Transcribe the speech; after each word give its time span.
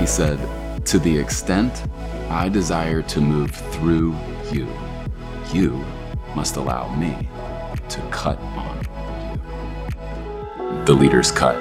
He 0.00 0.06
said, 0.06 0.38
To 0.86 0.98
the 0.98 1.18
extent 1.18 1.84
I 2.30 2.48
desire 2.48 3.02
to 3.02 3.20
move 3.20 3.50
through 3.50 4.16
you, 4.50 4.66
you 5.52 5.84
must 6.34 6.56
allow 6.56 6.88
me 6.96 7.28
to 7.90 8.00
cut 8.10 8.38
on 8.38 8.78
you. 9.36 10.84
The 10.86 10.94
Leader's 10.94 11.30
Cut. 11.30 11.54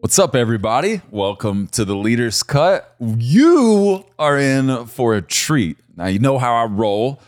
What's 0.00 0.18
up, 0.18 0.34
everybody? 0.34 1.02
Welcome 1.10 1.66
to 1.66 1.84
the 1.84 1.94
Leader's 1.94 2.42
Cut. 2.42 2.96
You 2.98 4.06
are 4.18 4.38
in 4.38 4.86
for 4.86 5.14
a 5.14 5.20
treat. 5.20 5.76
Now, 5.96 6.06
you 6.06 6.18
know 6.18 6.38
how 6.38 6.54
I 6.54 6.64
roll. 6.64 7.20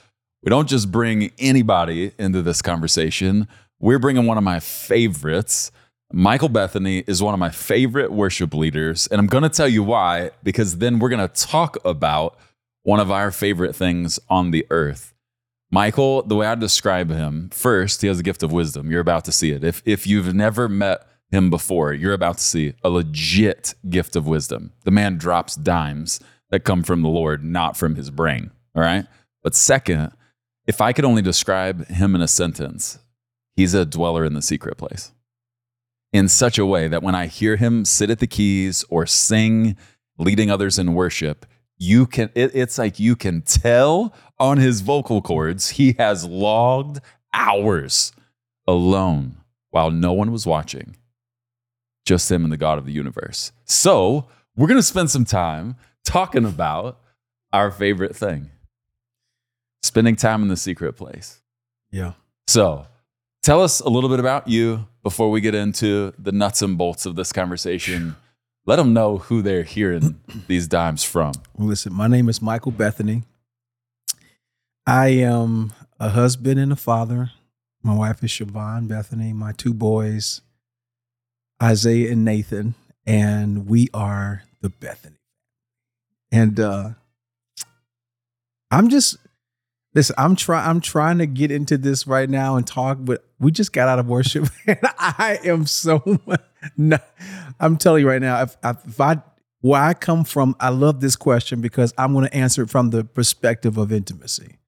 We 0.43 0.49
don't 0.49 0.67
just 0.67 0.91
bring 0.91 1.31
anybody 1.39 2.13
into 2.19 2.41
this 2.41 2.63
conversation, 2.63 3.49
we're 3.79 3.99
bringing 3.99 4.25
one 4.25 4.39
of 4.39 4.45
my 4.45 4.61
favorites. 4.61 5.71
Michael 6.13 6.49
Bethany 6.49 7.03
is 7.07 7.23
one 7.23 7.35
of 7.35 7.41
my 7.41 7.51
favorite 7.51 8.13
worship 8.13 8.55
leaders. 8.55 9.07
And 9.09 9.19
I'm 9.19 9.27
going 9.27 9.43
to 9.43 9.49
tell 9.49 9.69
you 9.69 9.83
why, 9.83 10.31
because 10.43 10.79
then 10.79 10.99
we're 10.99 11.09
going 11.09 11.27
to 11.27 11.47
talk 11.47 11.77
about 11.85 12.39
one 12.83 13.01
of 13.01 13.11
our 13.11 13.31
favorite 13.31 13.75
things 13.75 14.21
on 14.29 14.51
the 14.51 14.67
earth. 14.71 15.15
Michael, 15.71 16.23
the 16.23 16.37
way 16.37 16.47
I 16.47 16.55
describe 16.55 17.11
him, 17.11 17.51
first, 17.51 18.03
he 18.03 18.09
has 18.09 18.21
a 18.21 18.23
gift 18.23 18.43
of 18.43 18.53
wisdom. 18.53 18.91
You're 18.91 19.01
about 19.01 19.25
to 19.25 19.33
see 19.33 19.51
it. 19.51 19.65
If, 19.65 19.83
if 19.85 20.07
you've 20.07 20.35
never 20.35 20.69
met 20.69 21.05
him 21.31 21.51
before, 21.51 21.93
you're 21.93 22.13
about 22.13 22.39
to 22.39 22.45
see 22.45 22.75
a 22.85 22.91
legit 22.91 23.75
gift 23.89 24.15
of 24.15 24.27
wisdom. 24.27 24.73
The 24.85 24.93
man 24.93 25.17
drops 25.19 25.57
dimes 25.57 26.21
that 26.51 26.65
come 26.65 26.85
from 26.85 27.03
the 27.03 27.09
Lord, 27.09 27.43
not 27.43 27.77
from 27.77 27.97
his 27.97 28.11
brain. 28.11 28.51
All 28.77 28.83
right. 28.83 29.07
But 29.43 29.57
second, 29.57 30.13
if 30.67 30.81
I 30.81 30.93
could 30.93 31.05
only 31.05 31.23
describe 31.23 31.89
him 31.89 32.15
in 32.15 32.23
a 32.23 32.29
sentence, 32.29 32.99
he's 33.57 33.75
a 33.75 33.85
dweller 33.85 34.25
in 34.25 34.35
the 34.35 34.43
secret 34.43 34.77
place 34.77 35.11
in 36.15 36.29
such 36.29 36.59
a 36.59 36.65
way 36.65 36.87
that 36.87 37.03
when 37.03 37.17
I 37.17 37.27
hear 37.27 37.57
him 37.57 37.85
sit 37.85 38.09
at 38.09 38.21
the 38.21 38.29
keys 38.29 38.85
or 38.89 39.05
sing, 39.05 39.77
leading 40.17 40.49
others 40.49 40.79
in 40.79 40.95
worship, 40.95 41.45
you 41.77 42.07
can 42.07 42.31
it, 42.37 42.53
it's 42.55 42.79
like 42.79 43.01
you 43.01 43.17
can 43.17 43.43
tell 43.43 44.15
on 44.39 44.59
his 44.59 44.81
vocal 44.81 45.21
cords 45.21 45.71
he 45.71 45.97
has 45.99 46.25
logged 46.25 47.01
hours 47.33 48.13
alone 48.69 49.39
while 49.71 49.91
no 49.91 50.13
one 50.13 50.31
was 50.31 50.47
watching. 50.47 50.97
Just 52.07 52.31
him 52.31 52.45
and 52.45 52.53
the 52.53 52.57
god 52.57 52.79
of 52.79 52.87
the 52.87 52.93
universe. 52.93 53.51
So 53.65 54.29
we're 54.57 54.69
going 54.69 54.79
to 54.79 54.85
spend 54.85 55.11
some 55.11 55.25
time 55.25 55.75
talking 56.05 56.45
about 56.45 57.01
our 57.53 57.73
favorite 57.73 58.15
thing 58.15 58.51
spending 59.83 60.15
time 60.15 60.43
in 60.43 60.49
the 60.49 60.57
secret 60.57 60.93
place. 60.93 61.41
Yeah. 61.91 62.13
so 62.47 62.87
tell 63.43 63.63
us 63.63 63.81
a 63.81 63.89
little 63.89 64.11
bit 64.11 64.21
about 64.21 64.47
you 64.47 64.87
before 65.05 65.31
we 65.31 65.41
get 65.41 65.55
into 65.55 66.13
the 66.19 66.33
nuts 66.33 66.61
and 66.63 66.77
bolts 66.77 67.07
of 67.07 67.15
this 67.15 67.33
conversation 67.33 68.17
let 68.67 68.77
them 68.77 68.95
know 68.95 69.19
who 69.19 69.43
they're 69.43 69.63
hearing 69.63 70.21
these 70.49 70.67
dimes 70.67 71.05
from 71.05 71.33
Well, 71.57 71.69
listen, 71.69 71.93
my 71.93 72.09
name 72.09 72.29
is 72.29 72.41
Michael 72.41 72.73
Bethany. 72.73 73.23
I 74.87 75.09
am 75.09 75.73
a 76.01 76.11
husband 76.11 76.59
and 76.59 76.73
a 76.73 76.77
father. 76.77 77.31
My 77.83 77.95
wife 77.95 78.25
is 78.25 78.31
Siobhan 78.33 78.89
Bethany. 78.89 79.33
My 79.33 79.53
two 79.53 79.75
boys, 79.75 80.41
Isaiah 81.63 82.13
and 82.13 82.25
Nathan, 82.25 82.75
and 83.07 83.67
we 83.67 83.89
are 83.93 84.45
the 84.61 84.71
Bethany. 84.71 85.17
And 86.33 86.59
uh 86.59 86.91
I'm 88.71 88.89
just 88.89 89.19
listen, 89.95 90.15
I'm 90.19 90.37
trying 90.37 90.69
I'm 90.69 90.81
trying 90.81 91.19
to 91.19 91.27
get 91.27 91.51
into 91.51 91.79
this 91.79 92.07
right 92.07 92.29
now 92.29 92.57
and 92.57 92.67
talk, 92.67 92.99
but 93.01 93.25
we 93.39 93.51
just 93.51 93.73
got 93.73 93.89
out 93.89 93.99
of 93.99 94.07
worship 94.07 94.49
and 94.67 94.79
I 94.99 95.39
am 95.45 95.67
so 95.67 96.03
I'm 97.61 97.77
telling 97.77 98.03
you 98.03 98.09
right 98.09 98.21
now, 98.21 98.43
if, 98.43 98.57
if 98.63 99.01
I 99.01 99.23
where 99.61 99.81
I 99.81 99.95
come 99.95 100.25
from, 100.25 100.57
I 100.61 100.69
love 100.69 101.01
this 101.01 101.17
question 101.17 101.61
because 101.61 101.95
I'm 101.97 102.13
going 102.13 102.27
to 102.27 102.35
answer 102.35 102.63
it 102.63 102.71
from 102.71 102.91
the 102.91 103.03
perspective 103.03 103.79
of 103.79 103.93
intimacy. 103.93 104.59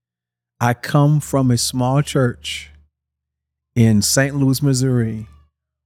I 0.58 0.72
come 0.72 1.20
from 1.20 1.50
a 1.50 1.58
small 1.58 2.00
church 2.00 2.70
in 3.74 4.00
St. 4.00 4.34
Louis, 4.34 4.62
Missouri, 4.62 5.26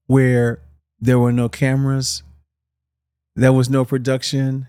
where 0.07 0.63
there 1.01 1.19
were 1.19 1.33
no 1.33 1.49
cameras, 1.49 2.23
there 3.35 3.53
was 3.53 3.69
no 3.69 3.85
production. 3.85 4.69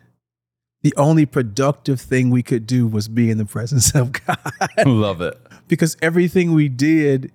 The 0.84 0.94
only 0.98 1.26
productive 1.26 2.02
thing 2.02 2.32
we 2.32 2.42
could 2.42 2.66
do 2.66 2.88
was 2.88 3.08
be 3.08 3.30
in 3.30 3.38
the 3.38 3.46
presence 3.46 3.94
of 3.94 4.12
God 4.26 4.38
love 4.86 5.22
it 5.22 5.38
because 5.68 5.96
everything 6.02 6.54
we 6.54 6.70
did, 6.70 7.32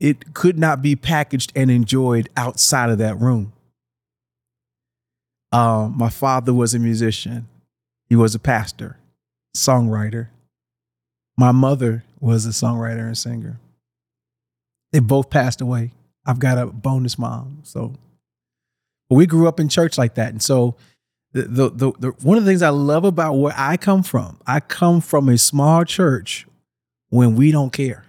it 0.00 0.34
could 0.34 0.58
not 0.58 0.82
be 0.82 0.96
packaged 0.96 1.52
and 1.54 1.70
enjoyed 1.70 2.28
outside 2.36 2.90
of 2.90 2.98
that 2.98 3.20
room. 3.20 3.52
Uh, 5.52 5.90
my 5.94 6.08
father 6.08 6.52
was 6.52 6.74
a 6.74 6.78
musician. 6.78 7.48
He 8.08 8.16
was 8.16 8.34
a 8.34 8.38
pastor, 8.38 8.98
songwriter. 9.54 10.28
My 11.36 11.52
mother 11.52 12.04
was 12.20 12.46
a 12.46 12.50
songwriter 12.50 13.06
and 13.06 13.16
singer. 13.16 13.60
They 14.92 15.00
both 15.00 15.28
passed 15.30 15.60
away. 15.60 15.92
I've 16.24 16.38
got 16.38 16.58
a 16.58 16.66
bonus 16.66 17.18
mom. 17.18 17.60
So, 17.62 17.94
but 19.08 19.16
we 19.16 19.26
grew 19.26 19.46
up 19.46 19.60
in 19.60 19.68
church 19.68 19.98
like 19.98 20.14
that. 20.14 20.30
And 20.30 20.42
so, 20.42 20.76
the, 21.42 21.70
the, 21.70 21.92
the, 21.98 22.10
one 22.22 22.38
of 22.38 22.44
the 22.44 22.50
things 22.50 22.62
I 22.62 22.70
love 22.70 23.04
about 23.04 23.34
where 23.34 23.54
I 23.56 23.76
come 23.76 24.02
from, 24.02 24.38
I 24.46 24.60
come 24.60 25.00
from 25.00 25.28
a 25.28 25.36
small 25.38 25.84
church 25.84 26.46
when 27.10 27.36
we 27.36 27.50
don't 27.52 27.72
care. 27.72 28.04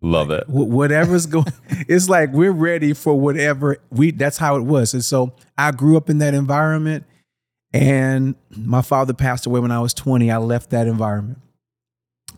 love 0.00 0.30
it. 0.30 0.44
Wh- 0.46 0.68
whatever's 0.68 1.26
going 1.26 1.46
it's 1.88 2.08
like 2.08 2.32
we're 2.32 2.50
ready 2.52 2.92
for 2.92 3.18
whatever 3.18 3.76
we 3.90 4.10
that's 4.10 4.38
how 4.38 4.56
it 4.56 4.62
was. 4.62 4.94
And 4.94 5.04
so 5.04 5.32
i 5.56 5.70
grew 5.70 5.96
up 5.96 6.10
in 6.10 6.18
that 6.18 6.34
environment 6.34 7.04
and 7.72 8.34
my 8.56 8.82
father 8.82 9.14
passed 9.14 9.46
away 9.46 9.60
when 9.60 9.70
i 9.70 9.80
was 9.80 9.94
20 9.94 10.30
i 10.30 10.36
left 10.38 10.70
that 10.70 10.86
environment. 10.86 11.38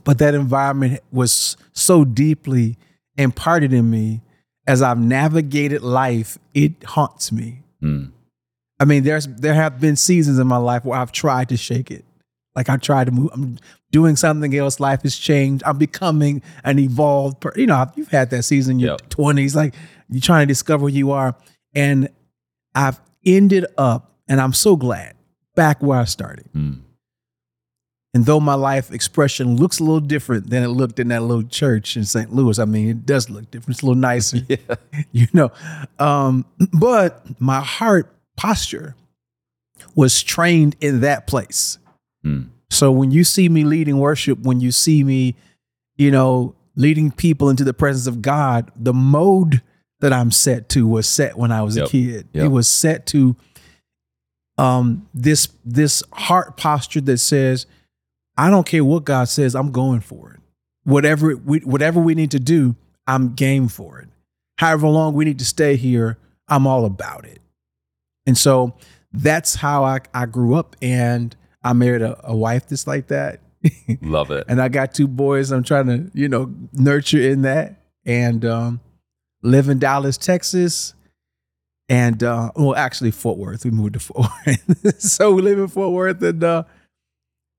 But 0.05 0.19
that 0.19 0.35
environment 0.35 1.01
was 1.11 1.57
so 1.73 2.05
deeply 2.05 2.77
imparted 3.17 3.73
in 3.73 3.89
me. 3.91 4.21
As 4.67 4.83
i've 4.83 4.99
navigated 4.99 5.83
life 5.83 6.39
it 6.53 6.73
haunts 6.85 7.33
me. 7.33 7.63
Hmm. 7.81 8.07
I 8.81 8.85
mean, 8.85 9.05
there's 9.05 9.27
there 9.27 9.55
have 9.55 9.81
been 9.81 9.97
seasons 9.97 10.39
in 10.39 10.47
my 10.47 10.57
life 10.57 10.85
where 10.85 10.99
I've 10.99 11.13
tried 11.13 11.49
to 11.51 11.57
shake 11.57 11.91
it. 11.91 12.05
Like 12.57 12.69
I 12.69 12.77
tried 12.77 13.05
to 13.07 13.13
move. 13.13 13.31
I'm 13.33 13.59
doing 13.91 14.17
something 14.17 14.55
else. 14.57 14.79
Life 14.81 15.03
has 15.03 15.17
changed. 15.17 15.63
I'm 15.67 15.79
becoming 15.79 16.43
an 16.65 16.79
evolved. 16.79 17.41
Per- 17.41 17.53
you 17.57 17.67
know, 17.67 17.87
you've 17.97 18.09
had 18.09 18.31
that 18.31 18.43
season 18.45 18.73
in 18.77 18.79
your 18.81 18.91
Yep. 18.93 19.09
twenties. 19.11 19.55
Like 19.57 19.75
you're 20.09 20.21
trying 20.21 20.47
to 20.47 20.51
discover 20.51 20.89
who 20.89 20.95
you 20.95 21.11
are, 21.13 21.35
and 21.75 22.09
I've 22.75 23.01
ended 23.25 23.67
up, 23.79 24.13
and 24.29 24.41
I'm 24.41 24.53
so 24.53 24.77
glad 24.77 25.15
back 25.55 25.83
where 25.83 25.99
I 26.01 26.05
started. 26.05 26.47
Hmm. 26.53 26.73
And 28.13 28.27
though 28.27 28.39
my 28.39 28.55
life 28.55 28.93
expression 28.93 29.57
looks 29.57 29.81
a 29.81 29.83
little 29.83 29.99
different 30.01 30.49
than 30.51 30.63
it 30.63 30.69
looked 30.69 31.01
in 31.01 31.09
that 31.09 31.23
little 31.23 31.43
church 31.43 31.97
in 31.97 32.05
St. 32.05 32.33
Louis, 32.33 32.61
I 32.61 32.65
mean, 32.65 32.89
it 32.89 33.07
does 33.07 33.29
look 33.29 33.51
different. 33.51 33.77
It's 33.77 33.83
a 33.83 33.87
little 33.87 34.01
nicer 34.01 34.39
yeah 34.49 34.57
you 35.11 35.27
know. 35.33 35.51
Um, 35.99 36.45
but 36.73 37.27
my 37.41 37.61
heart 37.61 38.15
posture 38.37 38.95
was 39.95 40.23
trained 40.23 40.77
in 40.81 41.01
that 41.01 41.27
place. 41.27 41.79
Hmm. 42.23 42.43
So 42.71 42.91
when 42.91 43.11
you 43.11 43.25
see 43.25 43.49
me 43.49 43.65
leading 43.65 43.99
worship, 43.99 44.41
when 44.41 44.61
you 44.61 44.73
see 44.73 45.05
me, 45.05 45.37
you 45.97 46.11
know, 46.11 46.55
leading 46.77 47.11
people 47.13 47.49
into 47.51 47.63
the 47.65 47.75
presence 47.75 48.07
of 48.07 48.21
God, 48.23 48.73
the 48.75 48.93
mode 48.93 49.63
that 50.01 50.13
I'm 50.13 50.31
set 50.31 50.69
to 50.71 50.87
was 50.87 51.09
set 51.09 51.37
when 51.37 51.53
I 51.53 51.63
was 51.63 51.77
Yep. 51.77 51.87
a 51.87 51.91
kid. 51.91 52.29
Yep. 52.33 52.45
It 52.45 52.49
was 52.49 52.69
set 52.69 53.07
to 53.07 53.37
um 54.57 55.09
this 55.15 55.49
this 55.65 56.03
heart 56.13 56.57
posture 56.57 57.01
that 57.03 57.19
says, 57.19 57.67
I 58.37 58.51
don't 58.51 58.67
care 58.67 58.85
what 58.85 59.05
God 59.05 59.29
says, 59.29 59.55
I'm 59.55 59.71
going 59.73 60.01
for 60.01 60.33
it. 60.33 60.41
Whatever 60.85 61.37
we 61.37 61.59
whatever 61.59 62.01
we 62.01 62.15
need 62.15 62.33
to 62.33 62.41
do, 62.41 62.77
I'm 63.07 63.35
game 63.35 63.69
for 63.69 64.01
it. 64.01 64.09
However 64.59 64.89
long 64.89 65.15
we 65.15 65.25
need 65.25 65.39
to 65.41 65.45
stay 65.45 65.77
here, 65.77 66.19
I'm 66.49 66.67
all 66.67 66.85
about 66.85 67.25
it. 67.25 67.41
And 68.27 68.37
so 68.37 68.75
that's 69.13 69.55
how 69.55 69.85
I, 69.85 70.01
I 70.13 70.27
grew 70.27 70.55
up 70.55 70.77
and 70.83 71.35
I 71.63 71.73
married 71.73 72.03
a, 72.03 72.19
a 72.25 72.37
wife 72.37 72.69
that's 72.69 72.87
like 72.87 73.09
that. 73.09 73.41
love 74.03 74.31
it 74.31 74.45
and 74.47 74.61
I 74.61 74.69
got 74.69 74.93
two 74.93 75.09
boys 75.09 75.51
I'm 75.51 75.63
trying 75.63 75.87
to, 75.87 76.11
you 76.13 76.29
know, 76.29 76.53
nurture 76.75 77.21
in 77.21 77.43
that. 77.43 77.81
And 78.05 78.45
um 78.45 78.81
live 79.43 79.69
in 79.71 79.79
Dallas, 79.79 80.19
Texas. 80.19 80.93
And 81.89 82.23
uh 82.23 82.51
well 82.57 82.75
actually 82.77 83.11
Fort 83.11 83.39
Worth. 83.39 83.65
We 83.65 83.71
moved 83.71 83.95
to 83.95 84.01
Fort 84.01 84.27
Worth. 84.47 85.01
so 85.01 85.33
we 85.33 85.41
live 85.43 85.59
in 85.59 85.69
Fort 85.69 85.93
Worth 85.93 86.23
and 86.23 86.45
uh 86.45 86.65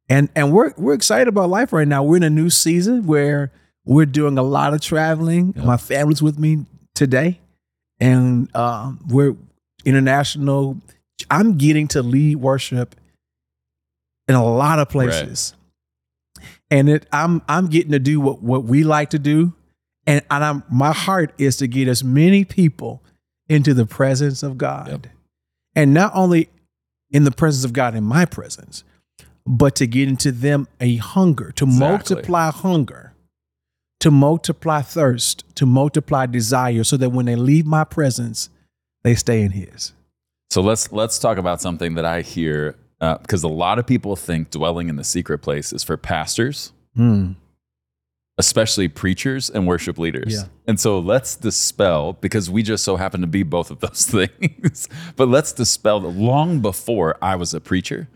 and 0.08 0.30
and 0.36 0.54
we're 0.54 0.74
we're 0.78 0.94
excited 0.94 1.28
about 1.28 1.50
life 1.50 1.74
right 1.74 1.88
now. 1.88 2.04
We're 2.04 2.18
in 2.18 2.24
a 2.24 2.30
new 2.30 2.52
season 2.52 3.08
where 3.08 3.52
we're 3.86 4.06
doing 4.06 4.38
a 4.38 4.44
lot 4.44 4.74
of 4.76 4.82
traveling. 4.82 5.54
Yeah. 5.56 5.64
My 5.64 5.78
family's 5.78 6.22
with 6.22 6.38
me 6.38 6.66
today. 6.94 7.40
And 8.00 8.56
um 8.56 9.00
we're 9.08 9.36
international. 9.86 10.78
I'm 11.30 11.58
getting 11.58 11.88
to 11.90 12.02
lead 12.02 12.38
worship 12.38 12.96
in 14.28 14.36
a 14.36 14.44
lot 14.44 14.80
of 14.80 14.90
places. 14.90 15.54
And 16.70 16.90
it 16.90 17.08
I'm 17.12 17.42
I'm 17.48 17.68
getting 17.68 17.92
to 17.92 18.00
do 18.00 18.20
what 18.20 18.42
what 18.42 18.64
we 18.64 18.84
like 18.84 19.12
to 19.12 19.20
do. 19.20 19.54
And, 20.08 20.22
and 20.30 20.44
I'm 20.44 20.64
my 20.70 20.92
heart 20.92 21.34
is 21.38 21.58
to 21.58 21.68
get 21.68 21.88
as 21.88 22.04
many 22.04 22.44
people 22.44 23.02
into 23.48 23.74
the 23.74 23.86
presence 23.86 24.44
of 24.44 24.58
God. 24.58 24.88
Yep. 24.88 25.08
And 25.76 25.94
not 25.94 26.12
only 26.16 26.50
in 27.12 27.24
the 27.24 27.32
presence 27.32 27.64
of 27.64 27.74
God 27.74 27.96
in 27.96 28.04
my 28.04 28.26
presence, 28.26 28.84
but 29.46 29.76
to 29.76 29.88
get 29.88 30.08
into 30.08 30.32
them 30.32 30.68
a 30.80 30.96
hunger, 30.98 31.52
to 31.52 31.66
Exactly. 31.66 31.88
multiply 31.88 32.52
hunger, 32.52 33.14
to 34.00 34.10
multiply 34.10 34.82
thirst, 34.82 35.44
to 35.56 35.66
multiply 35.66 36.26
desire, 36.26 36.84
so 36.84 36.98
that 36.98 37.12
when 37.12 37.26
they 37.28 37.36
leave 37.36 37.66
my 37.66 37.84
presence, 37.84 38.50
they 39.06 39.16
stay 39.16 39.42
in 39.44 39.52
His. 39.52 39.94
So 40.50 40.62
let's 40.62 40.92
let's 40.92 41.18
talk 41.20 41.38
about 41.38 41.62
something 41.62 41.96
that 41.96 42.06
I 42.06 42.22
hear 42.22 42.76
because 43.00 43.44
a 43.44 43.48
lot 43.48 43.78
of 43.80 43.86
people 43.86 44.16
think 44.16 44.50
dwelling 44.50 44.90
in 44.90 44.96
the 44.96 45.04
secret 45.04 45.40
place 45.40 45.72
is 45.72 45.84
for 45.84 45.96
pastors, 45.98 46.72
Hmm. 46.96 47.34
especially 48.38 48.88
preachers 48.88 49.50
and 49.50 49.68
worship 49.68 49.98
leaders. 49.98 50.34
Yeah. 50.34 50.44
And 50.68 50.80
so 50.80 51.00
let's 51.00 51.36
dispel 51.36 52.14
because 52.14 52.50
we 52.50 52.64
just 52.64 52.84
so 52.84 52.96
happen 52.96 53.22
to 53.22 53.28
be 53.28 53.44
both 53.44 53.70
of 53.72 53.80
those 53.80 54.06
things. 54.10 54.88
but 55.16 55.28
let's 55.28 55.54
dispel 55.54 56.00
that 56.02 56.10
long 56.10 56.62
before 56.62 57.18
I 57.22 57.36
was 57.36 57.54
a 57.54 57.62
preacher, 57.62 58.08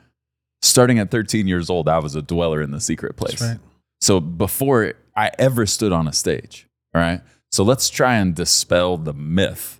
starting 0.62 0.97
at 1.00 1.12
13 1.12 1.47
years 1.47 1.69
old, 1.69 1.88
I 1.88 2.00
was 2.00 2.15
a 2.15 2.21
dweller 2.21 2.62
in 2.62 2.71
the 2.71 2.81
secret 2.81 3.15
place. 3.15 3.39
That's 3.39 3.51
right. 3.53 3.59
So 4.01 4.19
before 4.19 4.94
I 5.15 5.30
ever 5.38 5.65
stood 5.65 5.92
on 5.92 6.07
a 6.07 6.13
stage, 6.13 6.68
all 6.95 7.01
right? 7.01 7.21
So 7.51 7.63
let's 7.63 7.89
try 7.89 8.15
and 8.15 8.33
dispel 8.33 8.97
the 8.97 9.13
myth 9.13 9.79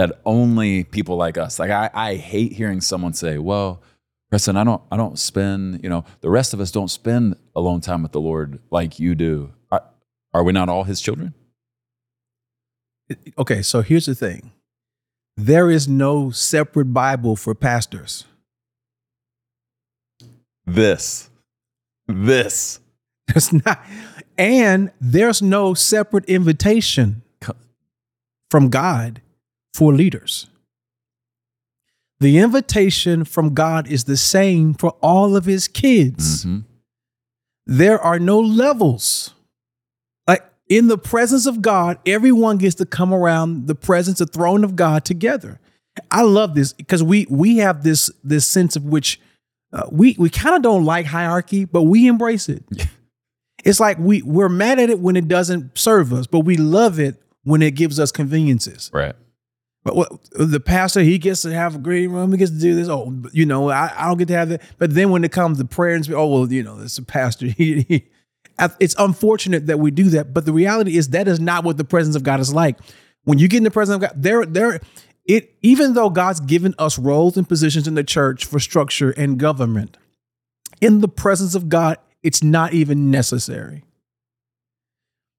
that 0.00 0.18
only 0.24 0.82
people 0.82 1.16
like 1.16 1.36
us, 1.36 1.58
like 1.58 1.70
I, 1.70 1.90
I 1.92 2.14
hate 2.14 2.54
hearing 2.54 2.80
someone 2.80 3.12
say, 3.12 3.36
well, 3.36 3.82
Preston, 4.30 4.56
I 4.56 4.64
don't, 4.64 4.80
I 4.90 4.96
don't 4.96 5.18
spend, 5.18 5.82
you 5.82 5.90
know, 5.90 6.06
the 6.22 6.30
rest 6.30 6.54
of 6.54 6.60
us 6.60 6.70
don't 6.70 6.88
spend 6.88 7.36
alone 7.54 7.82
time 7.82 8.02
with 8.02 8.12
the 8.12 8.20
Lord 8.20 8.60
like 8.70 8.98
you 8.98 9.14
do. 9.14 9.52
Are, 9.70 9.84
are 10.32 10.42
we 10.42 10.54
not 10.54 10.70
all 10.70 10.84
his 10.84 11.02
children? 11.02 11.34
Okay, 13.36 13.60
so 13.60 13.82
here's 13.82 14.06
the 14.06 14.14
thing 14.14 14.52
there 15.36 15.70
is 15.70 15.86
no 15.86 16.30
separate 16.30 16.94
Bible 16.94 17.36
for 17.36 17.54
pastors. 17.54 18.24
This, 20.64 21.28
this. 22.08 22.80
There's 23.26 23.52
not, 23.52 23.84
and 24.38 24.92
there's 24.98 25.42
no 25.42 25.74
separate 25.74 26.24
invitation 26.24 27.20
from 28.50 28.70
God 28.70 29.20
for 29.74 29.92
leaders. 29.94 30.48
The 32.20 32.38
invitation 32.38 33.24
from 33.24 33.54
God 33.54 33.88
is 33.88 34.04
the 34.04 34.16
same 34.16 34.74
for 34.74 34.90
all 35.02 35.36
of 35.36 35.46
his 35.46 35.68
kids. 35.68 36.44
Mhm. 36.44 36.64
There 37.66 37.98
are 38.00 38.18
no 38.18 38.38
levels. 38.38 39.32
Like 40.26 40.44
in 40.68 40.88
the 40.88 40.98
presence 40.98 41.46
of 41.46 41.62
God, 41.62 41.98
everyone 42.04 42.58
gets 42.58 42.74
to 42.76 42.84
come 42.86 43.14
around 43.14 43.68
the 43.68 43.74
presence, 43.74 44.18
the 44.18 44.26
throne 44.26 44.64
of 44.64 44.76
God 44.76 45.04
together. 45.04 45.60
I 46.10 46.22
love 46.22 46.54
this 46.54 46.72
because 46.72 47.02
we 47.02 47.26
we 47.30 47.56
have 47.58 47.82
this 47.84 48.10
this 48.22 48.46
sense 48.46 48.76
of 48.76 48.84
which 48.84 49.20
uh, 49.72 49.84
we 49.90 50.14
we 50.18 50.28
kind 50.30 50.54
of 50.56 50.62
don't 50.62 50.84
like 50.84 51.06
hierarchy, 51.06 51.64
but 51.64 51.84
we 51.84 52.06
embrace 52.06 52.48
it. 52.48 52.64
It's 53.64 53.80
like 53.80 53.98
we 53.98 54.22
we're 54.22 54.48
mad 54.48 54.78
at 54.78 54.90
it 54.90 55.00
when 55.00 55.16
it 55.16 55.26
doesn't 55.28 55.76
serve 55.78 56.12
us, 56.12 56.26
but 56.26 56.40
we 56.40 56.56
love 56.56 56.98
it 56.98 57.20
when 57.44 57.62
it 57.62 57.74
gives 57.74 57.98
us 57.98 58.10
conveniences. 58.12 58.90
Right. 58.92 59.14
But 59.82 59.96
what 59.96 60.12
the 60.32 60.60
pastor, 60.60 61.00
he 61.00 61.18
gets 61.18 61.42
to 61.42 61.52
have 61.54 61.76
a 61.76 61.78
green 61.78 62.10
room, 62.10 62.32
he 62.32 62.38
gets 62.38 62.50
to 62.50 62.58
do 62.58 62.74
this. 62.74 62.88
Oh, 62.88 63.14
you 63.32 63.46
know, 63.46 63.70
I, 63.70 63.92
I 63.96 64.08
don't 64.08 64.18
get 64.18 64.28
to 64.28 64.34
have 64.34 64.50
that. 64.50 64.62
But 64.78 64.94
then 64.94 65.10
when 65.10 65.24
it 65.24 65.32
comes 65.32 65.58
to 65.58 65.64
prayer 65.64 65.94
and 65.94 66.08
oh 66.12 66.26
well, 66.26 66.52
you 66.52 66.62
know, 66.62 66.78
it's 66.80 66.98
a 66.98 67.02
pastor. 67.02 67.46
He, 67.56 67.82
he, 67.82 68.08
it's 68.78 68.94
unfortunate 68.98 69.66
that 69.66 69.78
we 69.78 69.90
do 69.90 70.10
that, 70.10 70.34
but 70.34 70.44
the 70.44 70.52
reality 70.52 70.98
is 70.98 71.08
that 71.10 71.26
is 71.28 71.40
not 71.40 71.64
what 71.64 71.78
the 71.78 71.84
presence 71.84 72.14
of 72.14 72.22
God 72.22 72.40
is 72.40 72.52
like. 72.52 72.78
When 73.24 73.38
you 73.38 73.48
get 73.48 73.58
in 73.58 73.64
the 73.64 73.70
presence 73.70 73.96
of 73.96 74.00
God, 74.02 74.22
there, 74.22 74.44
there, 74.44 74.80
it 75.24 75.54
even 75.62 75.94
though 75.94 76.10
God's 76.10 76.40
given 76.40 76.74
us 76.78 76.98
roles 76.98 77.36
and 77.36 77.48
positions 77.48 77.88
in 77.88 77.94
the 77.94 78.04
church 78.04 78.44
for 78.44 78.58
structure 78.58 79.12
and 79.12 79.38
government, 79.38 79.96
in 80.80 81.00
the 81.00 81.08
presence 81.08 81.54
of 81.54 81.68
God, 81.68 81.98
it's 82.22 82.42
not 82.42 82.72
even 82.72 83.10
necessary. 83.10 83.84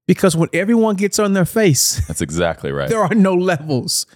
Because 0.06 0.36
when 0.36 0.48
everyone 0.52 0.96
gets 0.96 1.18
on 1.18 1.32
their 1.32 1.44
face, 1.44 2.04
That's 2.06 2.20
exactly 2.20 2.72
right. 2.72 2.88
there 2.90 3.02
are 3.02 3.14
no 3.14 3.34
levels. 3.34 4.06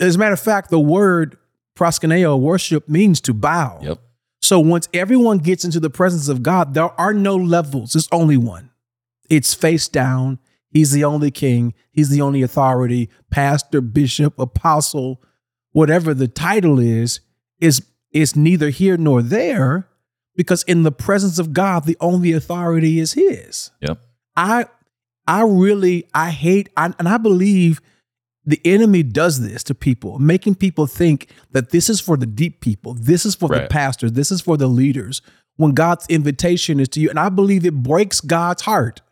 As 0.00 0.16
a 0.16 0.18
matter 0.18 0.34
of 0.34 0.40
fact, 0.40 0.70
the 0.70 0.80
word 0.80 1.36
proskuneo, 1.76 2.38
worship, 2.38 2.88
means 2.88 3.20
to 3.22 3.34
bow. 3.34 3.78
Yep. 3.82 3.98
So 4.42 4.58
once 4.58 4.88
everyone 4.94 5.38
gets 5.38 5.64
into 5.64 5.80
the 5.80 5.90
presence 5.90 6.28
of 6.28 6.42
God, 6.42 6.74
there 6.74 6.98
are 7.00 7.14
no 7.14 7.36
levels. 7.36 7.92
There's 7.92 8.08
only 8.10 8.36
one. 8.36 8.70
It's 9.28 9.54
face 9.54 9.88
down. 9.88 10.38
He's 10.70 10.92
the 10.92 11.04
only 11.04 11.30
king. 11.30 11.74
He's 11.92 12.10
the 12.10 12.20
only 12.20 12.42
authority. 12.42 13.10
Pastor, 13.30 13.80
bishop, 13.80 14.38
apostle, 14.38 15.22
whatever 15.72 16.14
the 16.14 16.28
title 16.28 16.78
is, 16.78 17.20
is 17.60 17.84
is 18.12 18.34
neither 18.34 18.70
here 18.70 18.96
nor 18.96 19.22
there, 19.22 19.88
because 20.34 20.64
in 20.64 20.82
the 20.82 20.92
presence 20.92 21.38
of 21.38 21.52
God, 21.52 21.84
the 21.84 21.96
only 22.00 22.32
authority 22.32 22.98
is 22.98 23.12
His. 23.12 23.70
Yep. 23.80 23.98
I 24.36 24.66
I 25.26 25.42
really 25.42 26.08
I 26.14 26.30
hate 26.30 26.68
I, 26.76 26.92
and 26.98 27.08
I 27.08 27.18
believe 27.18 27.80
the 28.46 28.60
enemy 28.64 29.02
does 29.02 29.40
this 29.46 29.62
to 29.64 29.74
people, 29.74 30.18
making 30.18 30.54
people 30.54 30.86
think 30.86 31.28
that 31.52 31.70
this 31.70 31.88
is 31.90 32.00
for 32.00 32.16
the 32.16 32.26
deep 32.26 32.60
people, 32.60 32.94
this 32.94 33.26
is 33.26 33.34
for 33.34 33.48
the 33.48 33.66
pastors, 33.68 34.12
this 34.12 34.30
is 34.30 34.40
for 34.40 34.56
the 34.56 34.66
leaders. 34.66 35.20
When 35.56 35.72
God's 35.72 36.06
invitation 36.08 36.80
is 36.80 36.88
to 36.90 37.00
you, 37.00 37.10
and 37.10 37.18
I 37.18 37.28
believe 37.28 37.66
it 37.66 37.74
breaks 37.82 38.20
God's 38.22 38.62
heart 38.62 39.02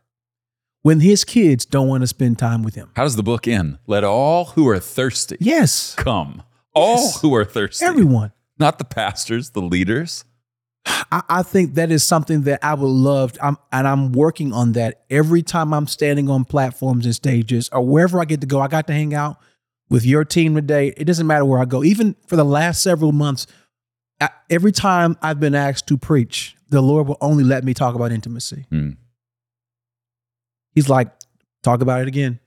when 0.83 1.01
His 1.01 1.23
kids 1.25 1.67
don't 1.67 1.89
want 1.89 2.03
to 2.03 2.07
spend 2.07 2.39
time 2.39 2.63
with 2.63 2.75
Him. 2.75 2.91
How 2.97 3.03
does 3.03 3.17
the 3.17 3.23
book 3.23 3.47
end? 3.47 3.79
Let 3.87 4.03
all 4.03 4.47
who 4.47 4.67
are 4.69 4.79
thirsty 4.79 5.37
Yes, 5.41 5.95
come. 5.95 6.43
All 6.75 6.97
Yes. 6.97 7.21
who 7.21 7.35
are 7.35 7.45
thirsty. 7.45 7.85
everyone. 7.85 8.33
Not 8.59 8.79
the 8.79 8.85
pastors, 8.85 9.51
the 9.51 9.61
leaders. 9.61 10.25
I, 11.11 11.23
I 11.29 11.43
think 11.43 11.75
that 11.75 11.91
is 11.91 12.05
something 12.05 12.43
that 12.43 12.65
I 12.65 12.75
would 12.75 12.87
love, 12.87 13.37
I'm, 13.43 13.57
and 13.73 13.87
I'm 13.87 14.13
working 14.13 14.53
on 14.53 14.73
that 14.73 15.03
every 15.11 15.43
time 15.43 15.73
I'm 15.73 15.87
standing 15.87 16.29
on 16.29 16.45
platforms 16.45 17.05
and 17.05 17.15
stages 17.15 17.69
or 17.73 17.83
wherever 17.83 18.21
I 18.21 18.25
get 18.25 18.41
to 18.41 18.47
go. 18.47 18.61
I 18.61 18.69
got 18.69 18.87
to 18.89 18.93
hang 18.93 19.15
out 19.15 19.39
with 19.89 20.05
your 20.05 20.25
team 20.25 20.55
today. 20.55 20.93
It 20.97 21.05
doesn't 21.05 21.27
matter 21.27 21.45
where 21.45 21.61
I 21.61 21.65
go. 21.65 21.85
Even 21.85 22.17
for 22.27 22.37
the 22.37 22.45
last 22.45 22.83
several 22.83 23.13
months, 23.13 23.47
I, 24.21 24.31
every 24.51 24.73
time 24.73 25.17
I've 25.23 25.41
been 25.41 25.55
asked 25.55 25.87
to 25.89 25.97
preach, 25.97 26.57
the 26.69 26.81
Lord 26.81 27.09
will 27.09 27.19
only 27.21 27.45
let 27.45 27.65
me 27.65 27.75
talk 27.75 27.95
about 27.95 28.13
intimacy. 28.13 28.67
Hmm. 28.71 28.91
He's 30.75 30.89
like, 30.89 31.09
talk 31.63 31.81
about 31.81 32.03
it 32.03 32.09
again. 32.09 32.41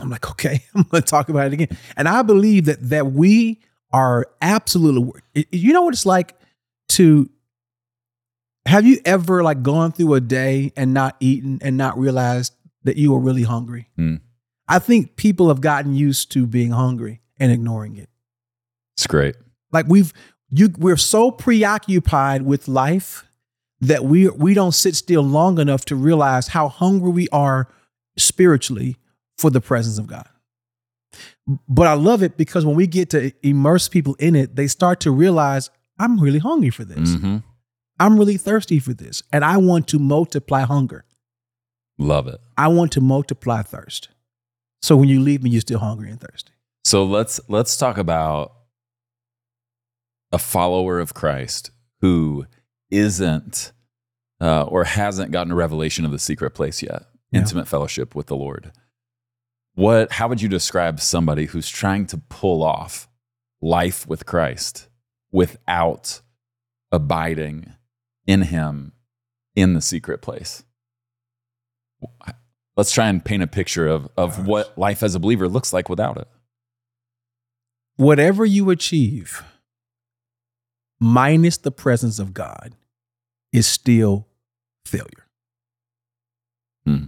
I'm 0.00 0.10
like, 0.10 0.30
okay, 0.30 0.64
I'm 0.74 0.84
going 0.84 1.02
to 1.02 1.08
talk 1.08 1.28
about 1.28 1.48
it 1.48 1.52
again. 1.52 1.76
And 1.96 2.08
I 2.08 2.22
believe 2.22 2.66
that 2.66 2.88
that 2.88 3.12
we 3.12 3.60
are 3.92 4.26
absolutely. 4.40 5.20
You 5.50 5.72
know 5.72 5.82
what 5.82 5.94
it's 5.94 6.06
like 6.06 6.37
to. 6.88 7.30
Have 8.66 8.84
you 8.86 9.00
ever 9.04 9.42
like 9.42 9.62
gone 9.62 9.92
through 9.92 10.14
a 10.14 10.20
day 10.20 10.72
and 10.76 10.92
not 10.92 11.16
eaten 11.20 11.58
and 11.62 11.78
not 11.78 11.98
realized 11.98 12.54
that 12.84 12.96
you 12.96 13.12
were 13.12 13.18
really 13.18 13.44
hungry? 13.44 13.88
Hmm. 13.96 14.16
I 14.68 14.78
think 14.78 15.16
people 15.16 15.48
have 15.48 15.62
gotten 15.62 15.94
used 15.94 16.30
to 16.32 16.46
being 16.46 16.72
hungry 16.72 17.22
and 17.40 17.50
ignoring 17.50 17.96
it. 17.96 18.10
It's 18.96 19.06
great. 19.06 19.36
Like 19.72 19.86
we've 19.88 20.12
you 20.50 20.70
we're 20.76 20.96
so 20.96 21.30
preoccupied 21.30 22.42
with 22.42 22.68
life 22.68 23.24
that 23.80 24.04
we 24.04 24.28
we 24.28 24.54
don't 24.54 24.72
sit 24.72 24.96
still 24.96 25.22
long 25.22 25.58
enough 25.58 25.84
to 25.86 25.96
realize 25.96 26.48
how 26.48 26.68
hungry 26.68 27.10
we 27.10 27.28
are 27.30 27.68
spiritually 28.16 28.96
for 29.36 29.50
the 29.50 29.60
presence 29.60 29.98
of 29.98 30.06
God. 30.06 30.28
But 31.68 31.86
I 31.86 31.94
love 31.94 32.22
it 32.22 32.36
because 32.36 32.66
when 32.66 32.76
we 32.76 32.86
get 32.86 33.10
to 33.10 33.32
immerse 33.42 33.88
people 33.88 34.14
in 34.16 34.34
it, 34.34 34.56
they 34.56 34.66
start 34.66 35.00
to 35.00 35.10
realize 35.10 35.70
I'm 35.98 36.20
really 36.20 36.38
hungry 36.38 36.70
for 36.70 36.84
this. 36.84 37.14
hmm 37.14 37.38
I'm 38.00 38.16
really 38.16 38.36
thirsty 38.36 38.78
for 38.78 38.94
this. 38.94 39.22
And 39.32 39.44
I 39.44 39.56
want 39.56 39.88
to 39.88 39.98
multiply 39.98 40.60
hunger. 40.60 41.04
Love 41.98 42.28
it. 42.28 42.38
I 42.56 42.68
want 42.68 42.92
to 42.92 43.00
multiply 43.00 43.62
thirst. 43.62 44.08
So 44.82 44.96
when 44.96 45.08
you 45.08 45.18
leave 45.20 45.42
me, 45.42 45.50
you're 45.50 45.60
still 45.62 45.80
hungry 45.80 46.08
and 46.10 46.20
thirsty. 46.20 46.52
So 46.84 47.04
let's 47.04 47.40
let's 47.48 47.76
talk 47.76 47.98
about 47.98 48.52
a 50.32 50.38
follower 50.38 51.00
of 51.00 51.14
Christ 51.14 51.70
who 52.00 52.46
isn't 52.90 53.72
uh, 54.40 54.62
or 54.62 54.84
hasn't 54.84 55.32
gotten 55.32 55.52
a 55.52 55.56
revelation 55.56 56.04
of 56.04 56.12
the 56.12 56.18
secret 56.18 56.50
place 56.50 56.82
yet, 56.82 57.02
Yeah. 57.32 57.40
intimate 57.40 57.66
fellowship 57.66 58.14
with 58.14 58.26
the 58.28 58.36
Lord. 58.36 58.70
What? 59.74 60.12
How 60.12 60.28
would 60.28 60.40
you 60.40 60.48
describe 60.48 61.00
somebody 61.00 61.46
who's 61.46 61.68
trying 61.68 62.06
to 62.06 62.18
pull 62.28 62.62
off 62.62 63.08
life 63.60 64.06
with 64.06 64.26
Christ 64.26 64.87
without 65.32 66.20
abiding 66.92 67.72
in 68.26 68.42
Him 68.42 68.92
in 69.56 69.74
the 69.74 69.80
secret 69.80 70.22
place? 70.22 70.64
Let's 72.76 72.92
try 72.92 73.08
and 73.08 73.24
paint 73.24 73.42
a 73.42 73.46
picture 73.48 73.88
of 73.88 74.08
of 74.16 74.46
what 74.46 74.78
life 74.78 75.02
as 75.02 75.14
a 75.14 75.20
believer 75.20 75.48
looks 75.48 75.72
like 75.72 75.88
without 75.88 76.16
it. 76.18 76.28
whatever 77.96 78.44
you 78.46 78.70
achieve 78.70 79.42
minus 81.00 81.56
the 81.58 81.70
presence 81.72 82.18
of 82.18 82.32
God 82.32 82.74
is 83.52 83.66
still 83.66 84.28
failure. 84.86 85.26
Hmm. 86.84 87.04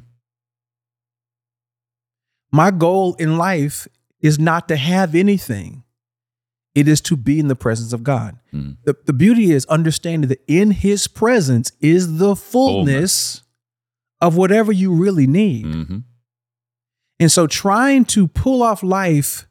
My 2.52 2.70
goal 2.72 3.14
in 3.14 3.38
life 3.38 3.86
is 4.20 4.38
not 4.38 4.68
to 4.68 4.76
have 4.76 5.14
anything 5.14 5.84
It 6.74 6.86
is 6.86 7.00
to 7.02 7.16
be 7.16 7.40
in 7.40 7.48
the 7.48 7.56
presence 7.56 7.92
of 7.92 8.04
God. 8.04 8.38
Mm. 8.52 8.76
The, 8.84 8.96
the 9.04 9.12
beauty 9.12 9.50
is 9.50 9.66
understanding 9.66 10.28
that 10.28 10.42
in 10.46 10.70
his 10.70 11.08
presence 11.08 11.72
is 11.80 12.18
the 12.18 12.36
fullness, 12.36 13.42
of 14.20 14.36
whatever 14.36 14.72
you 14.72 14.92
really 14.92 15.26
need. 15.26 15.64
hmm 15.64 15.98
And 17.18 17.32
so 17.32 17.46
trying 17.46 18.04
to 18.06 18.28
pull 18.28 18.62
off 18.62 18.82
life 18.82 19.46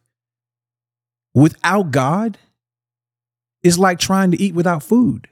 without 1.33 1.91
God 1.91 2.37
is 3.63 3.77
like 3.77 3.99
trying 3.99 4.31
to 4.31 4.41
eat 4.41 4.53
without 4.53 4.83
food. 4.83 5.27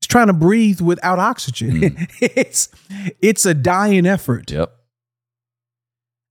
It's 0.00 0.06
trying 0.06 0.28
to 0.28 0.32
breathe 0.32 0.80
without 0.80 1.18
oxygen. 1.18 2.06
it's 2.20 2.68
it's 3.20 3.44
a 3.44 3.54
dying 3.54 4.06
effort. 4.06 4.50
Yep. 4.50 4.72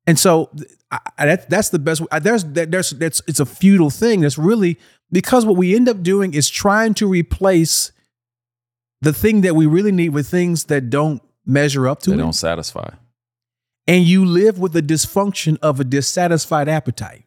And 0.07 0.17
so 0.17 0.49
I, 0.91 0.99
I- 1.17 1.25
that, 1.25 1.49
that's 1.49 1.69
the 1.69 1.79
best. 1.79 2.01
I- 2.11 2.19
There's 2.19 2.43
that, 2.45 2.71
there's 2.71 2.91
that's 2.91 3.21
it's 3.27 3.39
a 3.39 3.45
futile 3.45 3.89
thing. 3.89 4.21
That's 4.21 4.37
really 4.37 4.77
because 5.11 5.45
what 5.45 5.57
we 5.57 5.75
end 5.75 5.87
up 5.89 6.01
doing 6.03 6.33
is 6.33 6.49
trying 6.49 6.93
to 6.95 7.07
replace 7.07 7.91
the 9.01 9.13
thing 9.13 9.41
that 9.41 9.55
we 9.55 9.65
really 9.65 9.91
need 9.91 10.09
with 10.09 10.27
things 10.27 10.65
that 10.65 10.89
don't 10.89 11.21
measure 11.45 11.87
up 11.87 12.01
to 12.01 12.11
it. 12.11 12.15
They 12.15 12.19
it. 12.21 12.23
don't 12.23 12.33
satisfy. 12.33 12.89
and 13.87 14.03
you 14.05 14.25
live 14.25 14.59
with 14.59 14.73
the 14.73 14.81
dysfunction 14.81 15.57
of 15.61 15.79
a 15.79 15.83
dissatisfied 15.83 16.67
appetite. 16.67 17.23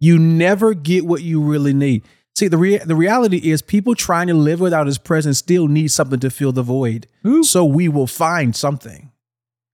You 0.00 0.18
never 0.18 0.74
get 0.74 1.06
what 1.06 1.22
you 1.22 1.40
really 1.40 1.72
need. 1.72 2.02
See, 2.34 2.48
the 2.48 2.56
rea- 2.56 2.78
the 2.78 2.96
reality 2.96 3.50
is 3.50 3.62
people 3.62 3.94
trying 3.94 4.26
to 4.28 4.34
live 4.34 4.58
without 4.58 4.86
his 4.86 4.98
presence 4.98 5.38
still 5.38 5.68
need 5.68 5.88
something 5.92 6.18
to 6.20 6.30
fill 6.30 6.50
the 6.50 6.62
void. 6.62 7.06
So 7.42 7.64
we 7.64 7.88
will 7.88 8.06
find 8.08 8.56
something. 8.56 9.12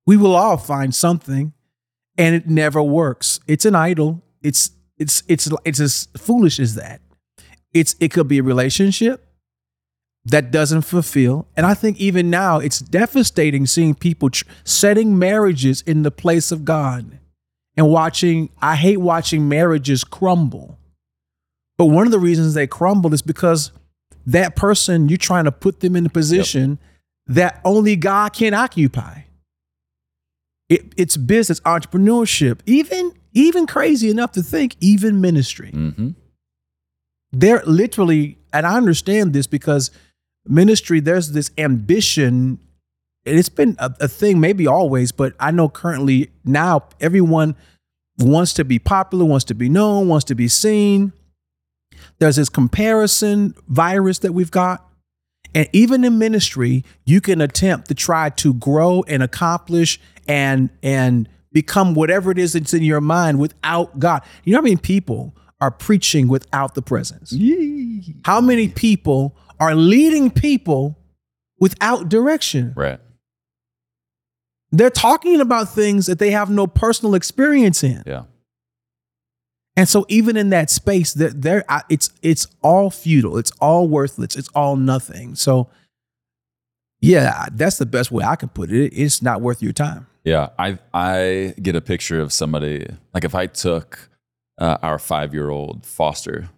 We 0.07 0.17
will 0.17 0.35
all 0.35 0.57
find 0.59 0.95
something 0.95 1.53
and 2.19 2.35
it 2.35 2.49
never 2.49 2.83
works. 2.83 3.41
It's 3.47 3.65
an 3.65 3.75
idol. 3.75 4.23
It's 4.43 4.73
it's 4.99 5.23
it's 5.29 5.49
it's 5.65 5.81
as 5.81 6.09
foolish 6.17 6.59
as 6.59 6.75
that. 6.75 7.01
It's 7.73 7.95
it 8.01 8.11
could 8.11 8.29
be 8.29 8.39
a 8.39 8.43
relationship 8.43 9.25
that 10.25 10.51
doesn't 10.51 10.83
fulfill. 10.83 11.47
And 11.57 11.65
I 11.65 11.75
think 11.75 11.99
even 11.99 12.29
now 12.29 12.59
it's 12.59 12.81
devastating 12.81 13.67
seeing 13.67 13.95
people 13.95 14.31
tr- 14.31 14.45
setting 14.65 15.19
marriages 15.19 15.81
in 15.83 16.03
the 16.03 16.11
place 16.11 16.53
of 16.53 16.65
God 16.65 17.19
and 17.77 17.89
watching 17.89 18.51
I 18.61 18.75
hate 18.75 18.99
watching 18.99 19.49
marriages 19.49 20.03
crumble. 20.03 20.79
But 21.79 21.87
one 21.87 22.07
of 22.07 22.11
the 22.11 22.19
reasons 22.19 22.55
they 22.55 22.67
crumble 22.67 23.15
is 23.15 23.23
because 23.23 23.71
that 24.27 24.57
person 24.57 25.09
you're 25.09 25.17
trying 25.17 25.45
to 25.45 25.53
put 25.53 25.81
them 25.81 25.95
in 25.95 26.05
a 26.05 26.11
position 26.11 26.79
that 27.29 27.61
only 27.65 27.95
God 27.95 28.33
can 28.33 28.53
occupy. 28.53 29.21
It, 30.69 30.93
it's 30.97 31.17
business, 31.17 31.61
entrepreneurship, 31.61 32.61
even 32.67 33.13
even 33.33 33.67
crazy 33.67 34.11
enough 34.11 34.33
to 34.33 34.43
think 34.43 34.77
even 34.81 35.21
ministry. 35.21 35.71
hmm 35.71 36.11
They're 37.33 37.63
literally, 37.65 38.39
and 38.53 38.67
I 38.67 38.77
understand 38.77 39.33
this 39.33 39.47
because 39.47 39.91
ministry, 40.47 41.01
there's 41.01 41.33
this 41.33 41.51
ambition. 41.59 42.59
And 43.27 43.39
it's 43.39 43.51
been 43.51 43.77
a, 43.79 43.95
a 44.01 44.09
thing, 44.09 44.41
maybe 44.41 44.67
always, 44.67 45.13
but 45.13 45.35
I 45.39 45.51
know 45.51 45.69
currently 45.69 46.31
now 46.45 46.85
everyone 47.01 47.55
wants 48.19 48.53
to 48.55 48.65
be 48.65 48.79
popular, 48.79 49.25
wants 49.25 49.45
to 49.47 49.55
be 49.55 49.69
known, 49.69 50.09
wants 50.09 50.25
to 50.27 50.35
be 50.35 50.49
seen. 50.49 51.13
There's 52.19 52.37
this 52.37 52.49
comparison 52.49 53.55
virus 53.69 54.21
that 54.21 54.33
we've 54.33 54.51
got. 54.51 54.85
And 55.55 55.69
even 55.73 56.05
in 56.05 56.19
ministry, 56.19 56.85
you 57.05 57.21
can 57.21 57.41
attempt 57.41 57.89
to 57.89 57.95
try 57.95 58.31
to 58.31 58.55
grow 58.55 59.05
and 59.09 59.23
accomplish 59.23 60.01
and 60.29 60.71
and 60.83 61.29
become 61.53 61.95
whatever 61.95 62.31
it 62.31 62.39
is 62.39 62.53
that's 62.53 62.75
in 62.75 62.83
your 62.83 63.01
mind 63.01 63.41
without 63.41 63.99
God. 63.99 64.23
You 64.45 64.53
know 64.53 64.59
how 64.59 64.63
many 64.63 64.77
people 64.77 65.35
are 65.61 65.71
preaching 65.71 66.29
without 66.29 66.75
the 66.75 66.83
presence? 66.83 67.35
How 68.25 68.41
many 68.41 68.69
people 68.69 69.37
are 69.59 69.75
leading 69.75 70.31
people 70.31 70.99
without 71.59 72.09
direction? 72.09 72.75
Right. 72.77 73.01
They're 74.71 74.91
talking 74.91 75.41
about 75.41 75.71
things 75.71 76.07
that 76.07 76.19
they 76.19 76.31
have 76.31 76.51
no 76.51 76.67
personal 76.67 77.15
experience 77.15 77.83
in. 77.83 78.03
Yeah. 78.07 78.25
And 79.77 79.89
so 79.89 80.05
even 80.09 80.37
in 80.37 80.51
that 80.51 80.71
space, 80.71 81.15
that 81.15 81.41
there 81.41 81.65
it's 81.89 82.11
it's 82.21 82.47
all 82.63 82.91
futile. 82.91 83.39
It's 83.39 83.53
all 83.61 83.89
worthless. 83.89 84.37
It's 84.37 84.49
all 84.49 84.77
nothing. 84.77 85.35
So 85.37 85.71
yeah, 87.01 87.47
that's 87.53 87.79
the 87.79 87.87
best 87.87 88.11
way 88.11 88.25
I 88.25 88.37
can 88.37 88.49
put 88.49 88.71
it. 88.71 88.93
It's 88.93 89.23
not 89.23 89.41
worth 89.41 89.63
your 89.63 89.73
time. 89.73 90.07
Yeah, 90.25 90.51
I 90.59 90.79
I 90.93 91.55
get 91.63 91.77
a 91.77 91.81
picture 91.81 92.21
of 92.21 92.33
somebody 92.33 92.87
like 93.15 93.25
if 93.25 93.35
I 93.35 93.47
took 93.47 94.11
uh, 94.59 94.79
our 94.83 94.99
five 94.99 95.33
year 95.33 95.49
old 95.51 95.87
foster 95.87 96.51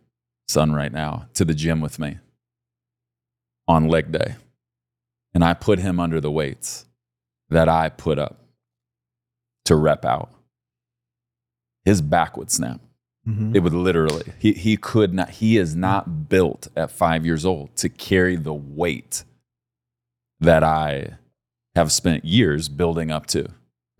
son 0.48 0.72
right 0.72 0.92
now 0.92 1.28
to 1.34 1.44
the 1.44 1.54
gym 1.54 1.80
with 1.80 1.98
me 1.98 2.18
on 3.68 3.88
leg 3.88 4.10
day, 4.10 4.36
and 5.34 5.44
I 5.44 5.54
put 5.54 5.78
him 5.78 6.00
under 6.00 6.20
the 6.20 6.30
weights 6.30 6.86
that 7.50 7.68
I 7.68 7.88
put 7.88 8.18
up 8.18 8.40
to 9.66 9.76
rep 9.76 10.04
out, 10.04 10.30
his 11.84 12.00
back 12.02 12.36
would 12.36 12.50
snap. 12.50 12.80
It 13.54 13.60
would 13.60 13.74
literally. 13.74 14.32
He 14.38 14.54
he 14.54 14.76
could 14.76 15.12
not. 15.12 15.30
He 15.30 15.58
is 15.58 15.76
not 15.76 16.28
built 16.28 16.68
at 16.74 16.90
five 16.90 17.24
years 17.26 17.44
old 17.44 17.76
to 17.76 17.88
carry 17.88 18.34
the 18.34 18.54
weight 18.54 19.24
that 20.40 20.64
I 20.64 21.18
have 21.74 21.92
spent 21.92 22.24
years 22.24 22.68
building 22.68 23.10
up 23.10 23.26
to. 23.26 23.48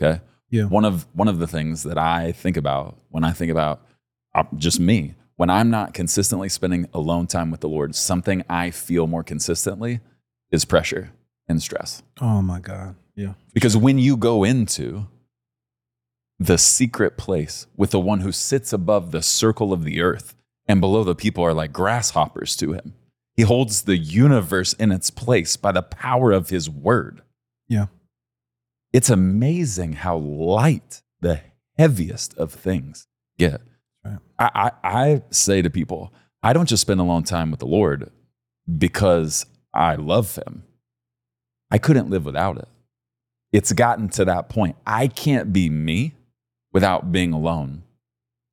Okay. 0.01 0.21
Yeah. 0.51 0.65
One 0.65 0.85
of 0.85 1.07
one 1.13 1.29
of 1.29 1.39
the 1.39 1.47
things 1.47 1.85
that 1.85 1.99
I 1.99 2.33
think 2.33 2.57
about 2.57 2.99
when 3.09 3.25
I 3.25 3.33
think 3.33 3.51
about 3.51 3.87
uh, 4.35 4.45
just 4.57 4.81
me 4.81 5.15
when 5.41 5.49
I'm 5.49 5.71
not 5.71 5.95
consistently 5.95 6.51
spending 6.51 6.87
alone 6.93 7.27
time 7.27 7.51
with 7.51 7.61
the 7.61 7.69
Lord, 7.69 7.95
something 7.95 8.45
I 8.47 8.71
feel 8.71 9.07
more 9.07 9.23
consistently 9.25 10.01
is 10.51 10.67
pressure 10.67 11.13
and 11.49 11.63
stress. 11.63 12.03
Oh 12.21 12.43
my 12.43 12.61
God. 12.61 12.97
Yeah. 13.17 13.33
Because 13.55 13.75
when 13.75 13.99
you 13.99 14.19
go 14.19 14.45
into 14.45 15.07
the 16.39 16.59
secret 16.59 17.17
place 17.17 17.67
with 17.75 17.91
the 17.91 18.01
one 18.01 18.21
who 18.21 18.33
sits 18.33 18.75
above 18.75 19.13
the 19.13 19.23
circle 19.23 19.73
of 19.73 19.85
the 19.85 20.03
earth 20.03 20.35
and 20.67 20.79
below 20.79 21.05
the 21.05 21.15
people 21.15 21.43
are 21.43 21.55
like 21.55 21.73
grasshoppers 21.73 22.55
to 22.57 22.75
him, 22.75 22.93
he 23.41 23.47
holds 23.47 23.85
the 23.85 23.97
universe 23.97 24.75
in 24.75 24.93
its 24.93 25.09
place 25.09 25.57
by 25.57 25.73
the 25.73 25.81
power 25.81 26.31
of 26.31 26.51
his 26.51 26.69
word. 26.69 27.23
Yeah. 27.69 27.87
It's 28.93 29.09
amazing 29.09 29.95
how 29.95 30.19
light 30.19 31.01
the 31.23 31.41
heaviest 31.79 32.37
of 32.37 32.53
things 32.53 33.07
get. 33.39 33.63
Right. 34.05 34.19
I, 34.39 34.51
I, 34.55 34.73
I 34.85 35.23
say 35.31 35.63
to 35.63 35.71
people, 35.71 36.13
I 36.43 36.53
don't 36.53 36.69
just 36.69 36.83
spend 36.83 37.01
a 37.01 37.05
long 37.05 37.25
time 37.25 37.51
with 37.51 37.61
the 37.61 37.67
Lord 37.67 38.11
because 38.77 39.47
I 39.73 39.95
love 39.95 40.35
him. 40.35 40.65
I 41.71 41.79
couldn't 41.79 42.11
live 42.11 42.27
without 42.27 42.59
it. 42.59 42.69
It's 43.55 43.73
gotten 43.73 44.11
to 44.11 44.27
that 44.27 44.51
point. 44.51 44.77
I 44.87 45.07
can't 45.07 45.51
be 45.51 45.71
me 45.71 46.13
without 46.75 47.11
being 47.11 47.33
alone 47.33 47.85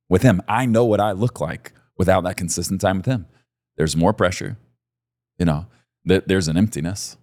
with 0.08 0.22
him. 0.22 0.40
I 0.48 0.64
know 0.64 0.86
what 0.86 0.98
I 0.98 1.12
look 1.12 1.42
like 1.42 1.74
without 1.98 2.24
that 2.24 2.38
consistent 2.38 2.80
time 2.80 2.96
with 2.96 3.06
him. 3.06 3.26
There's 3.76 3.94
more 3.94 4.14
pressure, 4.14 4.56
you 5.38 5.44
know, 5.44 5.66
th- 6.06 6.24
there's 6.26 6.48
an 6.48 6.56
emptiness. 6.56 7.16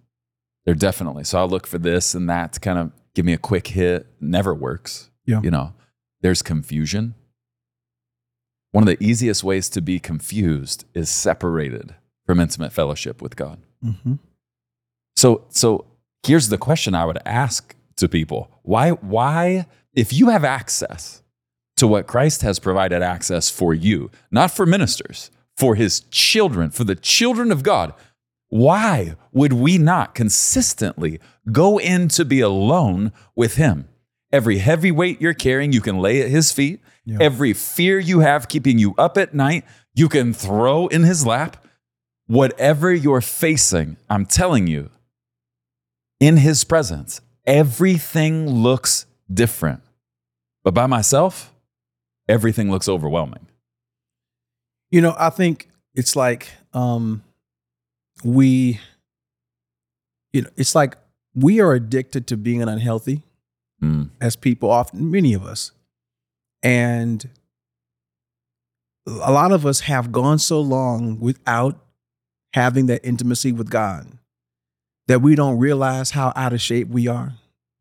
There 0.64 0.74
definitely. 0.74 1.24
So 1.24 1.38
I'll 1.38 1.48
look 1.48 1.66
for 1.66 1.78
this 1.78 2.14
and 2.14 2.28
that 2.28 2.54
to 2.54 2.60
kind 2.60 2.78
of 2.78 2.92
give 3.14 3.24
me 3.24 3.32
a 3.32 3.38
quick 3.38 3.68
hit. 3.68 4.06
Never 4.20 4.54
works. 4.54 5.10
Yeah. 5.24 5.40
You 5.42 5.50
know, 5.50 5.74
there's 6.22 6.42
confusion. 6.42 7.14
One 8.72 8.82
of 8.82 8.88
the 8.88 9.02
easiest 9.02 9.44
ways 9.44 9.68
to 9.70 9.80
be 9.80 9.98
confused 9.98 10.84
is 10.92 11.08
separated 11.08 11.94
from 12.26 12.40
intimate 12.40 12.72
fellowship 12.72 13.22
with 13.22 13.36
God. 13.36 13.60
Mm-hmm. 13.84 14.14
So 15.14 15.44
so 15.48 15.86
here's 16.26 16.48
the 16.48 16.58
question 16.58 16.94
I 16.94 17.04
would 17.04 17.18
ask 17.24 17.74
to 17.96 18.08
people. 18.08 18.50
Why 18.62 18.90
why 18.90 19.66
if 19.94 20.12
you 20.12 20.28
have 20.28 20.44
access 20.44 21.22
to 21.76 21.86
what 21.86 22.06
Christ 22.06 22.42
has 22.42 22.58
provided 22.58 23.02
access 23.02 23.50
for 23.50 23.72
you, 23.72 24.10
not 24.30 24.50
for 24.50 24.66
ministers, 24.66 25.30
for 25.56 25.74
his 25.74 26.00
children, 26.10 26.70
for 26.70 26.84
the 26.84 26.94
children 26.94 27.50
of 27.50 27.62
God, 27.62 27.94
why 28.48 29.16
would 29.32 29.52
we 29.52 29.78
not 29.78 30.14
consistently 30.14 31.20
go 31.50 31.78
in 31.78 32.08
to 32.08 32.24
be 32.24 32.40
alone 32.40 33.12
with 33.34 33.56
him? 33.56 33.88
Every 34.32 34.58
heavy 34.58 34.90
weight 34.90 35.20
you're 35.20 35.34
carrying, 35.34 35.72
you 35.72 35.80
can 35.80 35.98
lay 35.98 36.22
at 36.22 36.30
his 36.30 36.52
feet. 36.52 36.80
Yeah. 37.04 37.18
Every 37.20 37.52
fear 37.52 37.98
you 37.98 38.20
have 38.20 38.48
keeping 38.48 38.78
you 38.78 38.94
up 38.98 39.16
at 39.16 39.34
night, 39.34 39.64
you 39.94 40.08
can 40.08 40.32
throw 40.32 40.88
in 40.88 41.04
his 41.04 41.24
lap. 41.24 41.64
Whatever 42.26 42.92
you're 42.92 43.20
facing, 43.20 43.96
I'm 44.10 44.26
telling 44.26 44.66
you, 44.66 44.90
in 46.18 46.38
his 46.38 46.64
presence, 46.64 47.20
everything 47.46 48.48
looks 48.50 49.06
different. 49.32 49.82
But 50.64 50.74
by 50.74 50.86
myself, 50.86 51.54
everything 52.28 52.70
looks 52.70 52.88
overwhelming. 52.88 53.46
You 54.90 55.00
know, 55.00 55.14
I 55.18 55.30
think 55.30 55.68
it's 55.94 56.16
like 56.16 56.48
um 56.72 57.22
we 58.26 58.80
you 60.32 60.42
know, 60.42 60.50
it's 60.56 60.74
like 60.74 60.96
we 61.34 61.60
are 61.60 61.72
addicted 61.72 62.26
to 62.28 62.36
being 62.36 62.62
unhealthy 62.62 63.22
Mm, 63.82 64.08
as 64.22 64.36
people 64.36 64.70
often 64.70 65.10
many 65.10 65.34
of 65.34 65.44
us. 65.44 65.70
And 66.62 67.28
a 69.06 69.30
lot 69.30 69.52
of 69.52 69.66
us 69.66 69.80
have 69.80 70.10
gone 70.12 70.38
so 70.38 70.60
long 70.62 71.20
without 71.20 71.78
having 72.54 72.86
that 72.86 73.04
intimacy 73.04 73.52
with 73.52 73.68
God 73.68 74.06
that 75.08 75.20
we 75.20 75.34
don't 75.34 75.58
realize 75.58 76.12
how 76.12 76.32
out 76.34 76.54
of 76.54 76.60
shape 76.62 76.88
we 76.88 77.06
are. 77.06 77.34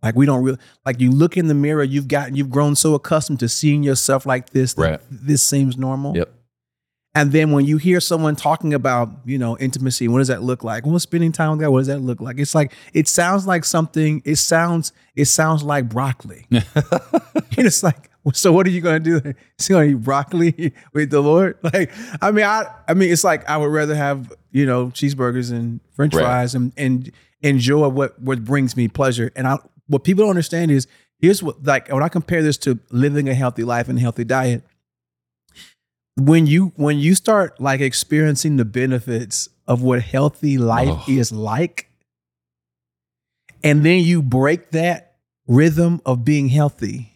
Like 0.04 0.16
we 0.16 0.26
don't 0.26 0.44
really 0.44 0.58
like 0.86 1.00
you 1.00 1.12
look 1.12 1.38
in 1.38 1.48
the 1.48 1.54
mirror, 1.54 1.82
you've 1.84 2.10
gotten 2.10 2.36
you've 2.36 2.50
grown 2.52 2.76
so 2.76 2.94
accustomed 2.94 3.40
to 3.40 3.48
seeing 3.48 3.82
yourself 3.82 4.26
like 4.26 4.50
this 4.50 4.74
that 4.74 4.82
Right. 4.82 5.02
this 5.10 5.42
seems 5.42 5.78
normal. 5.78 6.16
Yep. 6.18 6.35
And 7.16 7.32
then 7.32 7.52
when 7.52 7.66
you 7.66 7.78
hear 7.78 8.02
someone 8.02 8.36
talking 8.36 8.74
about, 8.74 9.10
you 9.26 9.38
know, 9.38 9.58
intimacy, 9.58 10.10
what 10.10 10.20
does 10.20 10.28
that 10.28 10.44
look 10.44 10.64
like? 10.66 10.86
Well, 10.86 11.00
spending 11.00 11.32
time 11.32 11.52
with 11.52 11.62
God, 11.62 11.70
what 11.70 11.80
does 11.80 11.88
that 11.88 12.02
look 12.02 12.20
like? 12.20 12.38
It's 12.40 12.54
like 12.54 12.74
it 12.94 13.08
sounds 13.08 13.48
like 13.48 13.64
something. 13.64 14.22
It 14.26 14.36
sounds 14.36 14.92
it 15.16 15.26
sounds 15.26 15.64
like 15.64 15.88
broccoli. 15.88 16.46
and 16.52 16.66
it's 17.58 17.82
like, 17.84 18.10
so 18.34 18.52
what 18.52 18.68
are 18.68 18.70
you 18.70 18.82
going 18.82 19.02
to 19.02 19.20
do? 19.22 19.34
Is 19.58 19.68
going 19.70 19.92
to 19.92 19.98
eat 19.98 20.04
broccoli 20.04 20.74
with 20.94 21.10
the 21.10 21.22
Lord? 21.22 21.58
Like, 21.64 21.92
I 22.22 22.32
mean, 22.32 22.44
I 22.46 22.66
I 22.88 22.94
mean, 22.94 23.12
it's 23.12 23.24
like 23.24 23.50
I 23.50 23.56
would 23.58 23.72
rather 23.72 23.96
have 23.96 24.34
you 24.52 24.66
know 24.66 24.88
cheeseburgers 24.88 25.52
and 25.52 25.80
French 25.94 26.14
Right. 26.14 26.22
fries 26.24 26.54
and 26.54 26.74
and 26.76 27.12
enjoy 27.42 27.88
what 27.88 28.20
what 28.22 28.44
brings 28.44 28.76
me 28.76 28.90
pleasure. 28.90 29.32
And 29.38 29.48
I 29.48 29.58
what 29.88 30.04
people 30.04 30.24
don't 30.24 30.32
understand 30.32 30.70
is 30.70 30.86
here's 31.20 31.42
what 31.42 31.64
like 31.64 31.90
when 31.90 32.04
I 32.04 32.10
compare 32.10 32.44
this 32.44 32.58
to 32.60 32.78
living 32.92 33.30
a 33.30 33.34
healthy 33.34 33.64
life 33.64 33.88
and 33.88 33.98
a 33.98 34.02
healthy 34.02 34.26
diet 34.26 34.64
when 36.18 36.48
you 36.48 36.72
when 36.76 36.98
you 37.00 37.14
start 37.16 37.60
like 37.60 37.82
experiencing 37.82 38.58
the 38.58 38.66
benefits 38.66 39.50
of 39.68 39.82
what 39.82 40.02
healthy 40.02 40.58
life 40.58 40.90
Oh. 40.90 41.04
is 41.08 41.32
like 41.32 41.90
and 43.64 43.84
then 43.86 44.00
you 44.04 44.22
break 44.22 44.72
that 44.72 45.16
rhythm 45.48 46.02
of 46.06 46.24
being 46.24 46.48
healthy 46.50 47.12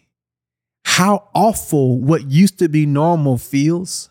how 0.84 1.28
awful 1.34 1.98
what 1.98 2.30
used 2.30 2.58
to 2.58 2.68
be 2.68 2.84
normal 2.86 3.38
feels 3.38 4.10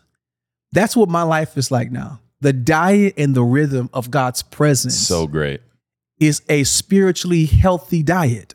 that's 0.72 0.96
what 0.96 1.08
my 1.08 1.22
life 1.22 1.56
is 1.56 1.70
like 1.70 1.90
now 1.92 2.20
the 2.40 2.52
diet 2.52 3.14
and 3.16 3.34
the 3.34 3.44
rhythm 3.44 3.88
of 3.92 4.10
god's 4.10 4.42
presence 4.42 4.96
So 4.96 5.26
great. 5.26 5.60
is 6.18 6.42
a 6.48 6.64
spiritually 6.64 7.46
healthy 7.46 8.02
diet. 8.02 8.54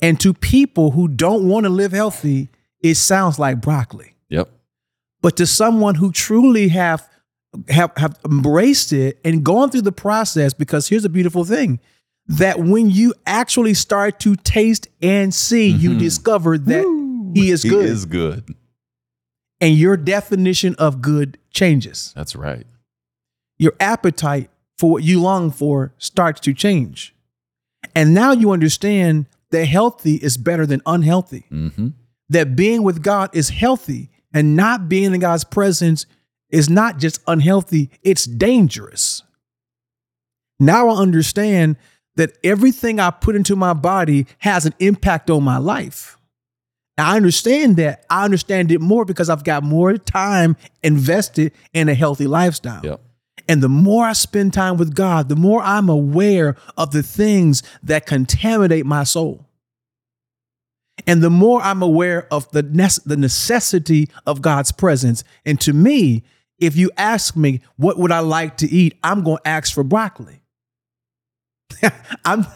And 0.00 0.18
to 0.20 0.32
people 0.32 0.90
who 0.92 1.08
don't 1.08 1.46
want 1.46 1.64
to 1.64 1.70
live 1.70 1.92
healthy, 1.92 2.48
it 2.80 2.94
sounds 2.96 3.38
like 3.38 3.60
broccoli. 3.60 4.13
But 5.24 5.38
to 5.38 5.46
someone 5.46 5.94
who 5.94 6.12
truly 6.12 6.68
have 6.68 7.08
have, 7.70 7.92
have 7.96 8.18
embraced 8.26 8.92
it 8.92 9.18
and 9.24 9.42
gone 9.42 9.70
through 9.70 9.82
the 9.82 9.92
process, 9.92 10.52
because 10.52 10.88
here's 10.88 11.06
a 11.06 11.08
beautiful 11.08 11.44
thing 11.44 11.80
that 12.26 12.58
when 12.58 12.90
you 12.90 13.14
actually 13.26 13.72
start 13.72 14.20
to 14.20 14.36
taste 14.36 14.88
and 15.00 15.32
see, 15.32 15.70
you 15.70 15.90
Mhm. 15.92 15.98
discover 16.00 16.58
that 16.58 16.84
he 17.34 17.50
is 17.50 17.62
good. 17.62 17.86
He 17.86 17.90
is 17.90 18.04
good. 18.04 18.54
and 19.60 19.78
your 19.78 19.96
definition 19.96 20.74
of 20.74 21.00
good 21.00 21.38
changes. 21.50 22.12
That's 22.14 22.36
right. 22.36 22.66
your 23.56 23.72
appetite 23.80 24.50
for 24.76 24.90
what 24.90 25.04
you 25.04 25.20
long 25.22 25.50
for 25.50 25.94
starts 25.96 26.40
to 26.40 26.52
change. 26.52 27.14
And 27.94 28.12
now 28.12 28.32
you 28.32 28.50
understand 28.50 29.24
that 29.52 29.64
healthy 29.66 30.16
is 30.16 30.36
better 30.36 30.66
than 30.66 30.82
unhealthy. 30.84 31.44
hmm 31.48 31.88
That 32.28 32.56
being 32.56 32.82
with 32.82 33.00
God 33.00 33.30
is 33.32 33.50
healthy 33.50 34.10
and 34.34 34.56
not 34.56 34.88
being 34.88 35.14
in 35.14 35.20
God's 35.20 35.44
presence 35.44 36.04
is 36.50 36.68
not 36.68 36.98
just 36.98 37.20
unhealthy, 37.26 37.90
it's 38.02 38.24
dangerous. 38.24 39.22
Now 40.60 40.88
I 40.88 41.00
understand 41.00 41.76
that 42.16 42.36
everything 42.44 43.00
I 43.00 43.10
put 43.10 43.34
into 43.36 43.56
my 43.56 43.72
body 43.72 44.26
has 44.38 44.66
an 44.66 44.74
impact 44.78 45.30
on 45.30 45.42
my 45.42 45.58
life. 45.58 46.18
Now, 46.96 47.10
I 47.10 47.16
understand 47.16 47.76
that. 47.78 48.04
I 48.08 48.24
understand 48.24 48.70
it 48.70 48.80
more 48.80 49.04
because 49.04 49.28
I've 49.28 49.42
got 49.42 49.64
more 49.64 49.96
time 49.96 50.56
invested 50.82 51.52
in 51.72 51.88
a 51.88 51.94
healthy 51.94 52.28
lifestyle. 52.28 52.82
Yep. 52.84 53.00
And 53.48 53.62
the 53.62 53.68
more 53.68 54.04
I 54.04 54.12
spend 54.12 54.52
time 54.52 54.76
with 54.76 54.94
God, 54.94 55.28
the 55.28 55.36
more 55.36 55.60
I'm 55.60 55.88
aware 55.88 56.56
of 56.76 56.92
the 56.92 57.02
things 57.02 57.62
that 57.82 58.06
contaminate 58.06 58.86
my 58.86 59.02
soul. 59.04 59.44
And 61.06 61.22
the 61.22 61.30
more 61.30 61.60
I'm 61.62 61.82
aware 61.82 62.26
of 62.32 62.50
the, 62.52 62.62
nece- 62.62 63.04
the 63.04 63.16
necessity 63.16 64.08
of 64.26 64.42
God's 64.42 64.72
presence. 64.72 65.24
And 65.44 65.60
to 65.62 65.72
me, 65.72 66.22
if 66.58 66.76
you 66.76 66.90
ask 66.96 67.36
me, 67.36 67.60
what 67.76 67.98
would 67.98 68.12
I 68.12 68.20
like 68.20 68.56
to 68.58 68.70
eat? 68.70 68.94
I'm 69.02 69.22
going 69.22 69.38
to 69.38 69.48
ask 69.48 69.74
for 69.74 69.84
broccoli. 69.84 70.40
I'm 72.24 72.46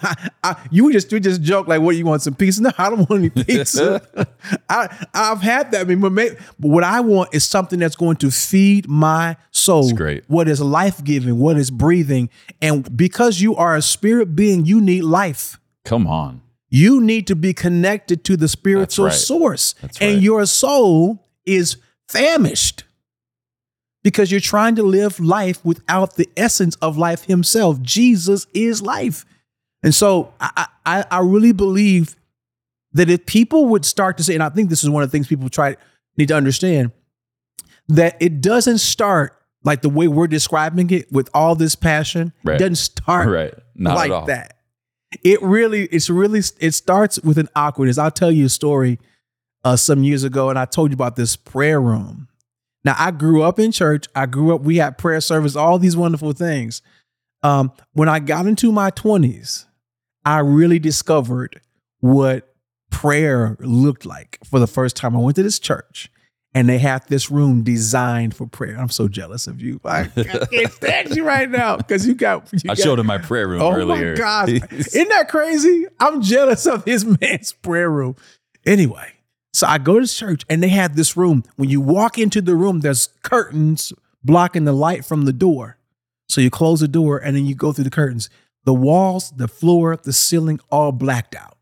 I, 0.45 0.57
you 0.71 0.93
just 0.93 1.11
you 1.13 1.21
just 1.21 1.43
joke 1.43 1.67
like, 1.67 1.81
what 1.81 1.93
do 1.93 1.99
you 1.99 2.07
want 2.07 2.23
some 2.23 2.35
pizza? 2.35 2.63
No, 2.69 2.71
I 2.79 2.91
don't 2.91 3.09
want 3.09 3.21
any 3.23 3.31
pizza. 3.31 4.01
I 4.69 5.07
I've 5.15 5.41
had 5.41 5.73
that. 5.73 5.83
I 5.83 5.85
mean, 5.85 6.01
but, 6.01 6.13
may, 6.13 6.31
but 6.59 6.69
what 6.69 6.85
I 6.85 7.01
want 7.01 7.35
is 7.35 7.45
something 7.45 7.79
that's 7.79 7.97
going 7.97 8.17
to 8.17 8.31
feed 8.31 8.89
my 8.89 9.37
soul. 9.51 9.83
That's 9.83 9.93
great. 9.97 10.25
What 10.29 10.49
is 10.49 10.61
life 10.61 11.03
giving? 11.03 11.39
What 11.39 11.57
is 11.57 11.71
breathing? 11.71 12.31
And 12.61 12.97
because 12.97 13.41
you 13.41 13.57
are 13.57 13.77
a 13.77 13.83
spirit 13.83 14.35
being, 14.37 14.65
you 14.65 14.81
need 14.81 15.05
life. 15.05 15.59
Come 15.85 16.07
on. 16.07 16.43
You 16.71 17.01
need 17.01 17.27
to 17.29 17.37
be 17.37 17.55
connected 17.55 18.25
to 18.25 18.37
the 18.37 18.49
spiritual 18.49 19.07
right. 19.07 19.15
source, 19.15 19.75
That's 19.81 19.99
and 20.01 20.15
right. 20.15 20.23
your 20.23 20.45
soul 20.47 21.27
is 21.47 21.77
famished 22.09 22.85
because 24.03 24.31
you're 24.31 24.41
trying 24.41 24.77
to 24.77 24.83
live 24.83 25.19
life 25.19 25.65
without 25.65 26.17
the 26.17 26.29
essence 26.37 26.77
of 26.77 26.97
life 26.97 27.25
himself. 27.25 27.81
Jesus 27.83 28.47
is 28.53 28.83
life. 28.83 29.25
And 29.83 29.95
so 29.95 30.33
I, 30.41 30.67
I, 30.85 31.05
I 31.11 31.21
really 31.21 31.53
believe 31.53 32.17
that 32.93 33.11
if 33.11 33.27
people 33.27 33.67
would 33.67 33.85
start 33.85 34.17
to 34.19 34.25
say, 34.25 34.35
and 34.35 34.43
I 34.43 34.49
think 34.49 34.71
this 34.71 34.83
is 34.83 34.91
one 34.91 35.03
of 35.03 35.11
the 35.11 35.13
things 35.13 35.27
people 35.27 35.49
try 35.49 35.77
need 36.17 36.29
to 36.29 36.35
understand, 36.35 36.93
that 37.89 38.17
it 38.21 38.41
doesn't 38.41 38.79
start 38.79 39.35
like 39.65 39.83
the 39.83 39.89
way 39.89 40.09
we're 40.09 40.27
describing 40.27 40.91
it 40.91 41.11
with 41.13 41.29
all 41.35 41.55
this 41.55 41.75
passion. 41.75 42.33
Right. 42.45 42.55
It 42.55 42.59
doesn't 42.59 42.77
start 42.77 43.29
Right. 43.29 43.55
Not 43.75 43.97
like 43.97 44.11
at 44.11 44.15
all. 44.15 44.27
that. 44.27 44.58
It 45.23 45.43
really, 45.43 45.85
it's 45.87 46.11
really, 46.11 46.43
it 46.61 46.73
starts 46.73 47.21
with 47.23 47.39
an 47.39 47.49
awkwardness. 47.57 47.99
I'll 47.99 48.11
tell 48.11 48.31
you 48.31 48.47
a 48.47 48.51
story 48.51 48.99
uh, 49.65 49.77
some 49.77 50.05
years 50.05 50.25
ago, 50.25 50.51
and 50.51 50.59
I 50.59 50.65
told 50.65 50.91
you 50.91 50.95
about 50.95 51.17
this 51.17 51.37
prayer 51.37 51.81
room. 51.81 52.29
Now, 52.85 52.95
I 52.99 53.11
grew 53.11 53.43
up 53.43 53.59
in 53.59 53.73
church. 53.73 54.07
I 54.15 54.27
grew 54.27 54.55
up, 54.55 54.63
we 54.63 54.77
had 54.77 54.99
prayer 54.99 55.21
service, 55.21 55.57
all 55.57 55.79
these 55.79 55.97
wonderful 55.97 56.33
things. 56.33 56.83
Um, 57.43 57.73
when 57.93 58.09
I 58.09 58.19
got 58.19 58.47
into 58.47 58.73
my 58.73 58.91
20s, 58.91 59.67
I 60.25 60.41
really 60.41 60.79
discovered 60.79 61.61
what 62.01 62.55
prayer 62.91 63.57
looked 63.61 64.05
like 64.05 64.39
for 64.45 64.59
the 64.59 64.67
first 64.67 64.97
time. 64.97 65.17
I 65.17 65.21
went 65.21 65.37
to 65.37 65.43
this 65.43 65.59
church 65.59 66.11
and 66.55 66.69
they 66.69 66.79
have 66.79 67.07
this 67.07 67.31
room 67.31 67.63
designed 67.63 68.35
for 68.35 68.47
prayer. 68.47 68.77
I'm 68.79 68.89
so 68.89 69.07
jealous 69.09 69.47
of 69.47 69.61
you. 69.61 69.81
I, 69.85 70.05
can't 70.51 70.73
stand 70.73 71.15
you 71.15 71.25
right 71.25 71.49
now 71.49 71.77
because 71.77 72.07
you 72.07 72.15
got. 72.15 72.51
You 72.53 72.61
I 72.65 72.75
got, 72.75 72.79
showed 72.79 72.99
him 72.99 73.07
my 73.07 73.19
prayer 73.19 73.47
room 73.47 73.63
oh 73.63 73.73
earlier. 73.73 73.83
Oh 73.83 73.97
earlier. 73.97 74.13
my 74.13 74.19
gosh. 74.19 74.49
Isn't 74.73 75.09
that 75.11 75.29
crazy? 75.29 75.87
I'm 76.01 76.23
jealous 76.23 76.67
of 76.67 76.85
his 76.85 77.05
man's 77.21 77.53
prayer 77.53 77.91
room. 77.91 78.17
Anyway, 78.65 79.13
so 79.53 79.67
I 79.67 79.79
go 79.79 80.01
to 80.01 80.07
church 80.07 80.45
and 80.49 80.63
they 80.63 80.69
have 80.69 80.97
this 80.97 81.17
room. 81.17 81.45
When 81.57 81.69
you 81.69 81.81
walk 81.81 82.19
into 82.19 82.41
the 82.41 82.55
room, 82.55 82.81
there's 82.81 83.09
curtains 83.23 83.93
blocking 84.25 84.65
the 84.65 84.73
light 84.73 85.05
from 85.05 85.25
the 85.25 85.33
door. 85.33 85.79
So 86.29 86.41
you 86.41 86.51
close 86.51 86.81
the 86.81 86.89
door 86.89 87.19
and 87.19 87.37
then 87.37 87.47
you 87.47 87.55
go 87.55 87.73
through 87.73 87.85
the 87.85 87.91
curtains. 87.91 88.29
The 88.65 88.75
walls, 88.75 89.31
the 89.31 89.49
floor, 89.49 89.97
the 89.97 90.13
ceiling, 90.13 90.61
all 90.71 90.93
blacked 90.93 91.35
out. 91.35 91.57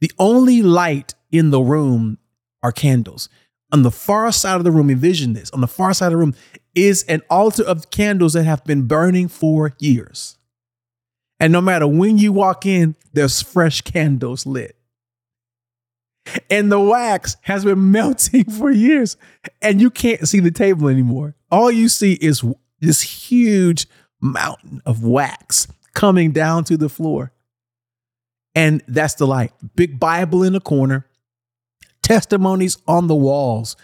The 0.00 0.12
only 0.18 0.62
light 0.62 1.14
in 1.30 1.50
the 1.50 1.60
room 1.60 2.18
are 2.62 2.72
candles. 2.72 3.28
On 3.72 3.82
the 3.82 3.90
far 3.90 4.30
side 4.32 4.56
of 4.56 4.64
the 4.64 4.70
room, 4.70 4.90
envision 4.90 5.32
this 5.32 5.50
on 5.50 5.60
the 5.60 5.68
far 5.68 5.94
side 5.94 6.06
of 6.06 6.12
the 6.12 6.16
room 6.16 6.34
is 6.74 7.04
an 7.04 7.22
altar 7.30 7.62
of 7.62 7.90
candles 7.90 8.32
that 8.32 8.44
have 8.44 8.64
been 8.64 8.86
burning 8.86 9.28
for 9.28 9.74
years. 9.78 10.38
And 11.38 11.52
no 11.52 11.60
matter 11.60 11.86
when 11.86 12.18
you 12.18 12.32
walk 12.32 12.66
in, 12.66 12.96
there's 13.12 13.40
fresh 13.40 13.80
candles 13.82 14.46
lit. 14.46 14.76
And 16.50 16.70
the 16.70 16.80
wax 16.80 17.36
has 17.42 17.64
been 17.64 17.90
melting 17.92 18.44
for 18.44 18.70
years, 18.70 19.16
and 19.62 19.80
you 19.80 19.90
can't 19.90 20.28
see 20.28 20.40
the 20.40 20.50
table 20.50 20.88
anymore. 20.88 21.34
All 21.50 21.70
you 21.70 21.88
see 21.88 22.14
is 22.14 22.44
this 22.80 23.00
huge 23.00 23.86
mountain 24.20 24.82
of 24.84 25.02
wax 25.02 25.66
coming 25.94 26.32
down 26.32 26.64
to 26.64 26.76
the 26.76 26.88
floor. 26.88 27.32
And 28.54 28.82
that's 28.88 29.14
the 29.14 29.26
light. 29.26 29.52
Big 29.76 29.98
Bible 29.98 30.42
in 30.42 30.52
the 30.52 30.60
corner, 30.60 31.06
testimonies 32.10 32.76
on 32.88 33.06
the 33.06 33.14
walls 33.14 33.76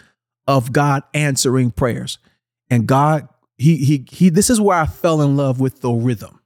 of 0.47 0.73
God 0.73 1.03
answering 1.13 1.71
prayers. 1.71 2.17
And 2.69 2.85
God, 2.85 3.29
he 3.57 3.77
he 3.77 4.05
he 4.11 4.29
this 4.29 4.49
is 4.49 4.59
where 4.59 4.77
I 4.77 4.85
fell 4.85 5.21
in 5.21 5.37
love 5.37 5.61
with 5.61 5.79
the 5.79 5.91
rhythm. 5.91 6.41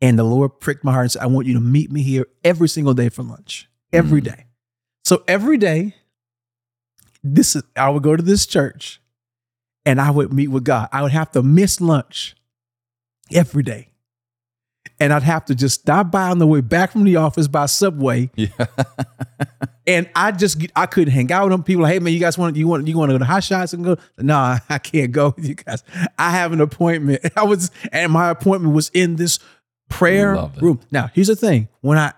And 0.00 0.16
the 0.18 0.24
Lord 0.24 0.60
pricked 0.60 0.84
my 0.84 0.92
heart 0.92 1.04
and 1.04 1.12
said, 1.12 1.22
I 1.22 1.26
want 1.26 1.46
you 1.48 1.54
to 1.54 1.60
meet 1.60 1.90
me 1.90 2.02
here 2.02 2.26
every 2.44 2.68
single 2.68 2.94
day 2.94 3.08
for 3.08 3.22
lunch. 3.24 3.68
Every 3.92 4.20
Mm. 4.20 4.24
day. 4.24 4.44
So 5.04 5.24
every 5.26 5.56
day, 5.56 5.94
this 7.24 7.56
is 7.56 7.64
I 7.74 7.88
would 7.88 8.02
go 8.04 8.14
to 8.14 8.22
this 8.22 8.46
church 8.46 9.00
and 9.84 10.00
I 10.00 10.10
would 10.12 10.32
meet 10.32 10.48
with 10.48 10.64
God. 10.64 10.88
I 10.92 11.02
would 11.02 11.12
have 11.12 11.32
to 11.32 11.42
miss 11.42 11.80
lunch 11.80 12.36
every 13.32 13.62
day. 13.64 13.88
And 14.98 15.12
I'd 15.12 15.22
have 15.22 15.44
to 15.46 15.54
just 15.54 15.80
stop 15.80 16.10
by 16.10 16.28
on 16.28 16.38
the 16.38 16.46
way 16.46 16.60
back 16.60 16.92
from 16.92 17.04
the 17.04 17.16
office 17.16 17.48
by 17.48 17.66
subway. 17.66 18.30
Yeah. 18.36 18.66
And 19.88 20.10
I 20.16 20.32
just 20.32 20.60
I 20.74 20.86
couldn't 20.86 21.12
hang 21.12 21.30
out 21.30 21.44
with 21.44 21.52
them. 21.52 21.62
People 21.62 21.84
like, 21.84 21.92
hey 21.92 21.98
man, 22.00 22.12
you 22.12 22.18
guys 22.18 22.36
want 22.36 22.56
you 22.56 22.66
want 22.66 22.88
you 22.88 22.98
want 22.98 23.10
to 23.10 23.14
go 23.14 23.18
to 23.18 23.24
hot 23.24 23.44
shots 23.44 23.72
and 23.72 23.84
go? 23.84 23.96
No, 24.18 24.56
I 24.68 24.78
can't 24.78 25.12
go 25.12 25.32
with 25.36 25.46
you 25.46 25.54
guys. 25.54 25.84
I 26.18 26.32
have 26.32 26.52
an 26.52 26.60
appointment. 26.60 27.20
I 27.36 27.44
was 27.44 27.70
and 27.92 28.10
my 28.10 28.30
appointment 28.30 28.74
was 28.74 28.90
in 28.92 29.14
this 29.14 29.38
prayer 29.88 30.50
room. 30.60 30.80
Now, 30.90 31.10
here's 31.14 31.28
the 31.28 31.36
thing. 31.36 31.68
When 31.82 31.98
I 31.98 32.12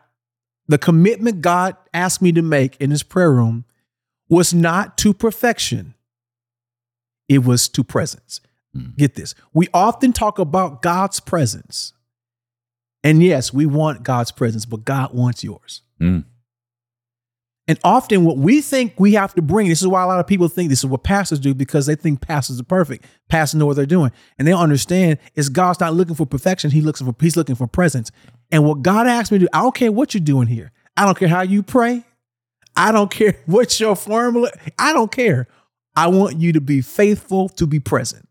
the 0.67 0.79
commitment 0.79 1.43
God 1.43 1.77
asked 1.93 2.23
me 2.23 2.33
to 2.33 2.43
make 2.43 2.77
in 2.81 2.91
this 2.91 3.03
prayer 3.03 3.33
room 3.33 3.65
was 4.31 4.55
not 4.55 4.97
to 4.99 5.13
perfection. 5.13 5.95
It 7.29 7.45
was 7.45 7.69
to 7.71 7.85
presence. 7.85 8.41
Hmm. 8.75 8.91
Get 8.97 9.15
this. 9.15 9.35
We 9.53 9.69
often 9.75 10.13
talk 10.13 10.39
about 10.39 10.81
God's 10.81 11.21
presence. 11.21 11.93
And 13.05 13.23
yes, 13.23 13.53
we 13.53 13.67
want 13.67 14.03
God's 14.03 14.33
presence, 14.33 14.65
but 14.65 14.85
God 14.85 15.15
wants 15.15 15.45
yours. 15.45 15.83
Mm. 16.01 16.25
And 17.69 17.79
often, 17.85 18.25
what 18.25 18.39
we 18.39 18.63
think 18.63 18.95
we 18.99 19.13
have 19.13 19.35
to 19.35 19.43
bring, 19.43 19.69
this 19.69 19.83
is 19.83 19.87
why 19.87 20.03
a 20.03 20.07
lot 20.07 20.21
of 20.21 20.27
people 20.27 20.49
think 20.49 20.71
this 20.71 20.79
is 20.79 20.87
what 20.87 21.05
pastors 21.05 21.39
do 21.39 21.53
because 21.53 21.85
they 21.85 21.95
think 21.95 22.23
pastors 22.23 22.59
are 22.59 22.65
perfect. 22.65 23.05
Pastors 23.29 23.59
know 23.59 23.67
what 23.67 23.77
they're 23.77 23.85
doing. 23.85 24.11
And 24.39 24.49
they 24.49 24.53
don't 24.53 24.63
understand 24.63 25.19
is 25.35 25.51
God's 25.51 25.79
not 25.79 25.93
looking 25.93 26.15
for 26.15 26.25
perfection. 26.25 26.71
He 26.71 26.81
looks 26.81 27.03
for 27.03 27.15
He's 27.21 27.37
looking 27.37 27.55
for 27.55 27.67
presence. 27.67 28.11
And 28.51 28.65
what 28.65 28.81
God 28.81 29.07
asked 29.07 29.31
me 29.31 29.39
to 29.39 29.45
do, 29.45 29.49
I 29.53 29.61
don't 29.61 29.75
care 29.75 29.93
what 29.93 30.15
you're 30.15 30.23
doing 30.23 30.49
here. 30.49 30.73
I 30.97 31.05
don't 31.05 31.19
care 31.19 31.29
how 31.29 31.43
you 31.43 31.63
pray. 31.63 32.05
I 32.75 32.91
don't 32.91 33.11
care 33.11 33.37
what 33.47 33.79
your 33.79 33.95
formula. 33.95 34.51
I 34.79 34.95
don't 34.95 35.13
care. 35.13 35.47
I 35.95 36.07
want 36.07 36.39
you 36.39 36.55
to 36.55 36.63
be 36.63 36.81
faithful 36.81 37.51
to 37.51 37.67
be 37.67 37.81
present. 37.81 38.28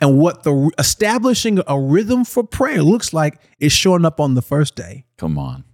And 0.00 0.18
what 0.18 0.42
the 0.42 0.70
establishing 0.78 1.60
a 1.66 1.78
rhythm 1.80 2.24
for 2.24 2.42
prayer 2.42 2.82
looks 2.82 3.12
like 3.12 3.40
is 3.60 3.72
showing 3.72 4.04
up 4.04 4.20
on 4.20 4.34
the 4.34 4.42
first 4.42 4.74
day 4.74 5.04
Come 5.16 5.38
on. 5.38 5.64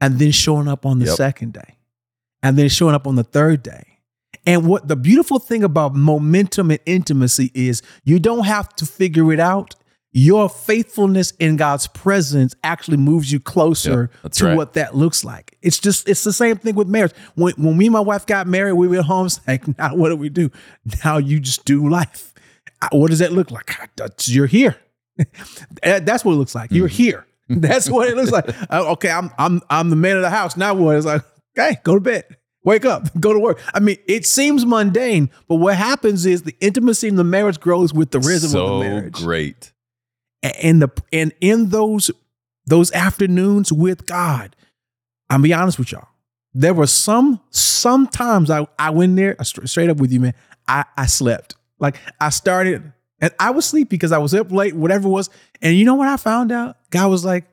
and 0.00 0.18
then 0.18 0.32
showing 0.32 0.68
up 0.68 0.84
on 0.84 0.98
the 0.98 1.06
Yep. 1.06 1.16
second 1.16 1.52
day 1.52 1.76
and 2.42 2.58
then 2.58 2.68
showing 2.68 2.94
up 2.94 3.06
on 3.06 3.14
the 3.16 3.24
third 3.24 3.62
day. 3.62 3.84
And 4.44 4.66
what 4.66 4.88
the 4.88 4.96
beautiful 4.96 5.38
thing 5.38 5.62
about 5.64 5.94
momentum 5.94 6.70
and 6.70 6.80
intimacy 6.86 7.50
is 7.54 7.82
you 8.04 8.18
don't 8.18 8.44
have 8.46 8.74
to 8.76 8.86
figure 8.86 9.32
it 9.32 9.40
out. 9.40 9.74
Your 10.12 10.48
faithfulness 10.48 11.32
in 11.38 11.56
God's 11.56 11.86
presence 11.88 12.54
actually 12.64 12.96
moves 12.96 13.30
you 13.30 13.38
closer 13.38 14.10
Yep, 14.24 14.32
to 14.32 14.44
right. 14.46 14.56
what 14.56 14.72
that 14.74 14.96
looks 14.96 15.24
like. 15.24 15.56
It's 15.62 15.78
just, 15.78 16.08
it's 16.08 16.24
the 16.24 16.32
same 16.32 16.56
thing 16.56 16.74
with 16.74 16.88
marriage. 16.88 17.12
When, 17.34 17.52
when 17.54 17.76
me 17.76 17.86
and 17.86 17.92
my 17.92 18.00
wife 18.00 18.24
got 18.26 18.46
married, 18.46 18.72
we 18.74 18.88
were 18.88 18.98
at 18.98 19.04
home, 19.04 19.26
it's 19.26 19.40
like, 19.46 19.76
now 19.78 19.94
what 19.94 20.08
do 20.08 20.16
we 20.16 20.30
do? 20.30 20.50
Now 21.04 21.18
you 21.18 21.38
just 21.38 21.64
do 21.64 21.88
life. 21.88 22.32
What 22.92 23.10
does 23.10 23.20
that 23.20 23.32
look 23.32 23.50
like? 23.50 23.70
You're 24.26 24.46
here. 24.46 24.76
That's 25.82 26.24
what 26.24 26.32
it 26.32 26.36
looks 26.36 26.54
like. 26.54 26.70
Mm-hmm. 26.70 26.76
You're 26.76 26.88
here. 26.88 27.26
That's 27.48 27.88
what 27.88 28.08
it 28.08 28.16
looks 28.16 28.32
like. 28.32 28.46
Uh, 28.70 28.92
okay, 28.92 29.10
I'm 29.10 29.30
I'm 29.38 29.62
I'm 29.70 29.90
the 29.90 29.96
man 29.96 30.16
of 30.16 30.22
the 30.22 30.30
house. 30.30 30.56
Now 30.56 30.74
what? 30.74 30.96
It's 30.96 31.06
like, 31.06 31.22
okay, 31.56 31.78
go 31.84 31.94
to 31.94 32.00
bed. 32.00 32.24
Wake 32.64 32.84
up, 32.84 33.08
go 33.20 33.32
to 33.32 33.38
work. 33.38 33.60
I 33.72 33.78
mean, 33.78 33.96
it 34.08 34.26
seems 34.26 34.66
mundane, 34.66 35.30
but 35.46 35.56
what 35.56 35.76
happens 35.76 36.26
is 36.26 36.42
the 36.42 36.56
intimacy 36.60 37.06
in 37.06 37.14
the 37.14 37.22
marriage 37.22 37.60
grows 37.60 37.94
with 37.94 38.10
the 38.10 38.18
rhythm 38.18 38.50
so 38.50 38.66
of 38.66 38.82
the 38.82 38.88
marriage. 38.88 39.12
great. 39.12 39.72
And 40.42 40.82
the 40.82 40.88
and 41.12 41.32
in 41.40 41.68
those 41.68 42.10
those 42.66 42.90
afternoons 42.90 43.72
with 43.72 44.06
God, 44.06 44.56
I'll 45.30 45.40
be 45.40 45.54
honest 45.54 45.78
with 45.78 45.92
y'all. 45.92 46.08
There 46.54 46.74
were 46.74 46.88
some 46.88 47.40
sometimes 47.50 48.50
I 48.50 48.66
I 48.80 48.90
went 48.90 49.14
there 49.14 49.36
straight 49.44 49.90
up 49.90 49.98
with 49.98 50.10
you, 50.10 50.18
man. 50.18 50.34
I 50.66 50.84
I 50.96 51.06
slept 51.06 51.54
like 51.78 51.96
I 52.20 52.30
started 52.30 52.92
and 53.20 53.32
I 53.38 53.50
was 53.50 53.64
sleepy 53.66 53.90
because 53.90 54.12
I 54.12 54.18
was 54.18 54.34
up 54.34 54.52
late, 54.52 54.74
whatever 54.74 55.08
it 55.08 55.10
was. 55.10 55.30
And 55.62 55.76
you 55.76 55.84
know 55.84 55.94
what 55.94 56.08
I 56.08 56.16
found 56.16 56.52
out? 56.52 56.76
God 56.90 57.10
was 57.10 57.24
like, 57.24 57.44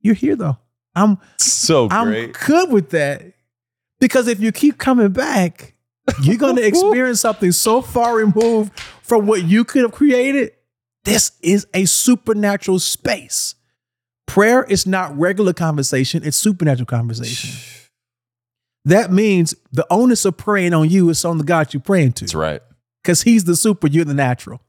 "You're 0.00 0.14
here 0.14 0.36
though. 0.36 0.58
I'm 0.94 1.18
So 1.38 1.88
great. 1.88 2.26
I'm 2.26 2.32
good 2.46 2.72
with 2.72 2.90
that 2.90 3.22
because 4.00 4.28
if 4.28 4.40
you 4.40 4.52
keep 4.52 4.78
coming 4.78 5.10
back, 5.10 5.74
you're 6.22 6.36
going 6.36 6.56
to 6.56 6.66
experience 6.66 7.20
something 7.20 7.52
so 7.52 7.82
far 7.82 8.16
removed 8.16 8.78
from 9.02 9.26
what 9.26 9.44
you 9.44 9.64
could 9.64 9.82
have 9.82 9.92
created. 9.92 10.52
This 11.04 11.32
is 11.40 11.66
a 11.72 11.84
supernatural 11.84 12.78
space. 12.78 13.54
Prayer 14.26 14.64
is 14.64 14.86
not 14.86 15.16
regular 15.16 15.52
conversation, 15.52 16.22
it's 16.24 16.36
supernatural 16.36 16.86
conversation. 16.86 17.50
That 18.84 19.12
means 19.12 19.54
the 19.70 19.86
onus 19.90 20.24
of 20.24 20.38
praying 20.38 20.72
on 20.72 20.88
you 20.88 21.10
is 21.10 21.22
on 21.22 21.36
the 21.36 21.44
God 21.44 21.74
you're 21.74 21.80
praying 21.82 22.12
to 22.12 22.24
That's 22.24 22.34
right. 22.34 22.62
Because 23.02 23.22
he's 23.22 23.44
the 23.44 23.56
super, 23.56 23.86
you're 23.86 24.04
the 24.04 24.14
natural. 24.14 24.60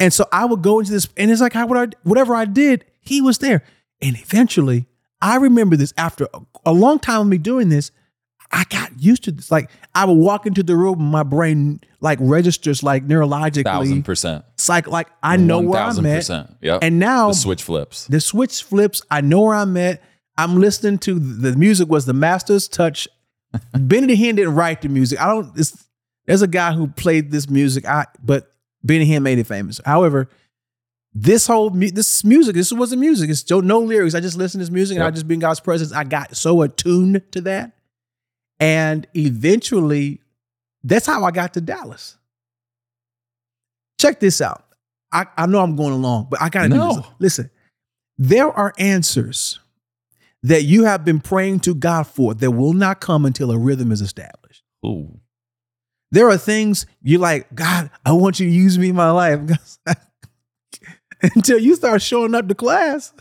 And 0.00 0.12
so 0.12 0.26
I 0.32 0.44
would 0.44 0.62
go 0.62 0.78
into 0.80 0.92
this, 0.92 1.08
and 1.16 1.30
it's 1.30 1.40
like 1.40 1.52
how 1.52 1.66
would 1.66 1.78
I, 1.94 1.96
whatever 2.02 2.34
I 2.34 2.44
did, 2.46 2.84
he 3.00 3.20
was 3.20 3.38
there. 3.38 3.62
And 4.00 4.16
eventually, 4.18 4.86
I 5.20 5.36
remember 5.36 5.76
this 5.76 5.92
after 5.96 6.26
a, 6.34 6.40
a 6.66 6.72
long 6.72 6.98
time 6.98 7.20
of 7.22 7.26
me 7.28 7.38
doing 7.38 7.68
this, 7.68 7.90
I 8.52 8.64
got 8.70 9.00
used 9.00 9.24
to 9.24 9.32
this. 9.32 9.50
Like 9.50 9.70
I 9.94 10.04
would 10.04 10.14
walk 10.14 10.46
into 10.46 10.62
the 10.62 10.76
room, 10.76 11.00
my 11.00 11.22
brain 11.22 11.80
like 12.00 12.18
registers 12.20 12.82
like 12.82 13.06
neurologically, 13.06 13.64
Thousand 13.64 14.02
percent. 14.04 14.44
it's 14.54 14.68
like 14.68 14.86
like 14.86 15.08
I 15.22 15.36
know 15.36 15.60
where 15.60 15.80
I'm 15.80 15.86
Thousand 15.88 16.06
at. 16.06 16.16
percent. 16.16 16.56
Yep. 16.60 16.78
And 16.82 16.98
now 16.98 17.28
the 17.28 17.34
switch 17.34 17.62
flips. 17.62 18.06
the 18.06 18.20
switch 18.20 18.62
flips. 18.62 19.02
I 19.10 19.20
know 19.22 19.40
where 19.42 19.54
I'm 19.54 19.76
at. 19.76 20.02
I'm 20.36 20.60
listening 20.60 20.98
to 21.00 21.18
the 21.18 21.56
music 21.56 21.88
was 21.88 22.06
the 22.06 22.12
master's 22.12 22.68
touch. 22.68 23.08
Benny 23.72 24.16
Hinn 24.16 24.36
didn't 24.36 24.54
write 24.54 24.82
the 24.82 24.88
music. 24.88 25.20
I 25.20 25.26
don't. 25.28 25.56
It's, 25.58 25.83
there's 26.26 26.42
a 26.42 26.46
guy 26.48 26.72
who 26.72 26.88
played 26.88 27.30
this 27.30 27.48
music. 27.48 27.86
I 27.86 28.06
but 28.22 28.52
Benny 28.82 29.06
Hinn 29.06 29.22
made 29.22 29.38
it 29.38 29.46
famous. 29.46 29.80
However, 29.84 30.28
this 31.12 31.46
whole 31.46 31.70
this 31.70 32.24
music, 32.24 32.54
this 32.54 32.72
wasn't 32.72 33.00
music. 33.00 33.30
It's 33.30 33.48
no 33.50 33.80
lyrics. 33.80 34.14
I 34.14 34.20
just 34.20 34.36
listened 34.36 34.60
to 34.60 34.64
this 34.64 34.72
music 34.72 34.96
and 34.96 35.04
I 35.04 35.10
just 35.10 35.28
be 35.28 35.34
in 35.34 35.40
God's 35.40 35.60
presence. 35.60 35.92
I 35.92 36.04
got 36.04 36.36
so 36.36 36.62
attuned 36.62 37.22
to 37.32 37.40
that, 37.42 37.72
and 38.58 39.06
eventually, 39.14 40.20
that's 40.82 41.06
how 41.06 41.24
I 41.24 41.30
got 41.30 41.54
to 41.54 41.60
Dallas. 41.60 42.16
Check 44.00 44.20
this 44.20 44.40
out. 44.40 44.64
I, 45.12 45.26
I 45.36 45.46
know 45.46 45.60
I'm 45.60 45.76
going 45.76 45.92
along, 45.92 46.26
but 46.30 46.42
I 46.42 46.48
gotta 46.48 46.68
do 46.68 46.78
this. 46.78 47.04
Listen, 47.20 47.50
there 48.18 48.50
are 48.50 48.74
answers 48.78 49.60
that 50.42 50.64
you 50.64 50.84
have 50.84 51.04
been 51.04 51.20
praying 51.20 51.60
to 51.60 51.74
God 51.74 52.06
for 52.06 52.34
that 52.34 52.50
will 52.50 52.74
not 52.74 53.00
come 53.00 53.24
until 53.24 53.50
a 53.50 53.56
rhythm 53.58 53.92
is 53.92 54.00
established. 54.00 54.62
Ooh. 54.84 55.20
There 56.14 56.28
are 56.28 56.38
things 56.38 56.86
you're 57.02 57.18
like, 57.18 57.52
God, 57.56 57.90
I 58.06 58.12
want 58.12 58.38
you 58.38 58.46
to 58.46 58.52
use 58.52 58.78
me 58.78 58.90
in 58.90 58.94
my 58.94 59.10
life. 59.10 59.40
until 61.34 61.58
you 61.58 61.74
start 61.74 62.02
showing 62.02 62.36
up 62.36 62.46
to 62.46 62.54
class. 62.54 63.12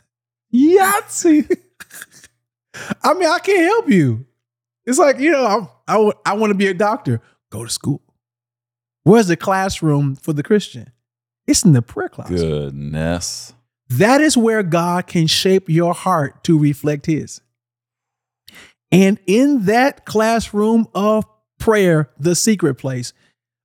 Yahtzee. 0.54 1.58
I 3.04 3.16
mean, 3.16 3.28
I 3.28 3.40
can't 3.40 3.64
help 3.64 3.90
you. 3.90 4.28
It's 4.86 5.00
like, 5.00 5.18
you 5.18 5.32
know, 5.32 5.44
I'm, 5.44 5.68
I, 5.88 6.12
I 6.24 6.34
want 6.34 6.52
to 6.52 6.56
be 6.56 6.68
a 6.68 6.74
doctor. 6.76 7.20
Go 7.50 7.64
to 7.64 7.70
school. 7.72 8.04
Where's 9.02 9.26
the 9.26 9.38
classroom 9.38 10.16
for 10.16 10.32
the 10.32 10.44
Christian? 10.44 10.92
It's 11.48 11.66
in 11.66 11.74
the 11.74 11.82
prayer 11.82 12.10
classroom. 12.10 12.42
Goodness. 12.42 13.56
That 13.90 14.22
is 14.22 14.38
where 14.38 14.62
God 14.62 15.08
can 15.08 15.26
shape 15.26 15.68
your 15.68 15.96
heart 15.96 16.44
to 16.44 16.60
reflect 16.60 17.08
His. 17.08 17.42
And 18.92 19.18
in 19.26 19.66
that 19.66 20.06
classroom 20.06 20.88
of 20.94 21.26
prayer, 21.64 22.10
the 22.20 22.36
secret 22.36 22.76
place 22.76 23.14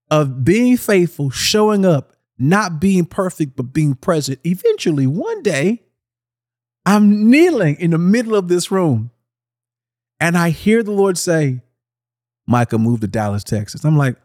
of 0.09 0.45
being 0.45 0.77
faithful, 0.77 1.31
showing 1.31 1.85
up, 1.85 2.15
not 2.39 2.81
being 2.81 3.05
perfect, 3.05 3.57
but 3.57 3.73
being 3.73 3.97
present, 3.97 4.39
eventually 4.45 5.07
one 5.07 5.43
day, 5.43 5.83
I'm 6.87 7.29
kneeling 7.29 7.75
in 7.81 7.91
the 7.91 7.99
middle 7.99 8.37
of 8.37 8.47
this 8.47 8.71
room 8.71 9.11
and 10.21 10.39
I 10.39 10.51
hear 10.51 10.85
the 10.85 10.93
Lord 10.93 11.19
say, 11.19 11.61
Micah, 12.47 12.79
move 12.79 13.01
to 13.01 13.09
Dallas, 13.09 13.43
Texas. 13.43 13.85
I'm 13.85 13.97
like, 13.97 14.17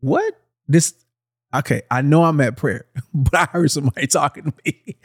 what? 0.00 0.34
This, 0.66 0.94
okay, 1.54 1.82
I 1.90 2.00
know 2.00 2.24
I'm 2.24 2.40
at 2.40 2.56
prayer, 2.56 2.86
but 3.14 3.34
I 3.34 3.44
heard 3.44 3.70
somebody 3.70 4.06
talking 4.08 4.44
to 4.44 4.52
me. 4.64 4.96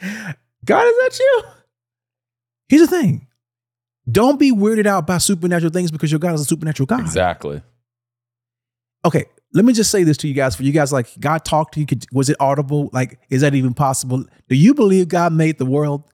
God, 0.64 0.86
is 0.86 0.94
that 1.02 1.18
you? 1.20 1.42
Here's 2.70 2.88
the 2.88 3.00
thing. 3.00 3.27
Don't 4.10 4.38
be 4.38 4.52
weirded 4.52 4.86
out 4.86 5.06
by 5.06 5.18
supernatural 5.18 5.72
things 5.72 5.90
because 5.90 6.10
your 6.10 6.18
God 6.18 6.34
is 6.34 6.40
a 6.42 6.44
supernatural 6.44 6.86
God. 6.86 7.00
Exactly. 7.00 7.62
Okay, 9.04 9.26
let 9.52 9.64
me 9.64 9.72
just 9.72 9.90
say 9.90 10.02
this 10.02 10.16
to 10.18 10.28
you 10.28 10.34
guys. 10.34 10.56
For 10.56 10.62
you 10.62 10.72
guys, 10.72 10.92
like 10.92 11.08
God 11.20 11.44
talked 11.44 11.74
to 11.74 11.80
you, 11.80 11.86
could, 11.86 12.04
was 12.12 12.28
it 12.28 12.36
audible? 12.40 12.90
Like, 12.92 13.18
is 13.30 13.42
that 13.42 13.54
even 13.54 13.74
possible? 13.74 14.24
Do 14.48 14.56
you 14.56 14.74
believe 14.74 15.08
God 15.08 15.32
made 15.32 15.58
the 15.58 15.66
world? 15.66 16.04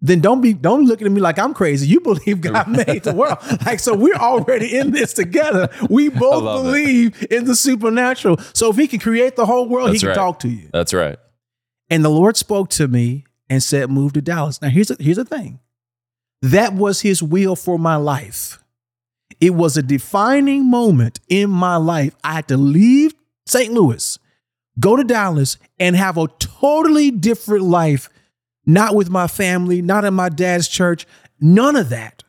Then 0.00 0.20
don't 0.20 0.40
be 0.40 0.52
don't 0.52 0.84
look 0.84 1.02
at 1.02 1.10
me 1.10 1.20
like 1.20 1.38
I'm 1.40 1.52
crazy. 1.52 1.88
You 1.88 2.00
believe 2.00 2.40
God 2.40 2.68
made 2.86 3.02
the 3.02 3.14
world. 3.14 3.38
Like, 3.66 3.80
so 3.80 3.96
we're 3.96 4.14
already 4.14 4.76
in 4.76 4.92
this 4.92 5.12
together. 5.12 5.68
We 5.90 6.08
both 6.08 6.44
love 6.44 6.66
it. 6.66 6.68
believe 6.68 7.26
in 7.30 7.46
the 7.46 7.56
supernatural. 7.56 8.38
So 8.54 8.70
if 8.70 8.76
he 8.76 8.86
can 8.86 9.00
create 9.00 9.34
the 9.34 9.44
whole 9.46 9.68
world, 9.68 9.88
That's 9.88 10.00
he 10.00 10.06
can 10.06 10.08
right. 10.10 10.14
talk 10.14 10.38
to 10.40 10.48
you. 10.48 10.68
That's 10.72 10.94
right. 10.94 11.18
And 11.90 12.04
the 12.04 12.10
Lord 12.10 12.36
spoke 12.36 12.68
to 12.70 12.86
me 12.86 13.24
and 13.50 13.60
said, 13.62 13.90
Move 13.90 14.12
to 14.12 14.20
Dallas. 14.20 14.62
Now, 14.62 14.68
here's 14.68 14.90
a, 14.90 14.96
here's 15.00 15.16
the 15.16 15.24
thing 15.24 15.58
that 16.42 16.74
was 16.74 17.00
his 17.00 17.22
will 17.22 17.56
for 17.56 17.78
my 17.78 17.96
life. 17.96 18.62
It 19.40 19.54
was 19.54 19.76
a 19.76 19.82
defining 19.82 20.68
moment 20.68 21.20
in 21.28 21.50
my 21.50 21.76
life. 21.76 22.14
I 22.24 22.34
had 22.34 22.48
to 22.48 22.56
leave 22.56 23.14
St. 23.46 23.72
Louis, 23.72 24.18
go 24.78 24.96
to 24.96 25.04
Dallas 25.04 25.58
and 25.78 25.96
have 25.96 26.16
a 26.16 26.28
totally 26.38 27.10
different 27.10 27.64
life, 27.64 28.08
not 28.66 28.94
with 28.94 29.10
my 29.10 29.26
family, 29.26 29.80
not 29.80 30.04
in 30.04 30.14
my 30.14 30.28
dad's 30.28 30.68
church, 30.68 31.06
none 31.40 31.76
of 31.76 31.88
that. 31.88 32.24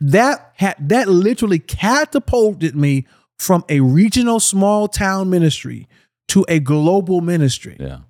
That 0.00 0.52
had 0.56 0.76
that 0.88 1.08
literally 1.08 1.58
catapulted 1.58 2.76
me 2.76 3.06
from 3.38 3.64
a 3.68 3.80
regional 3.80 4.40
small 4.40 4.88
town 4.88 5.30
ministry 5.30 5.88
to 6.28 6.44
a 6.48 6.58
global 6.58 7.20
ministry 7.20 7.76
Yeah. 7.78 8.00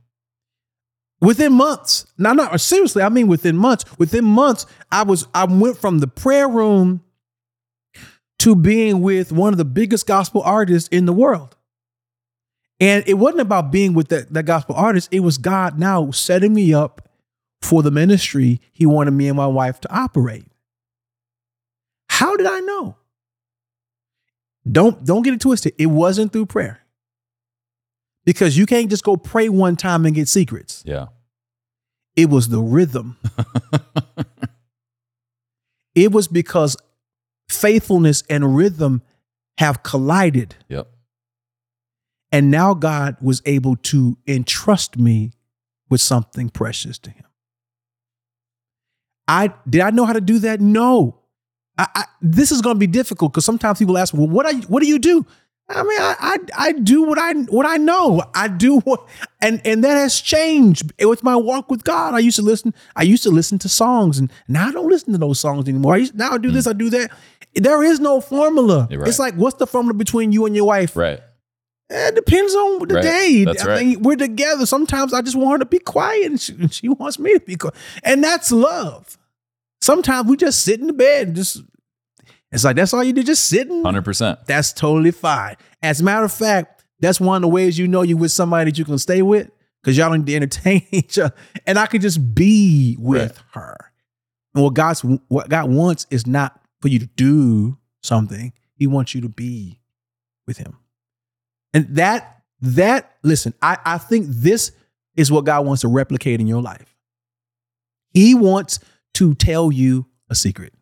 Within 1.20 1.52
months. 1.52 2.07
Now, 2.18 2.33
not 2.33 2.61
seriously, 2.61 3.02
I 3.02 3.09
mean 3.09 3.26
within 3.26 3.57
months. 3.57 3.85
Within 3.98 4.24
months, 4.24 4.66
I 4.90 5.02
was 5.02 5.26
I 5.35 5.44
went 5.44 5.79
from 5.79 5.98
the 5.98 6.09
prayer 6.09 6.48
room 6.48 7.02
to 8.40 8.55
being 8.55 9.00
with 9.00 9.33
one 9.33 9.52
of 9.52 9.59
the 9.59 9.64
biggest 9.64 10.07
gospel 10.07 10.42
artists 10.42 10.88
in 10.90 11.07
the 11.07 11.12
world. 11.12 11.57
And 12.79 13.02
it 13.07 13.14
wasn't 13.14 13.40
about 13.40 13.72
being 13.72 13.94
with 13.94 14.09
that, 14.09 14.33
that 14.35 14.44
gospel 14.44 14.74
artist. 14.74 15.09
It 15.11 15.20
was 15.20 15.38
God 15.38 15.79
now 15.79 16.11
setting 16.11 16.52
me 16.52 16.74
up 16.74 17.09
for 17.62 17.83
the 17.83 17.90
ministry 17.90 18.61
he 18.70 18.85
wanted 18.85 19.12
me 19.12 19.29
and 19.29 19.37
my 19.37 19.46
wife 19.46 19.81
to 19.81 19.94
operate. 19.94 20.44
How 22.11 22.37
did 22.37 22.46
I 22.46 22.61
know? 22.61 22.96
Don't 24.70 25.05
don't 25.05 25.22
get 25.22 25.35
it 25.35 25.40
twisted. 25.40 25.74
It 25.79 25.87
wasn't 25.87 26.33
through 26.33 26.46
prayer. 26.46 26.81
Because 28.26 28.58
you 28.58 28.66
can't 28.66 28.90
just 28.90 29.04
go 29.04 29.16
pray 29.16 29.48
one 29.48 29.76
time 29.76 30.04
and 30.04 30.14
get 30.14 30.28
secrets. 30.28 30.82
Yeah. 30.84 31.06
It 32.16 32.28
was 32.28 32.48
the 32.48 32.60
rhythm. 32.60 33.16
it 35.94 36.12
was 36.12 36.28
because 36.28 36.76
faithfulness 37.48 38.24
and 38.28 38.56
rhythm 38.56 39.02
have 39.58 39.82
collided. 39.82 40.56
Yep. 40.68 40.88
And 42.32 42.50
now 42.50 42.74
God 42.74 43.16
was 43.20 43.40
able 43.46 43.76
to 43.76 44.18
entrust 44.26 44.98
me 44.98 45.30
with 45.88 46.00
something 46.00 46.48
precious 46.50 46.98
to 46.98 47.10
him. 47.10 47.24
I 49.28 49.54
did 49.68 49.80
I 49.80 49.90
know 49.90 50.04
how 50.04 50.12
to 50.12 50.20
do 50.20 50.40
that? 50.40 50.60
No. 50.60 51.20
I, 51.78 51.86
I, 51.94 52.04
this 52.22 52.52
is 52.52 52.62
going 52.62 52.76
to 52.76 52.80
be 52.80 52.86
difficult 52.86 53.32
because 53.32 53.44
sometimes 53.44 53.78
people 53.78 53.98
ask, 53.98 54.14
"Well, 54.14 54.28
what 54.28 54.46
I, 54.46 54.54
what 54.62 54.82
do 54.82 54.88
you 54.88 54.98
do?" 54.98 55.26
I 55.68 55.83
mean, 55.83 55.98
I, 56.00 56.14
I 56.20 56.37
I 56.68 56.72
do 56.72 57.02
what 57.02 57.18
I 57.18 57.33
what 57.33 57.66
I 57.66 57.76
know. 57.76 58.22
I 58.35 58.46
do 58.46 58.79
what, 58.81 59.05
and 59.40 59.61
and 59.64 59.83
that 59.83 59.96
has 59.96 60.20
changed 60.20 60.92
with 61.05 61.24
my 61.24 61.35
walk 61.35 61.68
with 61.70 61.83
God. 61.83 62.14
I 62.14 62.20
used 62.20 62.37
to 62.37 62.42
listen. 62.42 62.72
I 62.94 63.02
used 63.02 63.24
to 63.24 63.31
listen 63.31 63.59
to 63.61 63.68
songs, 63.68 64.18
and 64.18 64.33
now 64.46 64.68
I 64.68 64.72
don't 64.72 64.88
listen 64.88 65.12
to 65.12 65.18
those 65.18 65.40
songs 65.40 65.68
anymore. 65.68 65.94
I 65.94 65.96
used, 65.98 66.14
now 66.14 66.31
I 66.33 66.38
do 66.38 66.52
this, 66.52 66.68
I 66.68 66.72
do 66.72 66.88
that. 66.90 67.11
There 67.57 67.83
is 67.83 67.98
no 67.98 68.20
formula. 68.20 68.87
Right. 68.90 69.09
It's 69.09 69.18
like, 69.18 69.35
what's 69.35 69.57
the 69.57 69.66
formula 69.66 69.94
between 69.94 70.31
you 70.31 70.46
and 70.46 70.55
your 70.55 70.66
wife? 70.66 70.94
Right. 70.94 71.20
Eh, 71.90 72.09
It 72.09 72.14
depends 72.14 72.55
on 72.55 72.87
the 72.87 72.94
Right. 72.94 73.02
day. 73.02 73.44
That's 73.44 73.64
I 73.64 73.66
right. 73.66 73.87
mean, 73.87 74.02
we're 74.02 74.14
together. 74.16 74.66
Sometimes 74.66 75.12
I 75.12 75.20
just 75.22 75.37
want 75.37 75.52
her 75.55 75.59
to 75.59 75.64
be 75.64 75.81
quiet, 75.81 76.26
and 76.26 76.40
she, 76.40 76.52
and 76.52 76.72
she 76.72 76.88
wants 76.88 77.18
me 77.18 77.33
to 77.35 77.40
be 77.40 77.57
quiet, 77.57 77.74
and 78.05 78.22
that's 78.22 78.52
love. 78.52 79.18
Sometimes 79.81 80.29
we 80.29 80.37
just 80.37 80.62
sit 80.62 80.79
in 80.81 80.87
the 80.87 80.92
bed 80.92 81.26
and 81.29 81.37
just. 81.37 81.62
It's 82.52 82.64
like 82.64 82.76
that's 82.76 82.94
all 82.94 83.02
you 83.02 83.12
do, 83.12 83.22
just 83.22 83.48
sitting. 83.48 83.82
100%. 83.82 84.46
That's 84.46 84.72
totally 84.72 85.11
fine. 85.11 85.56
As 85.82 86.00
a 86.00 86.04
matter 86.04 86.24
of 86.24 86.32
fact, 86.32 86.85
that's 87.00 87.20
one 87.20 87.37
of 87.37 87.42
the 87.42 87.48
ways 87.48 87.78
you 87.78 87.88
know 87.88 88.02
you 88.02 88.16
with 88.16 88.32
somebody 88.32 88.70
that 88.70 88.78
you 88.78 88.85
can 88.85 88.98
stay 88.98 89.22
with 89.22 89.50
because 89.82 89.96
y'all 89.96 90.11
don't 90.11 90.20
need 90.20 90.26
to 90.26 90.37
entertain 90.37 90.87
each 90.90 91.18
other. 91.18 91.35
And 91.66 91.78
I 91.78 91.87
could 91.87 92.02
just 92.02 92.35
be 92.35 92.96
with 92.98 93.42
her. 93.52 93.76
And 94.54 94.64
what 94.64 94.74
God's 94.74 95.02
what 95.28 95.48
God 95.48 95.70
wants 95.70 96.06
is 96.11 96.26
not 96.26 96.61
for 96.80 96.88
you 96.88 96.98
to 96.98 97.06
do 97.06 97.78
something. 98.02 98.52
He 98.74 98.87
wants 98.87 99.14
you 99.14 99.20
to 99.22 99.28
be 99.28 99.80
with 100.46 100.56
Him. 100.59 100.78
And 101.74 101.87
that 101.96 102.42
that 102.62 103.16
listen, 103.22 103.52
I 103.61 103.78
I 103.85 103.98
think 103.98 104.26
this 104.28 104.72
is 105.14 105.30
what 105.30 105.44
God 105.44 105.66
wants 105.66 105.82
to 105.82 105.88
replicate 105.88 106.40
in 106.40 106.46
your 106.46 106.62
life. 106.62 106.94
He 108.12 108.35
wants 108.35 108.78
to 109.14 109.35
tell 109.35 109.70
you 109.70 110.06
a 110.30 110.35
secret. 110.35 110.72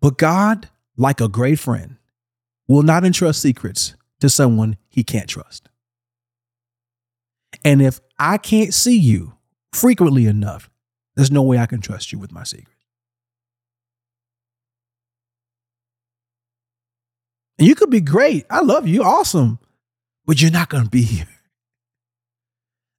But 0.00 0.18
God, 0.18 0.68
like 0.96 1.20
a 1.20 1.28
great 1.28 1.58
friend, 1.58 1.96
will 2.68 2.82
not 2.82 3.04
entrust 3.04 3.42
secrets 3.42 3.94
to 4.20 4.30
someone 4.30 4.76
he 4.88 5.02
can't 5.02 5.28
trust. 5.28 5.68
And 7.64 7.82
if 7.82 8.00
I 8.18 8.38
can't 8.38 8.72
see 8.72 8.96
you 8.96 9.34
frequently 9.72 10.26
enough, 10.26 10.70
there's 11.16 11.30
no 11.30 11.42
way 11.42 11.58
I 11.58 11.66
can 11.66 11.80
trust 11.80 12.12
you 12.12 12.18
with 12.18 12.32
my 12.32 12.44
secret. 12.44 12.76
And 17.58 17.68
you 17.68 17.74
could 17.74 17.90
be 17.90 18.00
great. 18.00 18.46
I 18.48 18.60
love 18.60 18.88
you. 18.88 19.02
Awesome. 19.02 19.58
But 20.24 20.40
you're 20.40 20.50
not 20.50 20.70
going 20.70 20.84
to 20.84 20.90
be 20.90 21.02
here. 21.02 21.28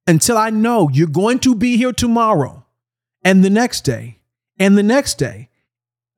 Until 0.06 0.38
I 0.38 0.50
know 0.50 0.88
you're 0.92 1.08
going 1.08 1.40
to 1.40 1.54
be 1.54 1.76
here 1.76 1.92
tomorrow 1.92 2.64
and 3.24 3.42
the 3.42 3.50
next 3.50 3.80
day 3.80 4.20
and 4.58 4.78
the 4.78 4.82
next 4.82 5.18
day. 5.18 5.48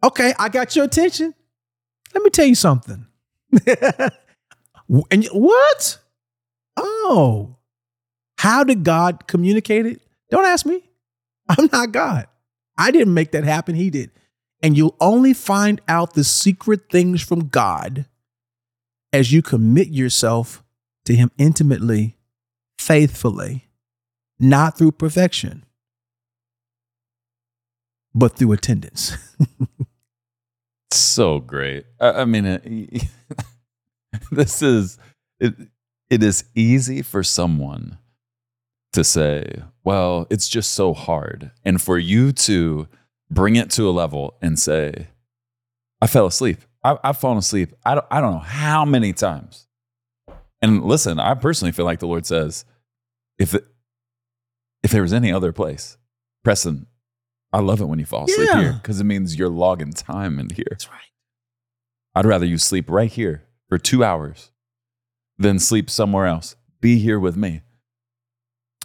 Okay, 0.05 0.35
I 0.38 0.51
got 0.51 0.77
your 0.77 0.85
attention. 0.85 1.35
Let 2.12 2.23
me 2.23 2.29
tell 2.29 2.45
you 2.45 2.55
something. 2.55 3.07
and 5.11 5.27
what? 5.33 5.99
Oh, 6.77 7.57
how 8.37 8.64
did 8.64 8.85
God 8.85 9.27
communicate 9.27 9.87
it? 9.87 10.03
Don't 10.31 10.45
ask 10.45 10.67
me. 10.67 10.83
I'm 11.49 11.71
not 11.73 11.93
God. 11.93 12.27
I 12.77 12.90
didn't 12.90 13.14
make 13.14 13.33
that 13.33 13.45
happen. 13.45 13.77
He 13.77 13.88
did. 13.88 14.11
And 14.62 14.77
you'll 14.77 14.97
only 15.01 15.33
find 15.33 15.81
out 15.88 16.12
the 16.12 16.25
secret 16.25 16.90
things 16.90 17.23
from 17.23 17.49
God 17.49 18.05
as 19.11 19.33
you 19.33 19.40
commit 19.40 19.88
yourself 19.88 20.62
to 21.07 21.14
Him 21.14 21.31
intimately, 21.38 22.19
faithfully, 22.79 23.69
not 24.38 24.77
through 24.77 24.93
perfection, 24.93 25.64
but 28.14 28.37
through 28.37 28.53
attendance. 28.53 29.17
so 30.97 31.41
great. 31.41 31.87
I, 32.01 32.23
I 32.23 32.25
mean, 32.25 32.45
it, 32.45 33.05
this 34.31 34.63
is 34.63 34.99
it. 35.41 35.55
It 36.11 36.23
is 36.23 36.45
easy 36.55 37.03
for 37.03 37.23
someone 37.23 37.99
to 38.93 39.05
say, 39.05 39.63
"Well, 39.83 40.27
it's 40.31 40.49
just 40.49 40.73
so 40.73 40.95
hard," 40.95 41.51
and 41.65 41.81
for 41.81 41.99
you 41.99 42.33
to 42.33 42.89
bring 43.31 43.57
it 43.57 43.71
to 43.71 43.89
a 43.89 43.93
level 43.93 44.37
and 44.41 44.59
say, 44.59 45.09
"I 46.01 46.07
fell 46.07 46.27
asleep. 46.27 46.59
I, 46.83 46.99
I've 47.03 47.19
fallen 47.19 47.39
asleep. 47.39 47.73
I 47.85 47.95
don't. 47.95 48.07
I 48.11 48.21
don't 48.21 48.33
know 48.35 48.39
how 48.39 48.85
many 48.85 49.13
times." 49.13 49.67
And 50.63 50.85
listen, 50.85 51.19
I 51.19 51.35
personally 51.35 51.73
feel 51.73 51.85
like 51.85 51.99
the 51.99 52.07
Lord 52.07 52.27
says, 52.27 52.65
"If 53.39 53.55
it, 53.55 53.65
if 54.83 54.91
there 54.91 55.03
was 55.03 55.13
any 55.13 55.33
other 55.33 55.53
place, 55.53 55.97
Preston, 56.45 56.87
I 57.55 57.61
love 57.61 57.81
it 57.81 57.87
when 57.87 57.99
you 57.99 58.05
fall 58.07 58.25
asleep 58.25 58.49
Yeah. 58.53 58.61
here 58.61 58.73
because 58.83 59.01
it 59.01 59.05
means 59.05 59.37
you're 59.38 59.49
logging 59.49 59.93
time 59.93 60.38
in 60.38 60.51
here." 60.51 60.67
That's 60.71 60.88
right. 60.90 61.11
I'd 62.14 62.27
rather 62.27 62.47
you 62.47 62.59
sleep 62.59 62.90
right 62.90 63.11
here 63.11 63.45
for 63.69 63.79
two 63.79 64.05
hours 64.05 64.51
than 65.38 65.59
sleep 65.59 65.88
somewhere 65.90 66.27
else. 66.27 66.57
Be 66.81 66.99
here 66.99 67.19
with 67.19 67.37
me. 67.37 67.62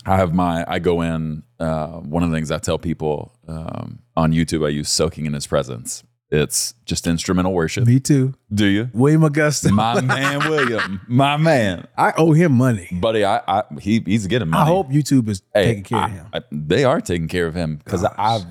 I 0.06 0.16
have 0.18 0.34
my, 0.34 0.64
I 0.68 0.80
go 0.80 1.02
in, 1.02 1.44
uh, 1.60 1.88
one 2.00 2.24
of 2.24 2.30
the 2.30 2.36
things 2.38 2.52
I 2.52 2.58
tell 2.58 2.80
people 2.80 3.34
um, 3.48 4.00
on 4.16 4.32
YouTube, 4.32 4.66
I 4.66 4.70
use 4.70 4.90
soaking 4.90 5.26
in 5.26 5.34
his 5.34 5.46
presence. 5.46 6.04
It's 6.32 6.74
just 6.86 7.06
instrumental 7.08 7.54
worship. 7.54 7.86
Me 7.86 8.00
too. 8.00 8.34
Do 8.54 8.66
you? 8.66 8.90
William 8.94 9.22
Augusto. 9.24 9.72
My 9.72 10.00
man, 10.00 10.48
William, 10.50 11.02
my 11.08 11.38
man. 11.38 11.88
I 11.98 12.14
owe 12.18 12.32
him 12.34 12.52
money. 12.54 12.88
Buddy, 12.92 13.26
I, 13.26 13.42
I 13.48 13.64
he, 13.82 14.02
he's 14.06 14.28
getting 14.28 14.48
money. 14.48 14.62
I 14.64 14.68
hope 14.68 14.90
YouTube 14.90 15.28
is 15.28 15.42
Hey, 15.54 15.66
taking 15.66 15.84
care 15.84 15.98
I- 16.00 16.06
of 16.06 16.12
him. 16.12 16.28
I- 16.34 16.42
they 16.52 16.84
are 16.86 17.02
taking 17.02 17.28
care 17.28 17.48
of 17.48 17.56
him 17.56 17.78
because 17.84 18.04
I've, 18.06 18.44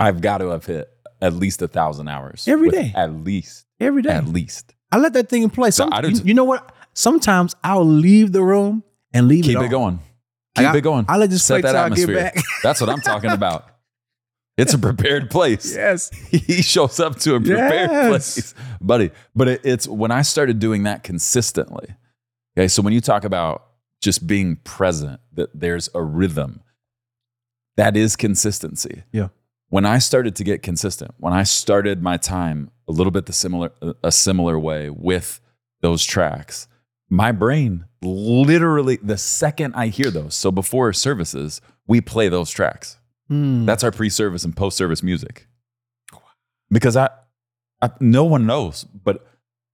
I've 0.00 0.20
got 0.20 0.38
to 0.38 0.48
have 0.48 0.64
hit 0.66 0.88
at 1.20 1.34
least 1.34 1.60
a 1.62 1.68
thousand 1.68 2.08
hours 2.08 2.48
every 2.48 2.70
day. 2.70 2.92
At 2.96 3.12
least, 3.12 3.66
Every 3.78 4.02
day. 4.02 4.10
at 4.10 4.26
least. 4.26 4.74
I 4.90 4.96
let 4.98 5.12
that 5.12 5.28
thing 5.28 5.42
in 5.42 5.50
play. 5.50 5.70
So 5.70 5.88
Some, 5.88 6.02
do 6.02 6.10
you, 6.10 6.20
you 6.24 6.34
know 6.34 6.44
what? 6.44 6.74
Sometimes 6.94 7.54
I'll 7.62 7.84
leave 7.84 8.32
the 8.32 8.42
room 8.42 8.82
and 9.12 9.28
leave 9.28 9.44
Keep 9.44 9.58
it, 9.58 9.62
it 9.64 9.68
going. 9.70 10.00
Keep 10.56 10.66
I- 10.68 10.76
it 10.76 10.80
going. 10.80 11.04
I 11.08 11.16
let 11.18 11.30
this 11.30 11.44
Set 11.44 11.62
that 11.62 11.76
atmosphere. 11.76 12.16
back. 12.16 12.36
That's 12.62 12.80
what 12.80 12.90
I'm 12.90 13.00
talking 13.00 13.30
about. 13.30 13.66
It's 14.56 14.74
a 14.74 14.78
prepared 14.78 15.30
place. 15.30 15.74
yes. 15.76 16.10
He 16.30 16.60
shows 16.62 16.98
up 17.00 17.18
to 17.20 17.36
a 17.36 17.40
prepared 17.40 17.90
Yes. 17.90 18.08
place, 18.08 18.54
buddy. 18.80 19.10
But 19.34 19.48
it, 19.48 19.60
it's 19.64 19.86
when 19.86 20.10
I 20.10 20.22
started 20.22 20.58
doing 20.58 20.82
that 20.82 21.02
consistently. 21.02 21.94
Okay, 22.58 22.68
so 22.68 22.82
when 22.82 22.92
you 22.92 23.00
talk 23.00 23.24
about 23.24 23.64
just 24.02 24.26
being 24.26 24.56
present, 24.56 25.20
that 25.34 25.50
there's 25.58 25.88
a 25.94 26.02
rhythm. 26.02 26.60
That 27.76 27.96
is 27.96 28.16
consistency. 28.16 29.04
Yeah. 29.12 29.28
When 29.70 29.86
I 29.86 29.98
started 29.98 30.36
to 30.36 30.44
get 30.44 30.62
consistent, 30.62 31.14
when 31.18 31.32
I 31.32 31.44
started 31.44 32.02
my 32.02 32.16
time 32.16 32.70
a 32.88 32.92
little 32.92 33.12
bit 33.12 33.26
the 33.26 33.32
similar 33.32 33.70
a 34.02 34.12
similar 34.12 34.58
way 34.58 34.90
with 34.90 35.40
those 35.80 36.04
tracks, 36.04 36.68
my 37.08 37.32
brain 37.32 37.86
literally 38.02 38.98
the 39.02 39.16
second 39.16 39.74
I 39.74 39.86
hear 39.86 40.10
those. 40.10 40.34
So 40.34 40.50
before 40.50 40.92
services, 40.92 41.60
we 41.86 42.00
play 42.00 42.28
those 42.28 42.50
tracks. 42.50 42.98
Mm. 43.30 43.64
That's 43.64 43.84
our 43.84 43.92
pre-service 43.92 44.44
and 44.44 44.56
post-service 44.56 45.02
music. 45.02 45.46
Because 46.68 46.96
I, 46.96 47.10
I 47.80 47.90
no 48.00 48.24
one 48.24 48.46
knows, 48.46 48.84
but 48.84 49.26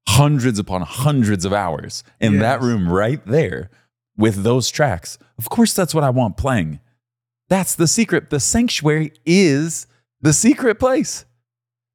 hundreds 0.09 0.59
upon 0.59 0.83
hundreds 0.83 1.45
of 1.45 1.53
hours 1.53 2.05
in 2.21 2.39
that 2.39 2.61
room 2.61 2.89
right 2.89 3.25
there 3.27 3.71
with 4.17 4.43
those 4.43 4.71
tracks. 4.71 5.19
Of 5.39 5.49
course, 5.49 5.73
that's 5.73 5.95
what 5.95 6.05
I 6.05 6.11
want 6.11 6.37
playing. 6.37 6.81
That's 7.49 7.75
the 7.75 7.87
secret. 7.87 8.31
The 8.31 8.41
sanctuary 8.41 9.13
is 9.25 9.87
the 10.21 10.33
secret 10.33 10.79
place. 10.79 11.25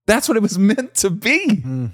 That's 0.07 0.27
what 0.27 0.37
it 0.37 0.41
was 0.43 0.57
meant 0.71 0.95
to 0.95 1.09
be. 1.09 1.47
Mm. 1.47 1.93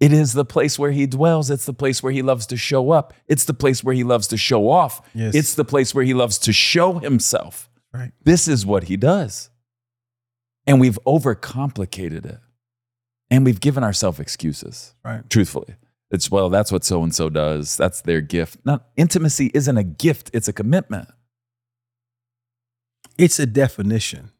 It 0.00 0.12
is 0.12 0.32
the 0.32 0.44
place 0.44 0.78
where 0.78 0.90
he 0.90 1.06
dwells. 1.06 1.48
It's 1.50 1.64
the 1.66 1.72
place 1.72 2.02
where 2.02 2.12
he 2.12 2.22
loves 2.22 2.46
to 2.46 2.56
show 2.56 2.90
up. 2.90 3.14
It's 3.28 3.44
the 3.44 3.54
place 3.54 3.84
where 3.84 3.94
he 3.94 4.02
loves 4.02 4.26
to 4.28 4.36
show 4.36 4.68
off. 4.68 5.00
Yes. 5.14 5.34
It's 5.34 5.54
the 5.54 5.64
place 5.64 5.94
where 5.94 6.04
he 6.04 6.12
loves 6.14 6.38
to 6.38 6.52
show 6.52 6.94
himself. 6.98 7.70
Right. 7.94 8.10
This 8.24 8.48
is 8.48 8.66
what 8.66 8.84
he 8.84 8.96
does. 8.96 9.50
And 10.66 10.80
we've 10.80 10.98
overcomplicated 11.06 12.24
it. 12.26 12.38
And 13.30 13.44
we've 13.44 13.60
given 13.60 13.84
ourselves 13.84 14.18
excuses, 14.20 14.94
Right. 15.04 15.28
truthfully. 15.30 15.76
It's, 16.10 16.30
well, 16.30 16.50
that's 16.50 16.70
what 16.72 16.84
so 16.84 17.02
and 17.02 17.14
so 17.14 17.30
does. 17.30 17.76
That's 17.76 18.02
their 18.02 18.20
gift. 18.20 18.58
Not, 18.64 18.88
intimacy 18.96 19.50
isn't 19.54 19.76
a 19.78 19.84
gift, 19.84 20.30
it's 20.34 20.48
a 20.48 20.52
commitment. 20.52 21.08
It's 23.18 23.38
a 23.38 23.46
definition. 23.46 24.30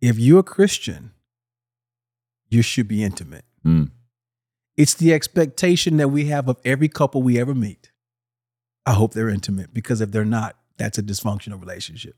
If 0.00 0.18
you're 0.18 0.40
a 0.40 0.44
Christian, 0.44 1.12
you 2.48 2.62
should 2.62 2.88
be 2.88 3.04
intimate. 3.04 3.44
Mm. 3.64 3.90
It's 4.76 4.94
the 4.94 5.12
expectation 5.12 5.98
that 5.98 6.08
we 6.08 6.26
have 6.26 6.48
of 6.48 6.58
every 6.64 6.88
couple 6.88 7.22
we 7.22 7.38
ever 7.38 7.54
meet. 7.54 7.92
I 8.86 8.94
hope 8.94 9.12
they're 9.12 9.28
intimate 9.28 9.74
because 9.74 10.00
if 10.00 10.10
they're 10.10 10.24
not, 10.24 10.56
that's 10.78 10.96
a 10.96 11.02
dysfunctional 11.02 11.60
relationship. 11.60 12.16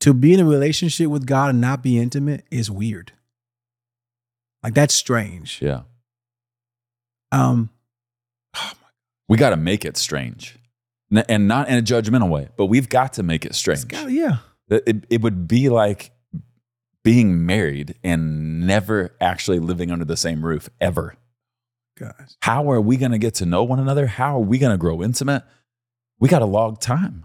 To 0.00 0.14
be 0.14 0.32
in 0.32 0.40
a 0.40 0.44
relationship 0.44 1.08
with 1.08 1.26
God 1.26 1.50
and 1.50 1.60
not 1.60 1.82
be 1.82 1.98
intimate 1.98 2.44
is 2.50 2.70
weird. 2.70 3.12
Like 4.62 4.74
that's 4.74 4.94
strange. 4.94 5.60
Yeah. 5.60 5.82
Um, 7.32 7.70
We 9.28 9.36
got 9.36 9.50
to 9.50 9.56
make 9.56 9.84
it 9.84 9.96
strange. 9.96 10.56
And 11.28 11.46
not 11.46 11.68
in 11.68 11.78
a 11.78 11.82
judgmental 11.82 12.28
way, 12.28 12.48
but 12.56 12.66
we've 12.66 12.88
got 12.88 13.12
to 13.14 13.22
make 13.22 13.44
it 13.44 13.54
strange. 13.54 13.86
got, 13.86 14.10
yeah. 14.10 14.38
It, 14.68 15.04
it, 15.08 15.22
would 15.22 15.46
be 15.46 15.68
like 15.68 16.10
being 17.04 17.46
married 17.46 17.94
and 18.02 18.66
never 18.66 19.14
actually 19.20 19.60
living 19.60 19.92
under 19.92 20.04
the 20.04 20.16
same 20.16 20.44
roof 20.44 20.68
ever. 20.80 21.16
Guys. 21.96 22.36
How 22.42 22.68
are 22.70 22.80
we 22.80 22.96
going 22.96 23.12
to 23.12 23.18
get 23.18 23.34
to 23.34 23.46
know 23.46 23.62
one 23.62 23.78
another? 23.78 24.08
How 24.08 24.36
are 24.36 24.42
we 24.42 24.58
going 24.58 24.72
to 24.72 24.78
grow 24.78 25.02
intimate? 25.02 25.44
We 26.18 26.28
got 26.28 26.40
to 26.40 26.46
log 26.46 26.80
time. 26.80 27.24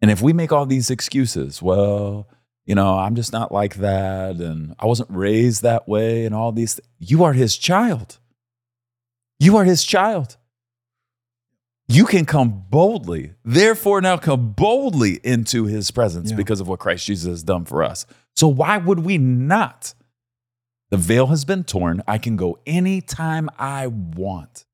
And 0.00 0.10
if 0.10 0.22
we 0.22 0.32
make 0.32 0.52
all 0.52 0.64
these 0.64 0.90
excuses, 0.90 1.60
well, 1.60 2.28
you 2.64 2.74
know, 2.74 2.96
I'm 2.96 3.16
just 3.16 3.32
not 3.32 3.50
like 3.50 3.76
that 3.76 4.36
and 4.36 4.74
I 4.78 4.86
wasn't 4.86 5.10
raised 5.10 5.62
that 5.64 5.88
way 5.88 6.24
and 6.24 6.34
all 6.34 6.52
these, 6.52 6.74
th- 6.74 6.88
you 6.98 7.24
are 7.24 7.32
his 7.32 7.56
child. 7.56 8.18
You 9.40 9.56
are 9.56 9.64
his 9.64 9.82
child. 9.84 10.36
You 11.90 12.04
can 12.04 12.26
come 12.26 12.64
boldly, 12.68 13.32
therefore, 13.44 14.00
now 14.02 14.18
come 14.18 14.52
boldly 14.52 15.20
into 15.24 15.64
his 15.64 15.90
presence 15.90 16.30
Yeah. 16.30 16.36
because 16.36 16.60
of 16.60 16.68
what 16.68 16.80
Christ 16.80 17.06
Jesus 17.06 17.26
has 17.28 17.42
done 17.42 17.64
for 17.64 17.82
us. 17.82 18.04
So, 18.36 18.46
why 18.46 18.76
would 18.76 19.00
we 19.00 19.16
not? 19.16 19.94
The 20.90 20.98
veil 20.98 21.28
has 21.28 21.44
been 21.46 21.64
torn. 21.64 22.02
I 22.06 22.18
can 22.18 22.36
go 22.36 22.58
anytime 22.66 23.48
I 23.58 23.86
want 23.86 24.64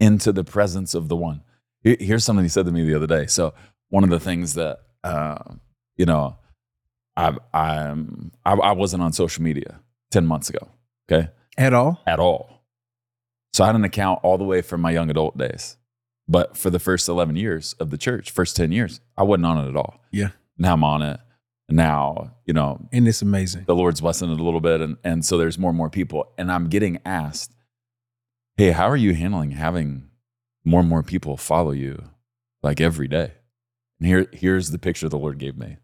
into 0.00 0.32
the 0.32 0.44
presence 0.44 0.94
of 0.94 1.08
the 1.08 1.16
one. 1.16 1.42
Here's 1.82 2.24
something 2.24 2.44
he 2.44 2.48
said 2.48 2.66
to 2.66 2.72
me 2.72 2.84
the 2.84 2.94
other 2.94 3.06
day. 3.06 3.26
So, 3.26 3.52
one 3.90 4.04
of 4.04 4.10
the 4.10 4.20
things 4.20 4.54
that, 4.54 4.78
uh, 5.02 5.38
you 5.96 6.06
know, 6.06 6.36
I, 7.16 7.36
I, 7.52 7.94
I 8.44 8.72
wasn't 8.72 9.02
on 9.02 9.12
social 9.12 9.42
media 9.42 9.80
10 10.12 10.26
months 10.26 10.48
ago, 10.48 10.68
okay, 11.10 11.28
At 11.58 11.74
all? 11.74 12.00
at 12.06 12.18
all. 12.20 12.62
So, 13.52 13.64
I 13.64 13.66
had 13.68 13.76
an 13.76 13.84
account 13.84 14.20
all 14.22 14.38
the 14.38 14.44
way 14.44 14.62
from 14.62 14.80
my 14.80 14.90
young 14.92 15.10
adult 15.10 15.36
days. 15.36 15.76
But 16.26 16.56
for 16.56 16.70
the 16.70 16.78
first 16.78 17.08
11 17.08 17.36
years 17.36 17.74
of 17.74 17.90
the 17.90 17.98
church, 17.98 18.30
first 18.30 18.56
10 18.56 18.72
years, 18.72 19.00
I 19.16 19.22
wasn't 19.22 19.46
on 19.46 19.64
it 19.64 19.68
at 19.68 19.76
all. 19.76 20.00
Yeah. 20.10 20.30
Now 20.56 20.72
I'm 20.74 20.84
on 20.84 21.02
it. 21.02 21.20
Now, 21.68 22.32
you 22.46 22.54
know, 22.54 22.88
And 22.92 23.06
it's 23.08 23.22
amazing. 23.22 23.64
the 23.66 23.74
Lord's 23.74 24.00
blessing 24.00 24.30
it 24.30 24.38
a 24.40 24.42
little 24.42 24.60
bit. 24.60 24.80
And, 24.80 24.96
and 25.04 25.24
so 25.24 25.36
there's 25.38 25.58
more 25.58 25.70
and 25.70 25.76
more 25.78 25.90
people. 25.90 26.32
And 26.38 26.50
I'm 26.52 26.68
getting 26.68 26.98
asked, 27.04 27.52
hey, 28.56 28.70
how 28.70 28.88
are 28.88 28.96
you 28.96 29.14
handling 29.14 29.52
having 29.52 30.08
more 30.64 30.80
and 30.80 30.88
more 30.88 31.02
people 31.02 31.36
follow 31.36 31.72
you 31.72 32.02
like 32.62 32.80
every 32.80 33.08
day? 33.08 33.32
And 34.00 34.06
here, 34.08 34.26
here's 34.32 34.70
the 34.70 34.78
picture 34.78 35.08
the 35.08 35.18
Lord 35.18 35.38
gave 35.38 35.56
me. 35.56 35.76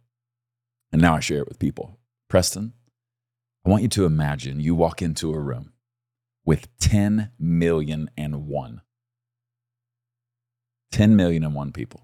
And 0.92 1.00
now 1.00 1.14
I 1.16 1.20
share 1.20 1.38
it 1.38 1.48
with 1.48 1.58
people. 1.58 1.98
Preston, 2.28 2.72
I 3.64 3.70
want 3.70 3.82
you 3.82 3.88
to 3.90 4.04
imagine 4.04 4.60
you 4.60 4.74
walk 4.74 5.00
into 5.02 5.32
a 5.32 5.38
room 5.38 5.72
with 6.44 6.68
10 6.78 7.30
million 7.38 8.10
and 8.16 8.46
one. 8.46 8.82
10 10.92 11.16
million 11.16 11.44
and 11.44 11.54
one 11.54 11.72
people. 11.72 12.02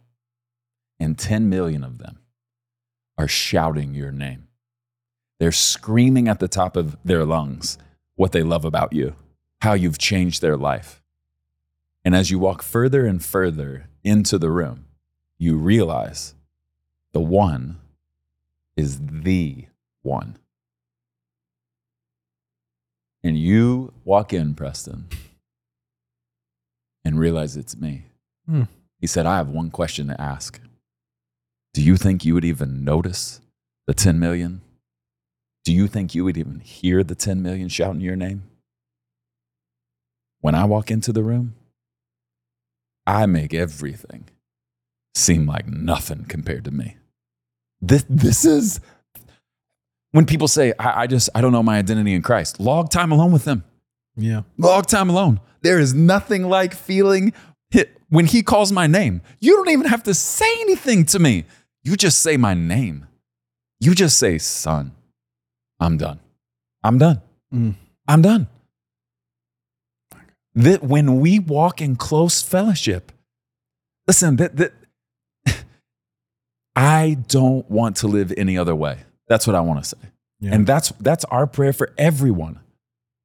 And 0.99 1.18
10 1.18 1.49
million 1.49 1.85
of 1.85 1.99
them 1.99 2.20
are 3.18 3.29
shouting 3.29 3.94
your 3.94 4.12
name. 4.12 4.49
They're 5.38 5.53
screaming 5.53 6.29
at 6.29 6.38
the 6.38 6.49
top 6.49 6.77
of 6.77 6.96
their 7.05 7.25
lungs 7.25 7.79
what 8.14 8.33
they 8.33 8.42
love 8.42 8.64
about 8.64 8.92
you, 8.92 9.14
how 9.61 9.75
you've 9.75 9.99
changed 9.99 10.40
their 10.40 10.57
life. 10.57 11.03
And 12.05 12.14
as 12.14 12.31
you 12.31 12.38
walk 12.38 12.62
further 12.62 13.05
and 13.05 13.22
further 13.22 13.88
into 14.03 14.38
the 14.38 14.51
room, 14.51 14.87
you 15.38 15.57
realize 15.57 16.35
the 17.12 17.20
one 17.20 17.79
is 18.77 19.01
the 19.01 19.66
one. 20.03 20.38
And 23.22 23.37
you 23.37 23.92
walk 24.05 24.33
in, 24.33 24.55
Preston, 24.55 25.09
and 27.05 27.18
realize 27.18 27.57
it's 27.57 27.77
me. 27.77 28.05
Hmm. 28.49 28.62
He 29.00 29.06
said, 29.06 29.26
I 29.26 29.37
have 29.37 29.48
one 29.48 29.70
question 29.70 30.09
to 30.09 30.20
ask. 30.20 30.61
Do 31.74 31.82
you 31.82 31.96
think 31.96 32.24
you 32.24 32.35
would 32.35 32.44
even 32.44 32.85
notice 32.85 33.40
the 33.87 33.94
10 33.94 34.18
million? 34.18 34.62
Do 35.64 35.72
you 35.72 35.88
think 35.88 36.14
you 36.14 36.24
would 36.24 36.38
even 36.38 36.61
hear 36.61 37.04
the 37.04 37.14
10 37.14 37.42
million 37.42 37.68
shouting 37.68 38.00
your 38.00 38.16
name? 38.16 38.44
When 40.40 40.54
I 40.54 40.64
walk 40.64 40.90
into 40.90 41.12
the 41.12 41.22
room, 41.22 41.54
I 43.06 43.26
make 43.26 43.52
everything 43.52 44.28
seem 45.14 45.46
like 45.46 45.66
nothing 45.66 46.24
compared 46.24 46.64
to 46.64 46.70
me. 46.70 46.96
This, 47.80 48.04
this 48.09 48.44
is 48.44 48.80
when 50.12 50.24
people 50.24 50.48
say, 50.48 50.72
I, 50.78 51.02
I 51.02 51.06
just, 51.06 51.28
I 51.35 51.40
don't 51.40 51.52
know 51.52 51.62
my 51.62 51.78
identity 51.78 52.14
in 52.14 52.22
Christ. 52.22 52.59
Log 52.59 52.90
time 52.90 53.12
alone 53.12 53.32
with 53.32 53.44
them. 53.44 53.64
Yeah. 54.16 54.42
Log 54.56 54.87
time 54.87 55.11
alone. 55.11 55.40
There 55.61 55.78
is 55.78 55.94
nothing 55.94 56.48
like 56.48 56.74
feeling 56.74 57.32
when 58.09 58.26
He 58.26 58.42
calls 58.42 58.72
my 58.72 58.87
name. 58.87 59.22
You 59.40 59.57
don't 59.57 59.70
even 59.70 59.87
have 59.87 60.02
to 60.05 60.14
say 60.14 60.50
anything 60.61 61.05
to 61.07 61.18
me. 61.18 61.44
You 61.83 61.96
just 61.96 62.20
say 62.20 62.37
my 62.37 62.55
name. 62.55 63.07
You 63.81 63.94
just 63.94 64.18
say, 64.18 64.38
son, 64.38 64.92
I'm 65.79 65.96
done. 65.96 66.20
I'm 66.83 66.98
done. 66.98 67.20
Mm. 67.52 67.74
I'm 68.09 68.22
done. 68.22 68.48
That 70.55 70.83
when 70.83 71.20
we 71.20 71.38
walk 71.38 71.83
in 71.83 71.96
close 71.96 72.40
fellowship, 72.40 73.12
listen, 74.07 74.37
that, 74.37 74.57
that 74.57 74.72
I 76.76 77.18
don't 77.29 77.70
want 77.70 77.96
to 77.96 78.07
live 78.07 78.33
any 78.37 78.57
other 78.57 78.74
way. 78.74 78.98
That's 79.29 79.46
what 79.46 79.55
I 79.55 79.61
want 79.61 79.83
to 79.83 79.88
say. 79.90 80.09
Yeah. 80.40 80.55
And 80.55 80.66
that's 80.66 80.90
that's 81.00 81.24
our 81.26 81.46
prayer 81.46 81.72
for 81.72 81.92
everyone. 81.98 82.61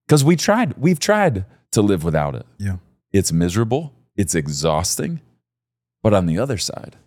Because 0.08 0.24
we 0.24 0.36
tried, 0.36 0.78
we've 0.78 1.00
tried 1.00 1.46
to 1.72 1.82
live 1.82 2.04
without 2.04 2.36
it. 2.36 2.46
Yeah. 2.58 2.78
It's 3.14 3.32
miserable, 3.32 3.94
it's 4.16 4.36
exhausting. 4.36 5.22
But 6.04 6.14
on 6.14 6.26
the 6.26 6.40
other 6.40 6.58
side, 6.58 6.98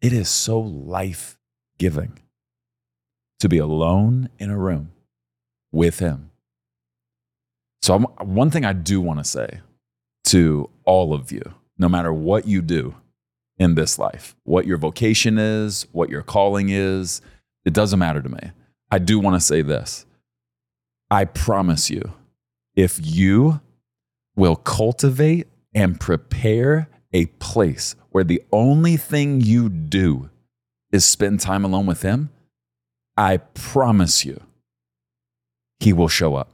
it 0.00 0.12
is 0.12 0.28
so 0.28 0.58
life 0.58 1.36
giving 1.78 2.18
to 3.40 3.48
be 3.48 3.58
alone 3.58 4.28
in 4.38 4.50
a 4.50 4.58
room 4.58 4.92
with 5.72 5.98
Him. 5.98 6.30
So, 7.82 7.94
I'm, 7.94 8.04
one 8.34 8.50
thing 8.50 8.64
I 8.64 8.72
do 8.72 9.00
want 9.00 9.20
to 9.20 9.24
say 9.24 9.60
to 10.26 10.70
all 10.84 11.12
of 11.12 11.30
you, 11.30 11.42
no 11.78 11.88
matter 11.88 12.12
what 12.12 12.46
you 12.46 12.62
do 12.62 12.94
in 13.58 13.74
this 13.74 13.98
life, 13.98 14.34
what 14.44 14.66
your 14.66 14.78
vocation 14.78 15.38
is, 15.38 15.86
what 15.92 16.10
your 16.10 16.22
calling 16.22 16.68
is, 16.70 17.20
it 17.64 17.74
doesn't 17.74 17.98
matter 17.98 18.22
to 18.22 18.28
me. 18.28 18.52
I 18.90 18.98
do 18.98 19.18
want 19.18 19.34
to 19.34 19.40
say 19.40 19.62
this. 19.62 20.06
I 21.10 21.24
promise 21.24 21.90
you, 21.90 22.12
if 22.74 22.98
you 23.02 23.60
will 24.34 24.56
cultivate 24.56 25.48
and 25.76 26.00
prepare 26.00 26.88
a 27.12 27.26
place 27.26 27.94
where 28.10 28.24
the 28.24 28.42
only 28.50 28.96
thing 28.96 29.40
you 29.40 29.68
do 29.68 30.28
is 30.90 31.04
spend 31.04 31.38
time 31.38 31.64
alone 31.64 31.86
with 31.86 32.02
Him, 32.02 32.30
I 33.16 33.36
promise 33.36 34.24
you, 34.24 34.40
He 35.78 35.92
will 35.92 36.08
show 36.08 36.34
up. 36.34 36.50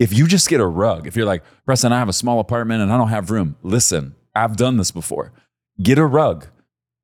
If 0.00 0.12
you 0.12 0.26
just 0.26 0.48
get 0.48 0.60
a 0.60 0.66
rug, 0.66 1.06
if 1.06 1.14
you're 1.14 1.26
like, 1.26 1.44
Preston, 1.64 1.92
I 1.92 1.98
have 1.98 2.08
a 2.08 2.12
small 2.12 2.40
apartment 2.40 2.82
and 2.82 2.92
I 2.92 2.96
don't 2.96 3.08
have 3.10 3.30
room, 3.30 3.54
listen, 3.62 4.16
I've 4.34 4.56
done 4.56 4.78
this 4.78 4.90
before. 4.90 5.32
Get 5.80 5.98
a 5.98 6.06
rug. 6.06 6.46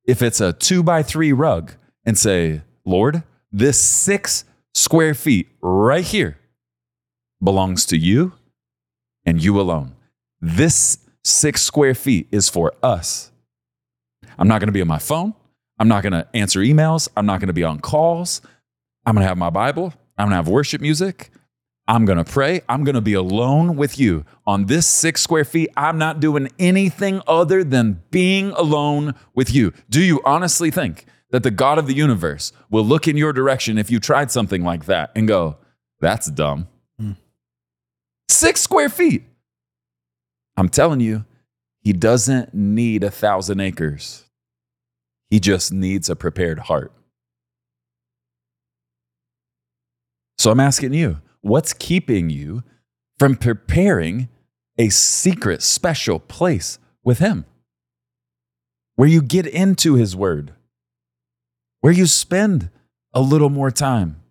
If 0.05 0.21
it's 0.21 0.41
a 0.41 0.51
two 0.51 0.83
by 0.83 1.03
three 1.03 1.31
rug, 1.31 1.73
and 2.07 2.17
say, 2.17 2.61
Lord, 2.85 3.21
this 3.51 3.79
six 3.79 4.45
square 4.73 5.13
feet 5.13 5.49
right 5.61 6.05
here 6.05 6.39
belongs 7.43 7.85
to 7.87 7.97
you 7.97 8.31
and 9.25 9.43
you 9.43 9.59
alone. 9.59 9.96
This 10.47 10.99
six 11.25 11.61
square 11.61 11.93
feet 11.93 12.29
is 12.31 12.47
for 12.47 12.71
us. 12.81 13.31
I'm 14.39 14.47
not 14.47 14.61
going 14.61 14.69
to 14.69 14.73
be 14.73 14.79
on 14.79 14.87
my 14.87 14.97
phone. 14.97 15.33
I'm 15.77 15.89
not 15.89 16.03
going 16.03 16.13
to 16.13 16.25
answer 16.33 16.61
emails. 16.61 17.09
I'm 17.17 17.25
not 17.25 17.41
going 17.41 17.47
to 17.47 17.53
be 17.53 17.65
on 17.65 17.81
calls. 17.81 18.41
I'm 19.05 19.13
going 19.13 19.23
to 19.23 19.27
have 19.27 19.37
my 19.37 19.49
Bible. 19.49 19.93
I'm 20.17 20.27
going 20.27 20.31
to 20.31 20.35
have 20.37 20.47
worship 20.47 20.79
music. 20.79 21.31
I'm 21.85 22.05
going 22.05 22.17
to 22.17 22.23
pray. 22.23 22.61
I'm 22.69 22.85
going 22.85 22.95
to 22.95 23.01
be 23.01 23.13
alone 23.13 23.75
with 23.75 23.99
you 23.99 24.23
on 24.45 24.67
this 24.67 24.87
six 24.87 25.21
square 25.21 25.43
feet. 25.43 25.69
I'm 25.75 25.97
not 25.97 26.21
doing 26.21 26.47
anything 26.57 27.21
other 27.27 27.65
than 27.65 28.01
being 28.09 28.51
alone 28.51 29.15
with 29.35 29.53
you. 29.53 29.73
Do 29.89 30.01
you 30.01 30.21
honestly 30.23 30.71
think 30.71 31.07
that 31.31 31.43
the 31.43 31.51
God 31.51 31.77
of 31.77 31.87
the 31.87 31.93
universe 31.93 32.53
will 32.69 32.85
look 32.85 33.05
in 33.05 33.17
your 33.17 33.33
direction 33.33 33.77
if 33.77 33.91
you 33.91 33.99
tried 33.99 34.31
something 34.31 34.63
like 34.63 34.85
that 34.85 35.11
and 35.13 35.27
go, 35.27 35.57
that's 35.99 36.27
dumb? 36.27 36.69
Hmm. 36.97 37.11
Six 38.29 38.61
square 38.61 38.87
feet. 38.87 39.25
I'm 40.57 40.69
telling 40.69 40.99
you, 40.99 41.23
he 41.81 41.93
doesn't 41.93 42.53
need 42.53 43.03
a 43.03 43.11
thousand 43.11 43.61
acres. 43.61 44.25
He 45.29 45.39
just 45.39 45.71
needs 45.71 46.09
a 46.09 46.15
prepared 46.15 46.59
heart. 46.59 46.91
So 50.39 50.51
I'm 50.51 50.59
asking 50.59 50.93
you, 50.93 51.21
what's 51.41 51.73
keeping 51.73 52.29
you 52.29 52.63
from 53.19 53.35
preparing 53.35 54.29
a 54.77 54.89
secret, 54.89 55.61
special 55.61 56.19
place 56.19 56.79
with 57.03 57.19
Him? 57.19 57.45
Where 58.95 59.07
you 59.07 59.21
get 59.21 59.45
into 59.45 59.93
His 59.93 60.15
Word, 60.15 60.53
where 61.81 61.93
you 61.93 62.07
spend 62.07 62.69
a 63.13 63.21
little 63.21 63.49
more 63.49 63.71
time. 63.71 64.21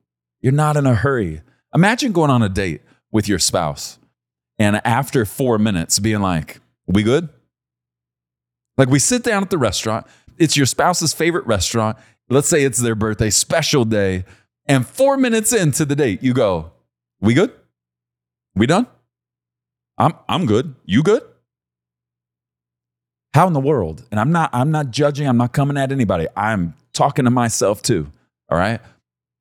You're 0.41 0.53
not 0.53 0.77
in 0.77 0.87
a 0.87 0.95
hurry. 0.95 1.43
Imagine 1.75 2.13
going 2.13 2.31
on 2.31 2.43
a 2.43 2.49
date 2.49 2.83
with 3.11 3.29
your 3.29 3.39
spouse 3.39 3.99
and 4.59 4.81
after 4.85 5.25
four 5.25 5.59
minutes 5.59 5.99
being 5.99 6.21
like, 6.21 6.61
We 6.87 7.03
good? 7.03 7.29
Like 8.77 8.89
we 8.89 8.99
sit 8.99 9.23
down 9.23 9.43
at 9.43 9.51
the 9.51 9.59
restaurant, 9.59 10.07
it's 10.39 10.57
your 10.57 10.67
spouse's 10.67 11.13
favorite 11.13 11.47
restaurant. 11.47 11.97
Let's 12.29 12.49
say 12.49 12.65
it's 12.65 12.79
their 12.79 12.95
birthday, 12.95 13.31
special 13.31 13.85
day. 13.85 14.25
And 14.67 14.87
four 14.87 15.17
minutes 15.17 15.53
into 15.53 15.85
the 15.85 15.95
date, 15.95 16.23
you 16.23 16.35
go, 16.35 16.73
We 17.21 17.35
good? 17.35 17.53
We 18.55 18.67
done? 18.67 18.87
I'm 19.99 20.15
I'm 20.29 20.47
good. 20.47 20.75
You 20.85 21.03
good? 21.03 21.23
How 23.35 23.47
in 23.47 23.53
the 23.53 23.61
world? 23.61 24.05
And 24.11 24.19
I'm 24.19 24.33
not 24.33 24.51
I'm 24.53 24.71
not 24.71 24.91
judging, 24.91 25.29
I'm 25.29 25.37
not 25.37 25.53
coming 25.53 25.77
at 25.77 25.93
anybody. 25.93 26.27
I'm 26.37 26.75
talking 26.93 27.25
to 27.27 27.31
myself 27.31 27.83
too. 27.83 28.11
All 28.51 28.59
right. 28.59 28.81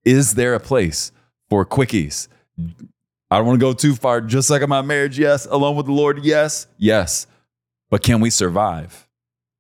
Is 0.04 0.36
there 0.36 0.54
a 0.54 0.60
place 0.60 1.12
for 1.50 1.66
quickies? 1.66 2.28
I 3.32 3.38
don't 3.38 3.48
want 3.48 3.60
to 3.60 3.66
go 3.66 3.74
too 3.74 3.96
far. 3.96 4.22
Just 4.22 4.50
like 4.50 4.62
in 4.62 4.70
my 4.70 4.82
marriage, 4.82 5.18
yes. 5.18 5.46
Alone 5.46 5.76
with 5.76 5.88
the 5.88 5.92
Lord, 5.92 6.24
yes. 6.24 6.68
Yes. 6.78 7.28
But 7.90 8.04
can 8.04 8.22
we 8.22 8.30
survive 8.30 9.08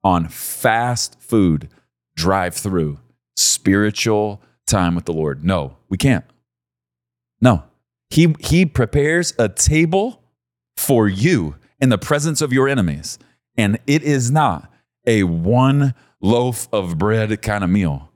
on 0.03 0.27
fast 0.27 1.19
food, 1.19 1.69
drive 2.15 2.55
through, 2.55 2.99
spiritual 3.35 4.41
time 4.67 4.95
with 4.95 5.05
the 5.05 5.13
Lord? 5.13 5.43
No, 5.43 5.77
we 5.89 5.97
can't. 5.97 6.25
No. 7.41 7.63
He, 8.09 8.35
he 8.39 8.65
prepares 8.65 9.33
a 9.39 9.49
table 9.49 10.21
for 10.77 11.07
you 11.07 11.55
in 11.79 11.89
the 11.89 11.97
presence 11.97 12.41
of 12.41 12.53
your 12.53 12.69
enemies. 12.69 13.17
And 13.57 13.79
it 13.87 14.03
is 14.03 14.31
not 14.31 14.71
a 15.05 15.23
one 15.23 15.93
loaf 16.21 16.67
of 16.71 16.97
bread 16.97 17.41
kind 17.41 17.63
of 17.63 17.69
meal, 17.69 18.11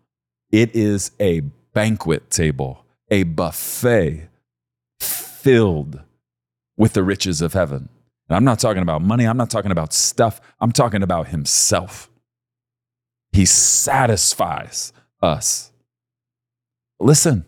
it 0.52 0.76
is 0.76 1.12
a 1.20 1.42
banquet 1.74 2.30
table, 2.30 2.86
a 3.12 3.24
buffet 3.24 4.29
filled 5.40 6.02
with 6.78 6.94
the 6.94 7.04
riches 7.04 7.42
of 7.42 7.54
heaven. 7.54 7.90
And 8.28 8.36
I'm 8.36 8.44
not 8.44 8.60
talking 8.60 8.82
about 8.82 9.02
money, 9.02 9.26
I'm 9.26 9.38
not 9.38 9.50
talking 9.50 9.72
about 9.72 9.94
stuff, 9.94 10.40
I'm 10.60 10.72
talking 10.72 11.04
about 11.04 11.30
Himself. 11.30 12.10
He 13.32 13.46
satisfies 13.46 14.94
us. 15.22 15.72
Listen, 17.00 17.46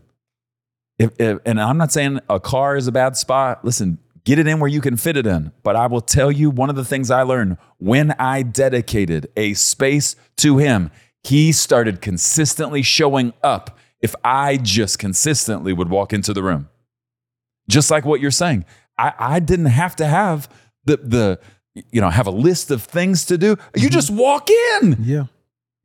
if, 0.99 1.11
if, 1.19 1.39
and 1.45 1.59
I'm 1.59 1.77
not 1.77 1.91
saying 1.91 2.19
a 2.29 2.39
car 2.39 2.77
is 2.77 2.87
a 2.87 2.91
bad 2.91 3.17
spot. 3.17 3.65
Listen, 3.65 3.97
get 4.23 4.37
it 4.37 4.47
in 4.47 4.59
where 4.59 4.69
you 4.69 4.81
can 4.81 4.97
fit 4.97 5.17
it 5.17 5.25
in. 5.25 5.51
But 5.63 5.75
I 5.75 5.87
will 5.87 6.01
tell 6.01 6.31
you 6.31 6.51
one 6.51 6.69
of 6.69 6.75
the 6.75 6.85
things 6.85 7.09
I 7.09 7.23
learned 7.23 7.57
when 7.79 8.11
I 8.19 8.43
dedicated 8.43 9.27
a 9.35 9.55
space 9.55 10.15
to 10.37 10.59
Him, 10.59 10.91
He 11.23 11.51
started 11.51 12.01
consistently 12.01 12.83
showing 12.83 13.33
up 13.43 13.77
if 13.99 14.15
I 14.23 14.57
just 14.57 14.99
consistently 14.99 15.73
would 15.73 15.89
walk 15.89 16.13
into 16.13 16.33
the 16.33 16.43
room. 16.43 16.69
Just 17.71 17.89
like 17.89 18.05
what 18.05 18.19
you're 18.19 18.31
saying. 18.31 18.65
I, 18.97 19.13
I 19.17 19.39
didn't 19.39 19.67
have 19.67 19.95
to 19.97 20.05
have 20.05 20.49
the, 20.85 20.97
the, 20.97 21.39
you 21.91 22.01
know, 22.01 22.09
have 22.09 22.27
a 22.27 22.31
list 22.31 22.69
of 22.71 22.83
things 22.83 23.25
to 23.25 23.37
do. 23.37 23.55
You 23.75 23.87
Mhm. 23.87 23.91
just 23.91 24.09
walk 24.11 24.49
in 24.49 24.97
Yeah. 24.99 25.25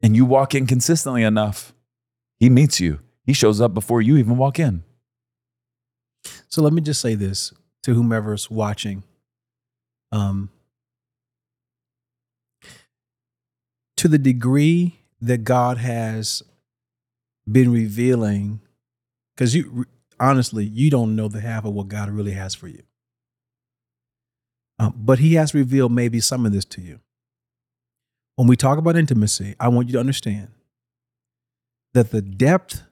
and 0.03 0.17
you 0.17 0.25
walk 0.25 0.55
in 0.55 0.67
consistently 0.67 1.23
enough. 1.23 1.73
He 2.41 2.51
meets 2.51 2.81
you. 2.81 2.99
He 3.25 3.33
shows 3.33 3.61
up 3.61 3.73
before 3.73 4.03
you 4.03 4.17
even 4.17 4.37
walk 4.37 4.59
in. 4.59 4.83
So 6.49 6.61
let 6.63 6.73
me 6.73 6.81
just 6.83 7.01
say 7.01 7.15
this 7.15 7.53
to 7.85 7.95
whomever's 7.95 8.51
watching. 8.51 9.05
Um, 10.13 10.51
to 13.97 14.09
the 14.09 14.19
degree 14.19 15.01
that 15.21 15.45
God 15.45 15.79
has 15.79 16.43
been 17.51 17.71
revealing, 17.73 18.61
because 19.35 19.55
you 19.55 19.87
honestly, 20.21 20.65
you 20.65 20.91
don't 20.91 21.17
know 21.17 21.29
the 21.29 21.41
half 21.41 21.65
of 21.65 21.73
what 21.73 21.89
God 21.89 22.11
really 22.11 22.33
has 22.33 22.55
for 22.55 22.69
you. 22.69 22.83
Um, 24.79 24.95
but 24.97 25.19
He 25.19 25.35
has 25.35 25.55
revealed 25.55 25.93
maybe 25.93 26.21
some 26.21 26.47
of 26.47 26.53
this 26.53 26.65
to 26.67 26.81
you. 26.81 27.01
When 28.37 28.47
we 28.47 28.57
talk 28.57 28.79
about 28.79 28.97
intimacy, 28.97 29.55
I 29.59 29.69
want 29.69 29.89
you 29.89 29.93
to 29.95 30.01
understand 30.01 30.49
that 31.95 32.11
the 32.11 32.21
depth 32.21 32.83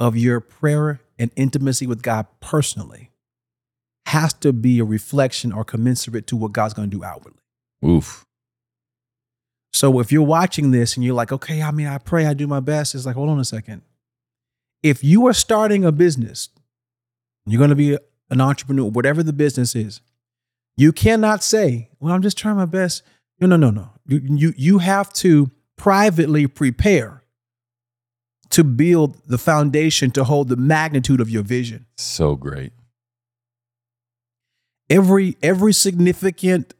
of 0.00 0.16
your 0.16 0.40
prayer 0.40 1.00
and 1.18 1.30
intimacy 1.36 1.86
with 1.86 2.02
God 2.02 2.26
personally 2.40 3.10
has 4.06 4.32
to 4.34 4.52
be 4.52 4.78
a 4.78 4.84
reflection 4.84 5.52
or 5.52 5.64
commensurate 5.64 6.26
to 6.28 6.36
what 6.36 6.52
God's 6.52 6.74
going 6.74 6.90
to 6.90 6.96
do 6.96 7.04
outwardly. 7.04 7.42
Oof. 7.84 8.24
So 9.72 9.98
if 10.00 10.12
you're 10.12 10.22
watching 10.22 10.70
this 10.70 10.96
and 10.96 11.04
you're 11.04 11.14
like, 11.14 11.32
okay, 11.32 11.60
I 11.60 11.70
mean, 11.70 11.88
I 11.88 11.98
pray, 11.98 12.26
I 12.26 12.34
do 12.34 12.46
my 12.46 12.60
best, 12.60 12.94
it's 12.94 13.06
like, 13.06 13.16
hold 13.16 13.28
on 13.28 13.40
a 13.40 13.44
second. 13.44 13.82
If 14.82 15.02
you 15.02 15.26
are 15.26 15.32
starting 15.32 15.84
a 15.84 15.92
business, 15.92 16.48
you're 17.46 17.58
going 17.58 17.70
to 17.70 17.76
be 17.76 17.98
an 18.30 18.40
entrepreneur, 18.40 18.88
whatever 18.90 19.22
the 19.22 19.32
business 19.32 19.74
is, 19.74 20.00
you 20.76 20.92
cannot 20.92 21.42
say, 21.44 21.90
well, 22.00 22.14
I'm 22.14 22.22
just 22.22 22.38
trying 22.38 22.56
my 22.56 22.64
best. 22.66 23.02
No, 23.40 23.46
no, 23.46 23.56
no, 23.56 23.70
no. 23.70 23.90
You, 24.06 24.20
you, 24.24 24.54
you 24.56 24.78
have 24.78 25.12
to 25.14 25.50
privately 25.76 26.46
prepare 26.46 27.22
to 28.50 28.64
build 28.64 29.20
the 29.26 29.38
foundation 29.38 30.10
to 30.12 30.24
hold 30.24 30.48
the 30.48 30.56
magnitude 30.56 31.20
of 31.20 31.28
your 31.30 31.42
vision. 31.42 31.86
So 31.96 32.36
great. 32.36 32.72
every 34.90 35.36
every 35.42 35.72
significant 35.72 36.74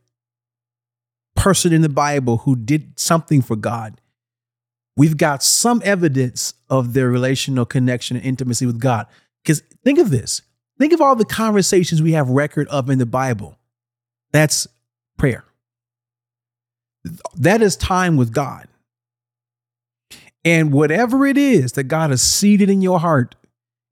person 1.35 1.73
in 1.73 1.83
the 1.83 1.89
bible 1.89 2.39
who 2.39 2.55
did 2.55 2.99
something 2.99 3.43
for 3.43 3.57
god 3.57 4.01
we've 4.97 5.17
got 5.17 5.43
some 5.43 5.81
evidence 5.85 6.55
of 6.71 6.93
their 6.93 7.09
relational 7.11 7.65
connection 7.65 8.17
and 8.17 8.25
intimacy 8.27 8.67
with 8.67 8.79
god 8.79 9.07
because 9.43 9.63
think 9.83 9.99
of 9.99 10.11
this 10.11 10.43
think 10.79 10.93
of 10.93 11.01
all 11.01 11.17
the 11.17 11.25
conversations 11.25 12.03
we 12.03 12.13
have 12.13 12.29
record 12.29 12.69
of 12.69 12.91
in 12.91 12.99
the 12.99 13.07
bible. 13.07 13.59
That's 14.33 14.67
prayer. 15.17 15.45
That 17.37 17.63
is 17.63 17.77
time 17.77 18.17
with 18.17 18.33
god. 18.33 18.69
And 20.45 20.73
whatever 20.73 21.27
it 21.27 21.39
is 21.39 21.73
that 21.73 21.85
god 21.85 22.11
has 22.11 22.23
seeded 22.23 22.69
in 22.71 22.83
your 22.83 23.01
heart 23.01 23.35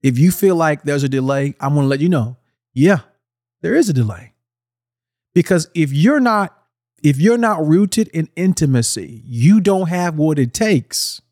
if 0.03 0.19
you 0.19 0.31
feel 0.31 0.57
like 0.57 0.83
there's 0.83 1.05
a 1.05 1.09
delay 1.09 1.55
i'm 1.61 1.75
going 1.75 1.85
to 1.85 1.89
let 1.89 2.01
you 2.01 2.09
know 2.09 2.37
yeah 2.75 3.01
there 3.63 3.75
is 3.75 3.89
a 3.89 3.93
delay. 3.93 4.33
Because 5.35 5.69
if 5.75 5.93
you're 5.93 6.21
not 6.21 6.59
if 7.03 7.19
you're 7.19 7.39
not 7.39 7.67
rooted 7.67 8.09
in 8.09 8.29
intimacy 8.37 9.23
you 9.25 9.61
don't 9.61 9.89
have 9.89 10.17
what 10.17 10.39
it 10.39 10.53
takes 10.53 11.23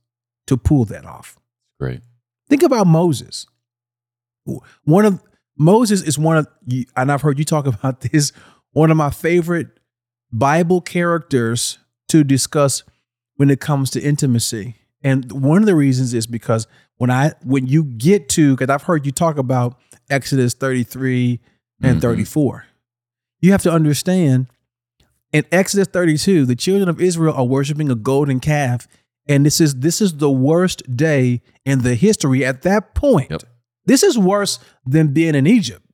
to 0.47 0.57
pull 0.57 0.85
that 0.87 1.05
off. 1.05 1.39
Great. 1.79 2.01
think 2.49 2.63
about 2.63 2.87
moses. 2.87 3.47
One 4.85 5.05
of 5.05 5.23
moses 5.61 6.03
is 6.03 6.19
one 6.19 6.37
of 6.39 6.49
and 6.97 7.13
i've 7.13 7.23
heard 7.23 7.39
you 7.39 7.45
talk 7.45 7.67
about 7.75 8.01
this 8.01 8.33
one 8.73 8.91
of 8.91 8.97
my 8.97 9.11
favorite 9.11 9.69
bible 10.33 10.81
characters 10.81 11.79
to 12.09 12.25
discuss 12.25 12.83
when 13.37 13.51
it 13.51 13.61
comes 13.61 13.91
to 13.91 14.01
intimacy 14.01 14.75
and 15.03 15.31
one 15.33 15.59
of 15.63 15.67
the 15.67 15.75
reasons 15.75 16.15
is 16.15 16.27
because 16.27 16.67
when 16.97 17.11
i 17.11 17.33
when 17.45 17.67
you 17.67 17.85
get 17.85 18.29
to 18.29 18.57
because 18.57 18.71
i've 18.73 18.85
heard 18.85 19.05
you 19.07 19.13
talk 19.13 19.37
about 19.39 19.77
exodus 20.09 20.55
33 20.55 21.41
and 21.83 21.99
Mhm. 21.99 22.03
34. 22.03 22.65
You 23.41 23.53
have 23.53 23.63
to 23.63 23.71
understand 23.73 24.49
in 25.33 25.45
Exodus 25.51 25.89
32, 25.93 26.45
the 26.45 26.57
children 26.57 26.89
of 26.91 27.01
Israel 27.01 27.33
are 27.35 27.45
worshiping 27.47 27.91
a 27.91 27.95
golden 27.95 28.39
calf. 28.41 28.87
And 29.29 29.47
this 29.47 29.61
is 29.63 29.77
this 29.77 30.01
is 30.03 30.15
the 30.19 30.31
worst 30.31 30.83
day 30.97 31.41
in 31.65 31.83
the 31.83 31.95
history 31.95 32.45
at 32.45 32.61
that 32.63 32.95
point. 32.95 33.31
Yep. 33.31 33.43
This 33.87 34.03
is 34.03 34.19
worse 34.19 34.59
than 34.87 35.09
being 35.13 35.35
in 35.35 35.47
Egypt. 35.47 35.85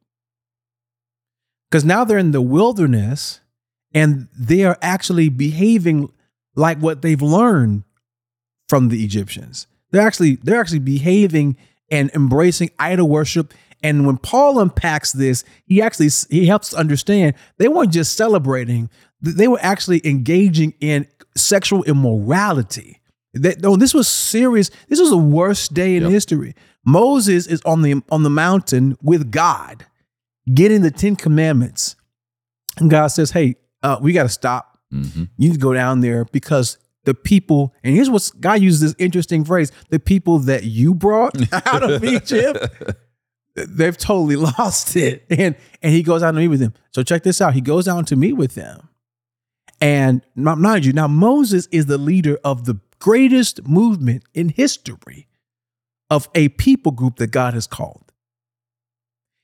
Because 1.70 1.84
now 1.84 2.04
they're 2.04 2.18
in 2.18 2.30
the 2.32 2.40
wilderness 2.42 3.40
and 3.94 4.28
they 4.38 4.64
are 4.64 4.78
actually 4.82 5.28
behaving 5.28 6.12
like 6.54 6.78
what 6.78 7.02
they've 7.02 7.22
learned 7.22 7.84
from 8.68 8.88
the 8.88 9.04
Egyptians. 9.04 9.66
They're 9.90 10.06
actually 10.06 10.36
they're 10.36 10.60
actually 10.60 10.80
behaving 10.80 11.56
and 11.90 12.10
embracing 12.14 12.70
idol 12.78 13.08
worship. 13.08 13.54
And 13.82 14.06
when 14.06 14.16
Paul 14.18 14.58
unpacks 14.58 15.12
this, 15.12 15.44
he 15.66 15.82
actually 15.82 16.08
he 16.30 16.46
helps 16.46 16.74
understand 16.74 17.34
they 17.58 17.68
weren't 17.68 17.92
just 17.92 18.16
celebrating; 18.16 18.90
they 19.20 19.48
were 19.48 19.60
actually 19.60 20.00
engaging 20.06 20.74
in 20.80 21.06
sexual 21.36 21.84
immorality. 21.84 23.00
That 23.34 23.60
no, 23.60 23.76
this 23.76 23.92
was 23.94 24.08
serious. 24.08 24.70
This 24.88 25.00
was 25.00 25.10
the 25.10 25.16
worst 25.16 25.74
day 25.74 25.96
in 25.96 26.04
Yep. 26.04 26.12
history. 26.12 26.54
Moses 26.86 27.46
is 27.48 27.60
on 27.62 27.82
the 27.82 28.00
on 28.10 28.22
the 28.22 28.30
mountain 28.30 28.96
with 29.02 29.30
God, 29.32 29.84
getting 30.54 30.82
the 30.82 30.90
Ten 30.92 31.16
Commandments, 31.16 31.96
and 32.78 32.88
God 32.88 33.08
says, 33.08 33.32
"Hey, 33.32 33.56
uh, 33.82 33.98
we 34.00 34.12
got 34.12 34.22
to 34.22 34.28
stop. 34.28 34.78
hmm 34.90 35.24
You 35.36 35.48
need 35.48 35.54
to 35.54 35.58
go 35.58 35.74
down 35.74 36.00
there 36.00 36.24
because 36.26 36.78
the 37.04 37.12
people." 37.12 37.74
And 37.82 37.94
here's 37.94 38.08
what 38.08 38.30
God 38.40 38.60
uses 38.60 38.80
this 38.80 38.94
interesting 38.98 39.44
phrase: 39.44 39.72
"The 39.90 39.98
people 39.98 40.38
that 40.40 40.62
you 40.64 40.94
brought 40.94 41.36
out 41.66 41.82
of 41.82 42.04
Egypt." 42.04 42.66
They've 43.56 43.96
totally 43.96 44.36
lost 44.58 44.94
it, 44.96 45.24
and 45.28 45.56
and 45.82 45.92
he 45.92 46.02
goes 46.04 46.22
out 46.22 46.32
to 46.32 46.38
meet 46.38 46.48
with 46.48 46.60
them. 46.60 46.74
So 46.92 47.02
check 47.02 47.24
this 47.24 47.40
out: 47.40 47.54
he 47.54 47.60
goes 47.60 47.88
out 47.88 48.06
to 48.08 48.16
meet 48.16 48.34
with 48.34 48.54
them, 48.54 48.90
and 49.80 50.22
mind 50.36 50.84
you, 50.84 50.92
now 50.92 51.08
Moses 51.08 51.66
is 51.72 51.86
the 51.86 51.98
leader 51.98 52.38
of 52.44 52.64
the 52.66 52.78
greatest 53.00 53.66
movement 53.66 54.22
in 54.34 54.50
history 54.50 55.26
of 56.10 56.28
a 56.34 56.48
people 56.50 56.92
group 56.92 57.16
that 57.16 57.28
God 57.32 57.54
has 57.54 57.66
called. 57.66 58.12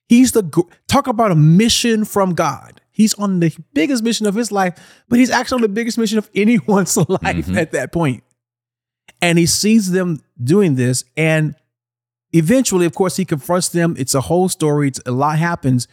He's 0.08 0.32
the 0.32 0.42
talk 0.88 1.06
about 1.06 1.30
a 1.32 1.34
mission 1.34 2.04
from 2.04 2.34
God. 2.34 2.80
He's 2.90 3.14
on 3.14 3.40
the 3.40 3.56
biggest 3.72 4.02
mission 4.04 4.26
of 4.26 4.34
his 4.34 4.52
life, 4.52 4.74
but 5.08 5.18
he's 5.18 5.30
actually 5.30 5.56
on 5.56 5.62
the 5.62 5.68
biggest 5.68 5.96
mission 5.96 6.18
of 6.18 6.28
anyone's 6.34 6.96
life 6.96 7.46
Mhm. 7.46 7.56
at 7.56 7.72
that 7.72 7.92
point. 7.92 8.22
And 9.22 9.38
he 9.38 9.46
sees 9.46 9.90
them 9.90 10.20
doing 10.42 10.74
this, 10.74 11.04
and 11.16 11.54
eventually, 12.32 12.86
of 12.86 12.94
course, 12.94 13.16
he 13.16 13.24
confronts 13.24 13.68
them. 13.70 13.94
It's 13.98 14.14
a 14.14 14.20
whole 14.20 14.48
story. 14.48 14.88
It's, 14.88 15.00
a 15.06 15.12
lot 15.12 15.38
happens, 15.38 15.88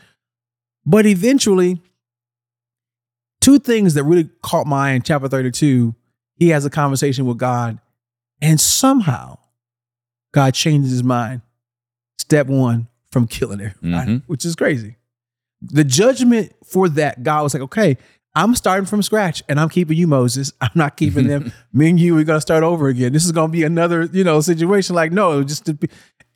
but 0.86 1.06
eventually, 1.06 1.82
two 3.42 3.60
things 3.60 3.94
that 3.94 4.04
really 4.04 4.30
caught 4.44 4.68
my 4.68 4.90
eye 4.90 4.94
in 4.94 5.02
chapter 5.02 5.28
thirty-two. 5.28 5.96
He 6.36 6.50
has 6.50 6.66
a 6.66 6.70
conversation 6.70 7.26
with 7.26 7.38
God, 7.38 7.80
and 8.42 8.60
somehow, 8.60 9.38
God 10.32 10.54
changes 10.54 10.92
his 10.92 11.04
mind. 11.04 11.42
Step 12.18 12.48
one 12.48 12.88
from 13.12 13.28
killing 13.28 13.60
everybody, 13.62 14.12
Mhm. 14.12 14.24
which 14.28 14.46
is 14.46 14.56
crazy. 14.56 14.98
The 15.62 15.84
judgment 15.84 16.54
for 16.66 16.88
that, 16.90 17.24
God 17.24 17.44
was 17.44 17.54
like, 17.54 17.64
okay, 17.64 17.98
I'm 18.36 18.54
starting 18.56 18.86
from 18.86 19.02
scratch 19.02 19.42
and 19.50 19.60
I'm 19.60 19.70
keeping 19.70 19.98
you, 19.98 20.08
Moses. 20.08 20.54
I'm 20.62 20.70
not 20.76 20.96
keeping 20.98 21.28
them. 21.28 21.52
Me 21.74 21.90
and 21.90 22.00
you, 22.00 22.14
we're 22.16 22.24
gonna 22.24 22.40
start 22.42 22.64
over 22.64 22.88
again. 22.88 23.12
This 23.12 23.26
is 23.26 23.32
gonna 23.32 23.52
be 23.52 23.64
another, 23.64 24.04
you 24.14 24.24
know, 24.24 24.40
situation. 24.42 24.96
Like, 24.96 25.12
no, 25.12 25.44
just 25.44 25.66
to 25.66 25.74
be 25.74 25.90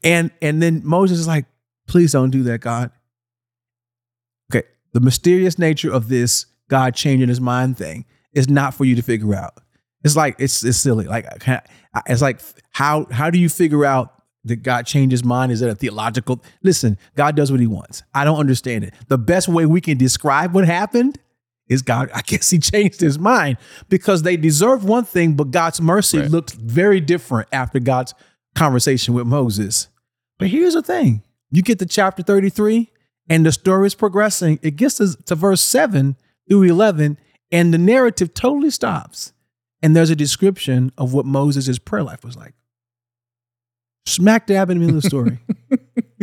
and 0.04 0.32
and 0.42 0.62
then 0.62 0.82
Moses 0.84 1.20
is 1.20 1.28
like, 1.28 1.46
please 1.88 2.12
don't 2.12 2.32
do 2.32 2.44
that, 2.44 2.60
God. 2.62 2.92
Okay. 4.52 4.68
The 4.94 5.00
mysterious 5.00 5.58
nature 5.60 5.92
of 5.92 6.08
this 6.10 6.46
God 6.70 6.96
changing 6.96 7.30
his 7.30 7.40
mind 7.42 7.78
thing 7.78 8.06
is 8.34 8.50
not 8.50 8.74
for 8.74 8.86
you 8.86 8.96
to 8.96 9.02
figure 9.04 9.36
out. 9.36 9.60
It's 10.04 10.16
like 10.16 10.36
it's 10.40 10.64
it's 10.64 10.78
silly. 10.78 11.06
Like 11.06 11.26
it's 12.08 12.22
like 12.22 12.42
how 12.72 13.06
how 13.12 13.30
do 13.30 13.38
you 13.40 13.50
figure 13.50 13.86
out 13.86 14.14
that 14.46 14.58
God 14.58 14.86
changed 14.86 15.12
his 15.12 15.24
mind? 15.24 15.52
Is 15.52 15.62
that 15.62 15.70
a 15.70 15.76
theological? 15.76 16.42
Listen, 16.62 16.98
God 17.16 17.36
does 17.36 17.52
what 17.52 17.62
he 17.62 17.68
wants. 17.68 18.04
I 18.14 18.26
don't 18.26 18.40
understand 18.40 18.84
it. 18.84 18.94
The 19.08 19.18
best 19.18 19.48
way 19.48 19.66
we 19.66 19.80
can 19.82 19.98
describe 19.98 20.54
what 20.54 20.66
happened 20.66 21.18
is 21.70 21.82
God, 21.82 22.10
I 22.14 22.22
guess 22.22 22.50
he 22.50 22.60
changed 22.72 23.00
his 23.00 23.18
mind 23.18 23.58
because 23.88 24.24
they 24.24 24.36
deserved 24.36 24.84
one 24.84 25.06
thing, 25.06 25.34
but 25.36 25.52
God's 25.52 25.80
mercy 25.80 26.20
Right. 26.20 26.30
looked 26.30 26.54
very 26.54 27.00
different 27.00 27.48
after 27.54 27.80
God's 27.80 28.14
conversation 28.56 29.14
with 29.14 29.26
Moses. 29.26 29.88
But 30.40 30.50
here's 30.50 30.74
the 30.74 30.82
thing 30.84 31.24
you 31.52 31.62
get 31.62 31.80
to 31.80 31.86
chapter 31.86 32.22
33, 32.24 32.92
and 33.30 33.46
the 33.46 33.52
story 33.52 33.88
is 33.88 33.96
progressing. 33.96 34.60
It 34.62 34.76
gets 34.76 34.96
to, 34.96 35.16
to 35.26 35.36
verse 35.36 35.62
7 35.62 36.18
through 36.50 36.64
11, 36.64 37.18
and 37.52 37.74
the 37.74 37.78
narrative 37.78 38.34
totally 38.34 38.72
stops. 38.72 39.33
And 39.84 39.96
there's 39.96 40.10
a 40.10 40.16
description 40.16 40.92
of 40.98 41.14
what 41.14 41.26
Moses' 41.26 41.78
prayer 41.78 42.04
life 42.04 42.24
was 42.24 42.38
like. 42.38 42.54
Smack 44.06 44.48
dab 44.48 44.70
in 44.70 44.80
the 44.80 44.86
middle 44.86 44.98
of 44.98 45.04
the 45.04 45.10
story. 45.10 45.40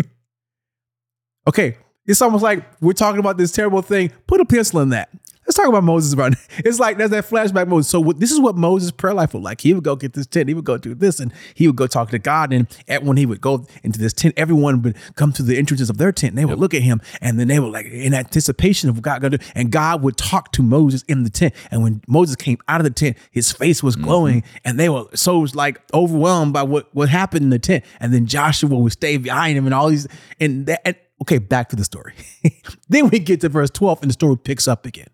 okay, 1.46 1.76
it's 2.06 2.22
almost 2.22 2.42
like 2.42 2.64
we're 2.80 2.94
talking 2.94 3.20
about 3.20 3.36
this 3.36 3.52
terrible 3.52 3.82
thing. 3.82 4.10
Put 4.26 4.40
a 4.40 4.46
pencil 4.46 4.80
in 4.80 4.88
that. 4.88 5.10
Let's 5.50 5.56
talk 5.56 5.66
about 5.66 5.82
Moses 5.82 6.12
about 6.12 6.34
it's 6.58 6.78
like 6.78 6.96
there's 6.96 7.10
that 7.10 7.24
flashback 7.24 7.66
Moses. 7.66 7.90
So 7.90 7.98
what, 7.98 8.20
this 8.20 8.30
is 8.30 8.38
what 8.38 8.54
Moses' 8.54 8.92
prayer 8.92 9.14
life 9.14 9.34
was 9.34 9.42
like. 9.42 9.60
He 9.60 9.74
would 9.74 9.82
go 9.82 9.96
get 9.96 10.12
this 10.12 10.28
tent. 10.28 10.46
He 10.46 10.54
would 10.54 10.64
go 10.64 10.78
do 10.78 10.94
this, 10.94 11.18
and 11.18 11.32
he 11.54 11.66
would 11.66 11.74
go 11.74 11.88
talk 11.88 12.10
to 12.10 12.20
God. 12.20 12.52
And 12.52 12.68
at 12.86 13.02
when 13.02 13.16
he 13.16 13.26
would 13.26 13.40
go 13.40 13.66
into 13.82 13.98
this 13.98 14.12
tent, 14.12 14.34
everyone 14.36 14.80
would 14.82 14.96
come 15.16 15.32
to 15.32 15.42
the 15.42 15.58
entrances 15.58 15.90
of 15.90 15.98
their 15.98 16.12
tent. 16.12 16.30
And 16.30 16.38
they 16.38 16.44
would 16.44 16.60
look 16.60 16.72
at 16.72 16.82
him, 16.82 17.00
and 17.20 17.36
then 17.40 17.48
they 17.48 17.58
would 17.58 17.72
like 17.72 17.86
in 17.86 18.14
anticipation 18.14 18.88
of 18.88 18.94
what 18.94 19.02
God 19.02 19.22
going 19.22 19.32
to 19.32 19.38
do. 19.38 19.44
And 19.56 19.72
God 19.72 20.04
would 20.04 20.16
talk 20.16 20.52
to 20.52 20.62
Moses 20.62 21.02
in 21.08 21.24
the 21.24 21.30
tent. 21.30 21.52
And 21.72 21.82
when 21.82 22.00
Moses 22.06 22.36
came 22.36 22.58
out 22.68 22.78
of 22.80 22.84
the 22.84 22.90
tent, 22.90 23.16
his 23.32 23.50
face 23.50 23.82
was 23.82 23.96
mm-hmm. 23.96 24.04
glowing, 24.04 24.44
and 24.64 24.78
they 24.78 24.88
were 24.88 25.06
so 25.16 25.44
like 25.52 25.80
overwhelmed 25.92 26.52
by 26.52 26.62
what 26.62 26.94
what 26.94 27.08
happened 27.08 27.42
in 27.42 27.50
the 27.50 27.58
tent. 27.58 27.84
And 27.98 28.14
then 28.14 28.26
Joshua 28.26 28.78
would 28.78 28.92
stay 28.92 29.16
behind 29.16 29.58
him, 29.58 29.66
and 29.66 29.74
all 29.74 29.88
these 29.88 30.06
and 30.38 30.66
that. 30.66 30.80
And, 30.84 30.96
okay, 31.22 31.38
back 31.38 31.70
to 31.70 31.76
the 31.76 31.84
story. 31.84 32.14
then 32.88 33.08
we 33.08 33.18
get 33.18 33.40
to 33.40 33.48
verse 33.48 33.70
twelve, 33.70 34.00
and 34.00 34.10
the 34.10 34.12
story 34.12 34.36
picks 34.36 34.68
up 34.68 34.86
again. 34.86 35.08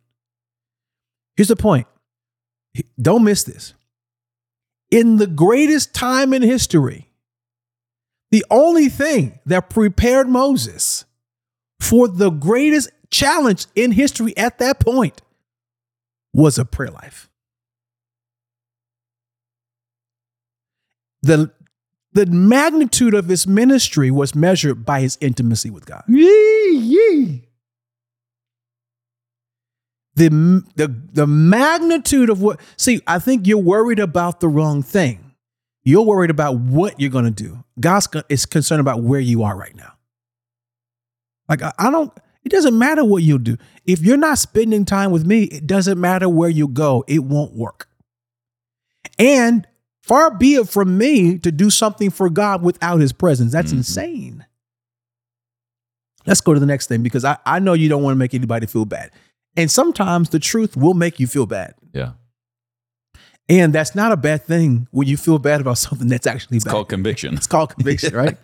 Here's 1.36 1.48
the 1.48 1.56
point. 1.56 1.86
Don't 3.00 3.24
miss 3.24 3.44
this. 3.44 3.74
In 4.90 5.16
the 5.16 5.26
greatest 5.26 5.94
time 5.94 6.32
in 6.32 6.42
history, 6.42 7.10
the 8.30 8.44
only 8.50 8.88
thing 8.88 9.38
that 9.46 9.70
prepared 9.70 10.28
Moses 10.28 11.04
for 11.80 12.08
the 12.08 12.30
greatest 12.30 12.90
challenge 13.10 13.66
in 13.74 13.92
history 13.92 14.36
at 14.36 14.58
that 14.58 14.80
point 14.80 15.22
was 16.32 16.58
a 16.58 16.64
prayer 16.64 16.90
life. 16.90 17.28
The, 21.22 21.50
the 22.12 22.26
magnitude 22.26 23.14
of 23.14 23.26
his 23.26 23.46
ministry 23.46 24.10
was 24.10 24.34
measured 24.34 24.84
by 24.84 25.00
his 25.00 25.18
intimacy 25.20 25.70
with 25.70 25.86
God. 25.86 26.04
Yee, 26.08 26.76
yee. 26.76 27.45
The 30.16 30.28
the 30.76 30.88
the 31.12 31.26
magnitude 31.26 32.30
of 32.30 32.40
what 32.42 32.58
see 32.76 33.00
i 33.06 33.18
think 33.18 33.46
you're 33.46 33.58
worried 33.58 33.98
about 34.00 34.40
the 34.40 34.48
wrong 34.48 34.82
thing. 34.82 35.22
You're 35.84 36.02
worried 36.02 36.30
about 36.30 36.56
what 36.58 36.98
you're 36.98 37.10
going 37.10 37.26
to 37.26 37.30
do 37.30 37.62
god 37.78 38.02
is 38.28 38.44
concerned 38.46 38.80
about 38.80 39.02
where 39.02 39.20
you 39.20 39.44
are 39.44 39.56
right 39.56 39.76
now. 39.76 39.92
Like 41.48 41.62
I, 41.62 41.72
I 41.78 41.90
don't 41.92 42.12
it 42.44 42.50
doesn't 42.50 42.76
matter 42.78 43.04
what 43.04 43.22
you'll 43.22 43.38
do. 43.38 43.56
If 43.84 44.00
you're 44.00 44.16
not 44.16 44.38
spending 44.38 44.84
time 44.84 45.10
with 45.12 45.24
me 45.24 45.44
it 45.44 45.66
doesn't 45.66 46.00
matter 46.00 46.28
where 46.28 46.48
you 46.48 46.66
go. 46.66 47.04
It 47.06 47.20
won't 47.20 47.52
work. 47.54 47.88
And 49.18 49.66
far 50.02 50.34
be 50.36 50.54
it 50.56 50.68
from 50.68 50.98
me 50.98 51.38
to 51.38 51.52
do 51.52 51.70
something 51.70 52.10
for 52.10 52.30
god 52.30 52.62
without 52.62 53.00
his 53.00 53.12
presence. 53.12 53.52
That's 53.52 53.72
Mhm. 53.72 53.76
insane. 53.78 54.46
Let's 56.26 56.40
go 56.40 56.52
to 56.54 56.58
the 56.60 56.66
next 56.66 56.88
thing 56.88 57.02
because 57.02 57.24
I, 57.24 57.36
I 57.46 57.60
know 57.60 57.74
you 57.74 57.88
don't 57.88 58.02
want 58.02 58.14
to 58.14 58.18
make 58.18 58.34
anybody 58.34 58.66
feel 58.66 58.84
bad 58.84 59.12
and 59.56 59.70
sometimes 59.70 60.28
the 60.30 60.38
truth 60.38 60.76
will 60.76 60.94
make 60.94 61.18
you 61.20 61.26
feel 61.26 61.46
bad. 61.46 61.74
Yeah. 61.92 62.12
And 63.48 63.72
that's 63.72 63.94
not 63.94 64.10
a 64.12 64.16
bad 64.16 64.42
thing 64.42 64.88
when 64.90 65.06
you 65.06 65.16
feel 65.16 65.38
bad 65.38 65.60
about 65.60 65.78
something 65.86 66.08
that's 66.08 66.26
actually 66.26 66.56
It's 66.56 66.64
bad. 66.64 66.72
called 66.72 66.88
conviction. 66.88 67.34
it's 67.34 67.46
called 67.46 67.74
conviction, 67.74 68.14
right? 68.22 68.36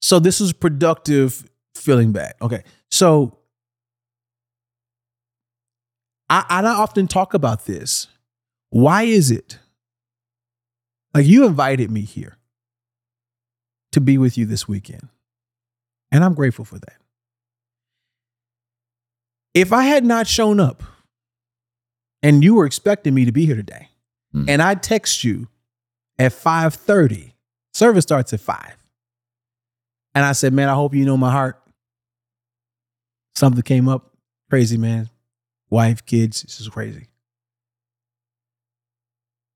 So 0.00 0.18
this 0.18 0.40
is 0.40 0.52
productive 0.52 1.44
feeling 1.76 2.12
bad. 2.12 2.34
Okay. 2.40 2.62
So 2.90 3.38
I, 6.28 6.44
I 6.48 6.62
don't 6.62 6.76
often 6.76 7.06
talk 7.08 7.34
about 7.34 7.66
this. 7.66 8.06
Why 8.70 9.02
is 9.02 9.30
it? 9.30 9.58
Like 11.14 11.26
you 11.26 11.44
invited 11.46 11.90
me 11.90 12.02
here 12.02 12.38
to 13.92 14.00
be 14.00 14.16
with 14.18 14.38
you 14.38 14.46
this 14.46 14.66
weekend. 14.66 15.08
And 16.10 16.24
I'm 16.24 16.34
grateful 16.34 16.64
for 16.64 16.78
that. 16.78 16.96
If 19.54 19.72
I 19.72 19.82
had 19.84 20.04
not 20.04 20.26
shown 20.26 20.60
up 20.60 20.82
and 22.22 22.42
you 22.42 22.54
were 22.54 22.64
expecting 22.66 23.14
me 23.14 23.24
to 23.24 23.32
be 23.32 23.46
here 23.46 23.56
today, 23.56 23.88
Hmm. 24.32 24.48
and 24.48 24.62
I 24.62 24.74
text 24.74 25.24
you 25.24 25.48
at 26.18 26.32
5:30, 26.32 27.34
service 27.74 28.02
starts 28.04 28.32
at 28.32 28.40
5. 28.40 28.76
And 30.14 30.24
I 30.24 30.32
said, 30.32 30.52
"Man, 30.52 30.68
I 30.68 30.74
hope 30.74 30.94
you 30.94 31.04
know 31.04 31.16
my 31.16 31.30
heart." 31.30 31.62
Something 33.34 33.62
came 33.62 33.88
up, 33.88 34.14
crazy 34.50 34.76
man. 34.78 35.10
Wife, 35.70 36.04
kids, 36.04 36.42
this 36.42 36.60
is 36.60 36.68
crazy. 36.68 37.08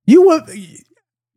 You 0.06 0.26
would 0.26 0.48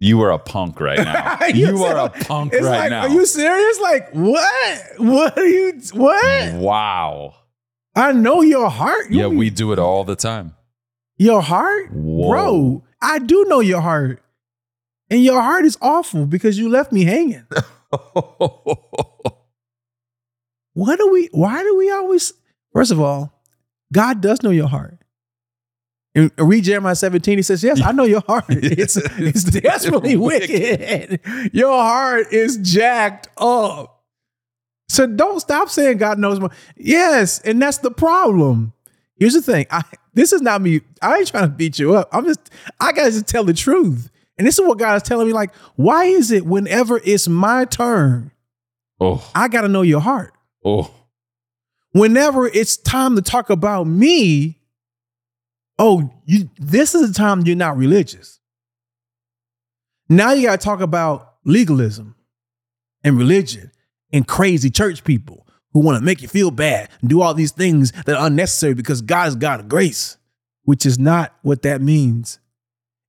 You 0.01 0.22
are 0.22 0.32
a 0.32 0.39
punk 0.39 0.80
right 0.80 0.99
now. 0.99 1.38
You 1.53 1.68
you 1.78 1.84
are 1.84 2.05
a 2.05 2.10
punk 2.10 2.53
right 2.53 2.64
like, 2.64 2.89
now. 2.89 3.01
Are 3.01 3.10
you 3.10 3.26
serious? 3.26 3.80
Like, 3.82 4.10
what? 4.14 4.82
What 4.97 5.38
are 5.38 5.45
you 5.45 5.82
what? 5.93 6.53
Wow. 6.55 7.36
I 7.96 8.12
know 8.12 8.42
your 8.42 8.70
heart. 8.70 9.10
You 9.10 9.20
Yeah, 9.20 9.28
we 9.28 9.50
do 9.50 9.72
it 9.74 9.80
all 9.80 10.04
the 10.04 10.16
time. 10.16 10.56
Your 11.18 11.42
heart? 11.42 11.92
Whoa. 11.92 12.30
Bro, 12.30 12.84
I 13.02 13.20
do 13.20 13.46
know 13.48 13.60
your 13.60 13.82
heart. 13.82 14.22
And 15.10 15.24
your 15.24 15.42
heart 15.42 15.66
is 15.66 15.78
awful 15.82 16.26
because 16.26 16.58
you 16.58 16.70
left 16.70 16.92
me 16.92 17.04
hanging. 17.04 17.46
What 20.74 20.98
do 20.98 21.12
we, 21.12 21.28
why 21.34 21.62
do 21.62 21.76
we 21.78 21.92
always, 21.92 22.32
first 22.74 22.92
of 22.92 23.02
all, 23.02 23.34
God 23.92 24.22
does 24.22 24.44
know 24.44 24.52
your 24.52 24.70
heart. 24.70 24.98
And 26.16 26.32
read 26.38 26.64
Jeremiah 26.64 26.96
17, 26.96 27.38
he 27.38 27.42
says, 27.42 27.64
Yes, 27.64 27.82
I 27.82 27.92
know 27.92 28.06
your 28.06 28.22
heart. 28.26 28.46
It's, 28.50 28.96
it's 28.96 29.44
desperately 29.44 30.16
wicked. 30.30 31.20
Your 31.52 31.74
heart 31.74 32.32
is 32.32 32.58
jacked 32.58 33.28
up. 33.38 33.99
So 34.90 35.06
don't 35.06 35.40
stop 35.40 35.70
saying 35.70 35.98
God 35.98 36.18
knows 36.18 36.40
more. 36.40 36.50
Yes, 36.76 37.40
and 37.42 37.62
that's 37.62 37.78
the 37.78 37.92
problem. 37.92 38.74
Here's 39.16 39.34
the 39.34 39.42
thing. 39.42 39.68
I 39.70 39.84
this 40.14 40.34
is 40.34 40.42
not 40.42 40.62
me. 40.62 40.82
I 41.02 41.18
ain't 41.18 41.28
trying 41.28 41.44
to 41.50 41.56
beat 41.56 41.78
you 41.78 41.96
up. 41.96 42.10
I'm 42.12 42.26
just 42.26 42.50
I 42.80 42.92
gotta 42.92 43.12
just 43.12 43.28
tell 43.28 43.44
the 43.44 43.54
truth. 43.54 44.10
And 44.38 44.48
this 44.48 44.58
is 44.58 44.66
what 44.66 44.80
God 44.80 44.96
is 44.96 45.04
telling 45.04 45.28
me. 45.28 45.34
Like, 45.34 45.54
why 45.76 46.06
is 46.06 46.32
it 46.32 46.46
whenever 46.46 47.00
it's 47.04 47.28
my 47.28 47.66
turn, 47.66 48.32
oh, 49.00 49.30
I 49.36 49.48
gotta 49.48 49.68
know 49.68 49.82
your 49.84 50.02
heart? 50.02 50.34
oh, 50.66 50.94
Whenever 51.92 52.48
it's 52.48 52.78
time 52.78 53.16
to 53.16 53.22
talk 53.22 53.50
about 53.50 53.86
me, 53.86 54.60
oh, 55.78 56.12
you 56.26 56.50
this 56.58 56.96
is 56.96 57.08
the 57.08 57.14
time 57.14 57.42
you're 57.42 57.56
not 57.56 57.78
religious. 57.78 58.40
Now 60.08 60.32
you 60.32 60.44
gotta 60.48 60.58
talk 60.58 60.82
about 60.82 61.36
legalism 61.46 62.16
and 63.04 63.18
religion 63.18 63.72
and 64.12 64.28
crazy 64.28 64.70
church 64.70 65.03
people 65.03 65.47
who 65.74 65.80
want 65.80 65.99
to 65.99 66.03
make 66.03 66.22
you 66.22 66.28
feel 66.28 66.51
bad 66.51 66.89
and 67.01 67.10
do 67.10 67.22
all 67.22 67.34
these 67.34 67.51
things 67.51 67.91
that 67.91 68.16
are 68.16 68.28
unnecessary 68.28 68.74
because 68.74 69.01
God 69.01 69.28
is 69.28 69.36
God 69.36 69.60
of 69.60 69.70
grace, 69.70 70.18
which 70.64 70.86
is 70.86 70.97
not 70.97 71.36
what 71.41 71.62
that 71.62 71.82
means. 71.82 72.39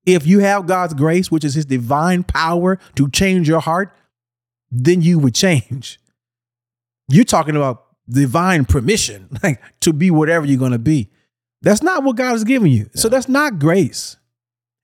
If 0.07 0.27
you 0.27 0.41
have 0.41 0.67
God's 0.67 0.95
grace, 0.95 1.31
which 1.31 1.45
is 1.45 1.55
his 1.55 1.67
divine 1.67 2.23
power 2.23 2.79
to 2.97 3.09
change 3.11 3.49
your 3.49 3.61
heart, 3.61 3.95
then 4.71 5.03
you 5.03 5.19
would 5.19 5.35
change. 5.35 5.99
You're 7.09 7.25
talking 7.25 7.57
about 7.57 7.87
divine 8.09 8.65
permission, 8.65 9.29
like 9.43 9.61
to 9.81 9.93
be 9.93 10.11
whatever 10.11 10.47
you're 10.47 10.59
going 10.59 10.73
to 10.73 10.79
be. 10.79 11.11
That's 11.63 11.83
not 11.83 12.05
what 12.05 12.17
God 12.17 12.33
has 12.33 12.45
given 12.45 12.71
you. 12.71 12.89
So 12.95 13.09
that's 13.09 13.29
not 13.29 13.59
grace. 13.59 14.17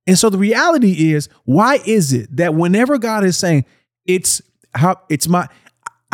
And 0.07 0.19
so 0.19 0.31
the 0.31 0.39
reality 0.39 1.12
is, 1.12 1.29
why 1.45 1.81
is 1.85 2.12
it 2.12 2.37
that 2.37 2.55
whenever 2.55 2.99
God 2.99 3.25
is 3.25 3.37
saying 3.37 3.64
it's 4.05 4.41
how 4.75 5.01
it's 5.09 5.27
my 5.27 5.49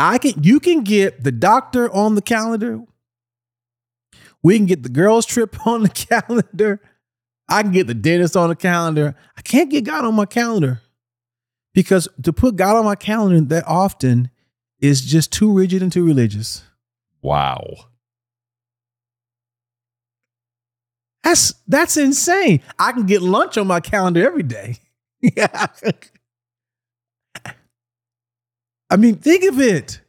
I 0.03 0.17
can 0.17 0.43
you 0.43 0.59
can 0.59 0.83
get 0.83 1.23
the 1.23 1.31
doctor 1.31 1.89
on 1.89 2.15
the 2.15 2.21
calendar. 2.21 2.81
We 4.43 4.57
can 4.57 4.65
get 4.65 4.83
the 4.83 4.89
girls 4.89 5.25
trip 5.25 5.65
on 5.65 5.83
the 5.83 5.89
calendar. 5.89 6.81
I 7.47 7.61
can 7.63 7.71
get 7.71 7.87
the 7.87 7.93
dentist 7.93 8.35
on 8.35 8.49
the 8.49 8.55
calendar. 8.55 9.15
I 9.37 9.41
can't 9.41 9.69
get 9.71 9.85
God 9.85 10.03
on 10.03 10.13
my 10.15 10.25
calendar. 10.25 10.81
Because 11.73 12.09
to 12.21 12.33
put 12.33 12.57
God 12.57 12.75
on 12.75 12.83
my 12.83 12.95
calendar 12.95 13.39
that 13.55 13.63
often 13.65 14.29
is 14.79 15.01
just 15.01 15.31
too 15.31 15.51
rigid 15.53 15.81
and 15.81 15.91
too 15.91 16.05
religious. 16.05 16.63
wow. 17.21 17.63
That's 21.23 21.53
that's 21.65 21.95
insane. 21.95 22.61
I 22.77 22.91
can 22.91 23.05
get 23.05 23.21
lunch 23.21 23.57
on 23.57 23.67
my 23.67 23.79
calendar 23.79 24.25
every 24.25 24.43
day. 24.43 24.79
Yeah. 25.37 25.67
I 28.93 28.95
mean, 28.95 29.15
think 29.15 29.43
of 29.45 29.59
it. 29.59 30.01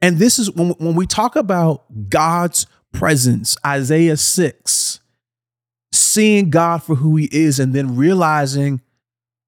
And 0.00 0.16
this 0.16 0.38
is 0.38 0.50
when, 0.52 0.70
when 0.78 0.94
we 0.94 1.06
talk 1.06 1.36
about 1.36 1.84
God's 2.08 2.66
presence, 2.94 3.58
Isaiah 3.64 4.16
6, 4.16 5.00
seeing 5.92 6.48
God 6.48 6.82
for 6.82 6.94
who 6.94 7.16
he 7.16 7.28
is 7.30 7.60
and 7.60 7.74
then 7.74 7.96
realizing, 7.96 8.80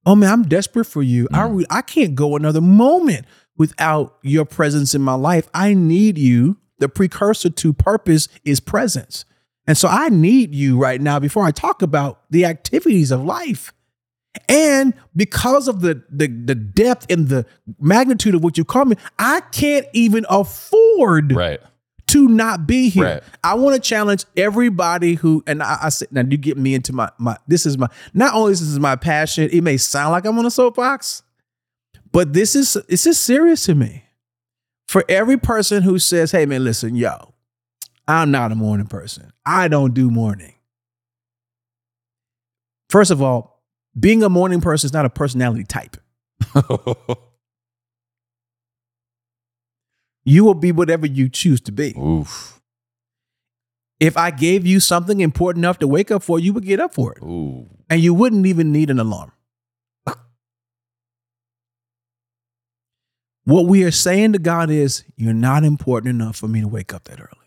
oh 0.04 0.14
man, 0.14 0.30
I'm 0.30 0.42
desperate 0.42 0.84
for 0.84 1.02
you. 1.02 1.28
I, 1.32 1.44
mm. 1.44 1.56
re- 1.56 1.66
I 1.70 1.80
can't 1.80 2.14
go 2.14 2.36
another 2.36 2.60
moment 2.60 3.24
without 3.56 4.18
your 4.20 4.44
presence 4.44 4.94
in 4.94 5.00
my 5.00 5.14
life. 5.14 5.48
I 5.54 5.72
need 5.72 6.18
you. 6.18 6.58
The 6.76 6.90
precursor 6.90 7.48
to 7.48 7.72
purpose 7.72 8.28
is 8.44 8.60
presence. 8.60 9.24
And 9.66 9.78
so 9.78 9.88
I 9.88 10.10
need 10.10 10.54
you 10.54 10.78
right 10.78 11.00
now 11.00 11.18
before 11.18 11.44
I 11.44 11.52
talk 11.52 11.80
about 11.80 12.20
the 12.28 12.44
activities 12.44 13.12
of 13.12 13.24
life. 13.24 13.72
And 14.48 14.94
because 15.14 15.68
of 15.68 15.80
the, 15.82 16.02
the, 16.10 16.26
the 16.26 16.54
depth 16.54 17.06
and 17.10 17.28
the 17.28 17.44
magnitude 17.78 18.34
of 18.34 18.42
what 18.42 18.56
you 18.56 18.64
call 18.64 18.86
me, 18.86 18.96
I 19.18 19.40
can't 19.52 19.86
even 19.92 20.24
afford 20.28 21.32
Right. 21.32 21.60
to 22.08 22.28
not 22.28 22.66
be 22.66 22.88
here. 22.88 23.04
Right. 23.04 23.22
I 23.44 23.54
want 23.54 23.74
to 23.74 23.80
challenge 23.80 24.24
everybody 24.36 25.14
who, 25.14 25.44
and 25.46 25.62
I, 25.62 25.78
I 25.82 25.88
said, 25.90 26.08
now 26.12 26.22
you 26.22 26.38
get 26.38 26.56
me 26.56 26.74
into 26.74 26.94
my, 26.94 27.10
my, 27.18 27.36
this 27.46 27.66
is 27.66 27.76
my, 27.76 27.88
not 28.14 28.34
only 28.34 28.52
this 28.52 28.62
is 28.62 28.80
my 28.80 28.96
passion, 28.96 29.50
it 29.52 29.60
may 29.62 29.76
sound 29.76 30.12
like 30.12 30.24
I'm 30.24 30.38
on 30.38 30.46
a 30.46 30.50
soapbox, 30.50 31.22
but 32.10 32.32
this 32.32 32.56
is, 32.56 32.72
this 32.88 33.06
is 33.06 33.18
serious 33.18 33.64
to 33.66 33.74
me. 33.74 34.04
For 34.88 35.04
every 35.08 35.38
person 35.38 35.82
who 35.82 35.98
says, 35.98 36.32
hey 36.32 36.46
man, 36.46 36.64
listen, 36.64 36.94
yo, 36.96 37.32
I'm 38.08 38.30
not 38.30 38.50
a 38.52 38.54
morning 38.54 38.86
person. 38.86 39.32
I 39.44 39.68
don't 39.68 39.92
do 39.94 40.10
morning. 40.10 40.54
First 42.90 43.10
of 43.10 43.22
all, 43.22 43.51
being 43.98 44.22
a 44.22 44.28
morning 44.28 44.60
person 44.60 44.88
is 44.88 44.92
not 44.92 45.04
a 45.04 45.10
personality 45.10 45.64
type. 45.64 45.96
You 50.24 50.44
will 50.44 50.54
be 50.54 50.72
whatever 50.72 51.06
you 51.06 51.28
choose 51.28 51.60
to 51.62 51.72
be. 51.72 51.94
Oof. 51.98 52.60
If 53.98 54.16
I 54.16 54.30
gave 54.30 54.66
you 54.66 54.80
something 54.80 55.20
important 55.20 55.64
enough 55.64 55.78
to 55.78 55.88
wake 55.88 56.10
up 56.10 56.22
for, 56.22 56.38
you 56.38 56.52
would 56.52 56.64
get 56.64 56.80
up 56.80 56.94
for 56.94 57.12
it. 57.12 57.22
Ooh. 57.22 57.68
And 57.88 58.00
you 58.00 58.14
wouldn't 58.14 58.46
even 58.46 58.72
need 58.72 58.90
an 58.90 58.98
alarm. 58.98 59.32
What 63.44 63.66
we 63.66 63.82
are 63.82 63.90
saying 63.90 64.34
to 64.34 64.38
God 64.38 64.70
is, 64.70 65.04
You're 65.16 65.34
not 65.34 65.64
important 65.64 66.10
enough 66.10 66.36
for 66.36 66.46
me 66.46 66.60
to 66.60 66.68
wake 66.68 66.94
up 66.94 67.04
that 67.04 67.20
early. 67.20 67.41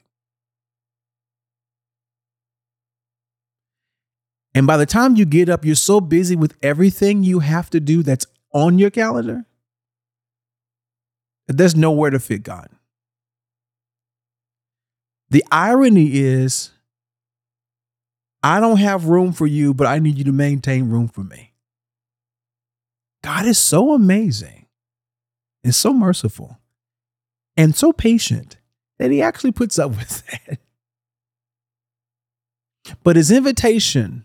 And 4.56 4.66
by 4.66 4.78
the 4.78 4.86
time 4.86 5.18
you 5.18 5.26
get 5.26 5.50
up, 5.50 5.66
you're 5.66 5.76
so 5.76 6.00
busy 6.00 6.38
with 6.38 6.58
everything 6.64 7.24
you 7.24 7.40
have 7.40 7.70
to 7.72 7.82
do 7.82 8.02
that's 8.02 8.26
on 8.54 8.80
your 8.80 8.90
calendar 8.90 9.46
that 11.48 11.58
there's 11.58 11.76
nowhere 11.76 12.10
to 12.10 12.20
fit 12.20 12.42
God. 12.42 12.70
The 15.30 15.44
irony 15.52 16.12
is, 16.14 16.72
I 18.42 18.62
don't 18.62 18.78
have 18.78 19.08
room 19.08 19.34
for 19.34 19.46
you, 19.46 19.74
but 19.74 19.88
I 19.88 20.00
need 20.00 20.18
you 20.18 20.24
to 20.24 20.32
maintain 20.32 20.90
room 20.90 21.10
for 21.10 21.22
me. 21.22 21.52
God 23.22 23.46
is 23.46 23.58
so 23.58 23.94
amazing 23.94 24.68
and 25.66 25.76
so 25.76 25.92
merciful 25.92 26.60
and 27.58 27.76
so 27.76 27.92
patient 27.92 28.58
that 29.00 29.12
he 29.12 29.22
actually 29.22 29.52
puts 29.52 29.78
up 29.78 29.92
with 29.92 30.24
that. 30.48 30.60
But 33.04 33.18
his 33.18 33.32
invitation 33.32 34.24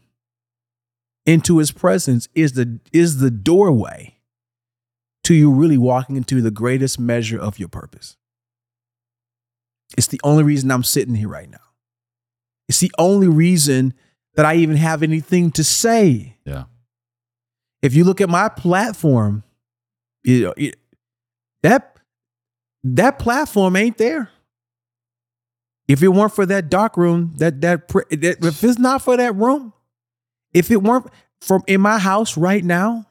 into 1.26 1.58
his 1.58 1.72
presence 1.72 2.28
is 2.34 2.52
the, 2.52 2.80
is 2.92 3.18
the 3.18 3.30
doorway 3.30 4.16
to 5.24 5.34
you 5.34 5.52
really 5.52 5.78
walking 5.78 6.16
into 6.16 6.40
the 6.40 6.50
greatest 6.50 6.98
measure 6.98 7.38
of 7.38 7.58
your 7.58 7.68
purpose. 7.68 8.16
It's 9.96 10.06
the 10.06 10.20
only 10.24 10.44
reason 10.44 10.70
I'm 10.70 10.84
sitting 10.84 11.14
here 11.14 11.28
right 11.28 11.50
now. 11.50 11.58
It's 12.68 12.80
the 12.80 12.92
only 12.98 13.28
reason 13.28 13.94
that 14.34 14.46
I 14.46 14.54
even 14.56 14.76
have 14.76 15.02
anything 15.02 15.50
to 15.52 15.64
say. 15.64 16.36
Yeah. 16.44 16.64
If 17.82 17.94
you 17.94 18.04
look 18.04 18.20
at 18.20 18.28
my 18.28 18.48
platform, 18.48 19.42
you 20.22 20.44
know, 20.44 20.54
it, 20.56 20.76
that 21.62 21.96
that 22.84 23.18
platform 23.18 23.76
ain't 23.76 23.98
there. 23.98 24.30
If 25.88 26.02
it 26.02 26.08
weren't 26.08 26.34
for 26.34 26.46
that 26.46 26.70
dark 26.70 26.96
room, 26.96 27.34
that 27.38 27.60
that, 27.62 27.88
that 27.88 28.38
if 28.40 28.62
it's 28.62 28.78
not 28.78 29.02
for 29.02 29.16
that 29.16 29.34
room, 29.34 29.72
if 30.52 30.70
it 30.70 30.82
weren't 30.82 31.06
from 31.40 31.62
in 31.66 31.80
my 31.80 31.98
house 31.98 32.36
right 32.36 32.64
now, 32.64 33.06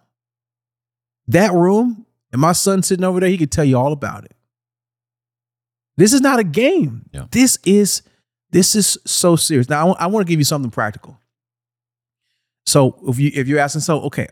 that 1.27 1.53
room, 1.53 2.05
and 2.31 2.41
my 2.41 2.51
son 2.51 2.83
sitting 2.83 3.05
over 3.05 3.19
there, 3.19 3.29
he 3.29 3.37
could 3.37 3.51
tell 3.51 3.65
you 3.65 3.77
all 3.77 3.91
about 3.91 4.25
it. 4.25 4.35
This 5.97 6.13
is 6.13 6.21
not 6.21 6.39
a 6.39 6.43
game. 6.43 7.09
Yeah. 7.11 7.25
This 7.31 7.57
is 7.65 8.03
this 8.51 8.75
is 8.75 8.97
so 9.05 9.35
serious. 9.35 9.69
Now 9.69 9.81
I 9.81 9.83
want, 9.83 10.13
want 10.13 10.27
to 10.27 10.31
give 10.31 10.39
you 10.39 10.45
something 10.45 10.71
practical. 10.71 11.19
So 12.65 12.97
if 13.07 13.19
you 13.19 13.31
if 13.33 13.47
you're 13.47 13.59
asking, 13.59 13.81
so 13.81 14.01
okay, 14.03 14.27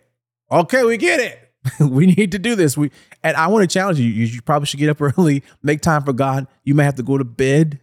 okay, 0.51 0.83
we 0.83 0.97
get 0.97 1.19
it. 1.19 1.43
we 1.79 2.05
need 2.05 2.31
to 2.31 2.39
do 2.39 2.55
this. 2.55 2.77
We 2.77 2.91
and 3.23 3.35
I 3.35 3.47
want 3.47 3.69
to 3.69 3.73
challenge 3.73 3.99
you. 3.99 4.07
You 4.07 4.25
you 4.25 4.41
probably 4.41 4.65
should 4.67 4.79
get 4.79 4.89
up 4.89 5.01
early, 5.17 5.43
make 5.61 5.81
time 5.81 6.03
for 6.03 6.13
God. 6.13 6.47
You 6.63 6.75
may 6.75 6.83
have 6.83 6.95
to 6.95 7.03
go 7.03 7.17
to 7.17 7.23
bed. 7.23 7.79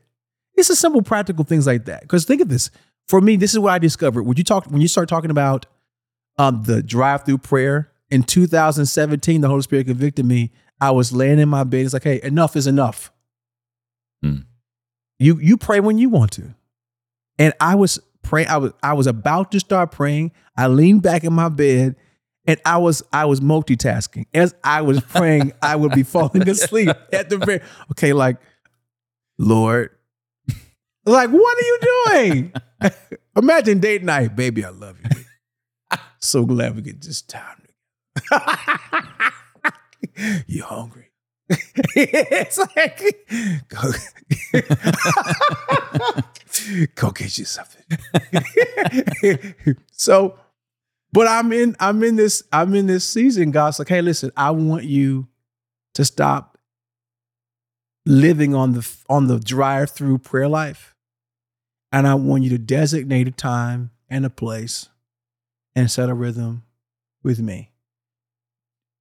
It's 0.56 0.70
a 0.70 0.76
simple, 0.76 1.02
practical 1.02 1.44
things 1.44 1.66
like 1.66 1.86
that. 1.86 2.02
Because 2.02 2.24
think 2.24 2.40
of 2.40 2.48
this. 2.48 2.70
For 3.08 3.20
me, 3.20 3.36
this 3.36 3.52
is 3.52 3.58
what 3.58 3.72
I 3.72 3.78
discovered. 3.78 4.22
When 4.22 4.36
you 4.36 4.44
talk, 4.44 4.66
when 4.66 4.80
you 4.80 4.88
start 4.88 5.08
talking 5.08 5.30
about 5.30 5.66
um, 6.38 6.62
the 6.64 6.82
drive-through 6.82 7.38
prayer 7.38 7.92
in 8.10 8.22
2017, 8.22 9.40
the 9.40 9.48
Holy 9.48 9.62
Spirit 9.62 9.86
convicted 9.86 10.24
me. 10.24 10.50
I 10.80 10.90
was 10.90 11.12
laying 11.12 11.38
in 11.38 11.48
my 11.48 11.64
bed. 11.64 11.84
It's 11.84 11.94
like, 11.94 12.04
hey, 12.04 12.20
enough 12.22 12.56
is 12.56 12.66
enough. 12.66 13.12
Hmm. 14.22 14.38
You 15.18 15.38
you 15.38 15.56
pray 15.56 15.80
when 15.80 15.98
you 15.98 16.08
want 16.08 16.32
to. 16.32 16.54
And 17.38 17.52
I 17.60 17.74
was 17.74 18.00
praying, 18.22 18.48
I 18.48 18.56
was 18.56 18.72
I 18.82 18.94
was 18.94 19.06
about 19.06 19.52
to 19.52 19.60
start 19.60 19.92
praying. 19.92 20.32
I 20.56 20.66
leaned 20.66 21.02
back 21.02 21.24
in 21.24 21.32
my 21.32 21.48
bed 21.48 21.96
and 22.46 22.60
I 22.64 22.78
was 22.78 23.02
I 23.12 23.24
was 23.24 23.40
multitasking. 23.40 24.26
As 24.34 24.54
I 24.62 24.82
was 24.82 25.00
praying, 25.00 25.52
I 25.62 25.76
would 25.76 25.92
be 25.92 26.02
falling 26.02 26.48
asleep 26.48 26.90
at 27.12 27.30
the 27.30 27.38
very 27.38 27.60
okay, 27.92 28.12
like, 28.12 28.38
Lord, 29.38 29.90
like, 31.06 31.30
what 31.30 31.58
are 31.58 31.62
you 31.62 31.78
doing? 31.82 32.52
Imagine 33.36 33.80
date 33.80 34.02
night, 34.02 34.36
baby. 34.36 34.64
I 34.64 34.70
love 34.70 34.98
you. 35.02 35.98
so 36.18 36.44
glad 36.44 36.76
we 36.76 36.82
get 36.82 37.02
this 37.02 37.22
time. 37.22 37.62
you 40.46 40.62
hungry? 40.62 41.10
it's 41.96 42.58
like 42.58 43.02
go, 43.68 43.78
go 46.94 47.10
get 47.10 47.36
you 47.36 47.44
something. 47.44 47.82
so, 49.92 50.38
but 51.12 51.26
I'm 51.26 51.52
in 51.52 51.76
I'm 51.80 52.02
in 52.02 52.16
this 52.16 52.42
I'm 52.50 52.74
in 52.74 52.86
this 52.86 53.06
season. 53.06 53.50
God's 53.50 53.78
like, 53.78 53.88
hey, 53.88 54.00
listen, 54.00 54.30
I 54.36 54.52
want 54.52 54.84
you 54.84 55.28
to 55.94 56.04
stop 56.04 56.54
living 58.06 58.54
on 58.54 58.72
the 58.72 58.96
on 59.08 59.26
the 59.26 59.38
drive 59.38 59.90
through 59.90 60.18
prayer 60.18 60.48
life, 60.48 60.93
and 61.94 62.08
I 62.08 62.14
want 62.16 62.42
you 62.42 62.50
to 62.50 62.58
designate 62.58 63.28
a 63.28 63.30
time 63.30 63.90
and 64.10 64.26
a 64.26 64.30
place 64.30 64.88
and 65.76 65.88
set 65.88 66.08
a 66.08 66.14
rhythm 66.14 66.64
with 67.22 67.38
me. 67.38 67.70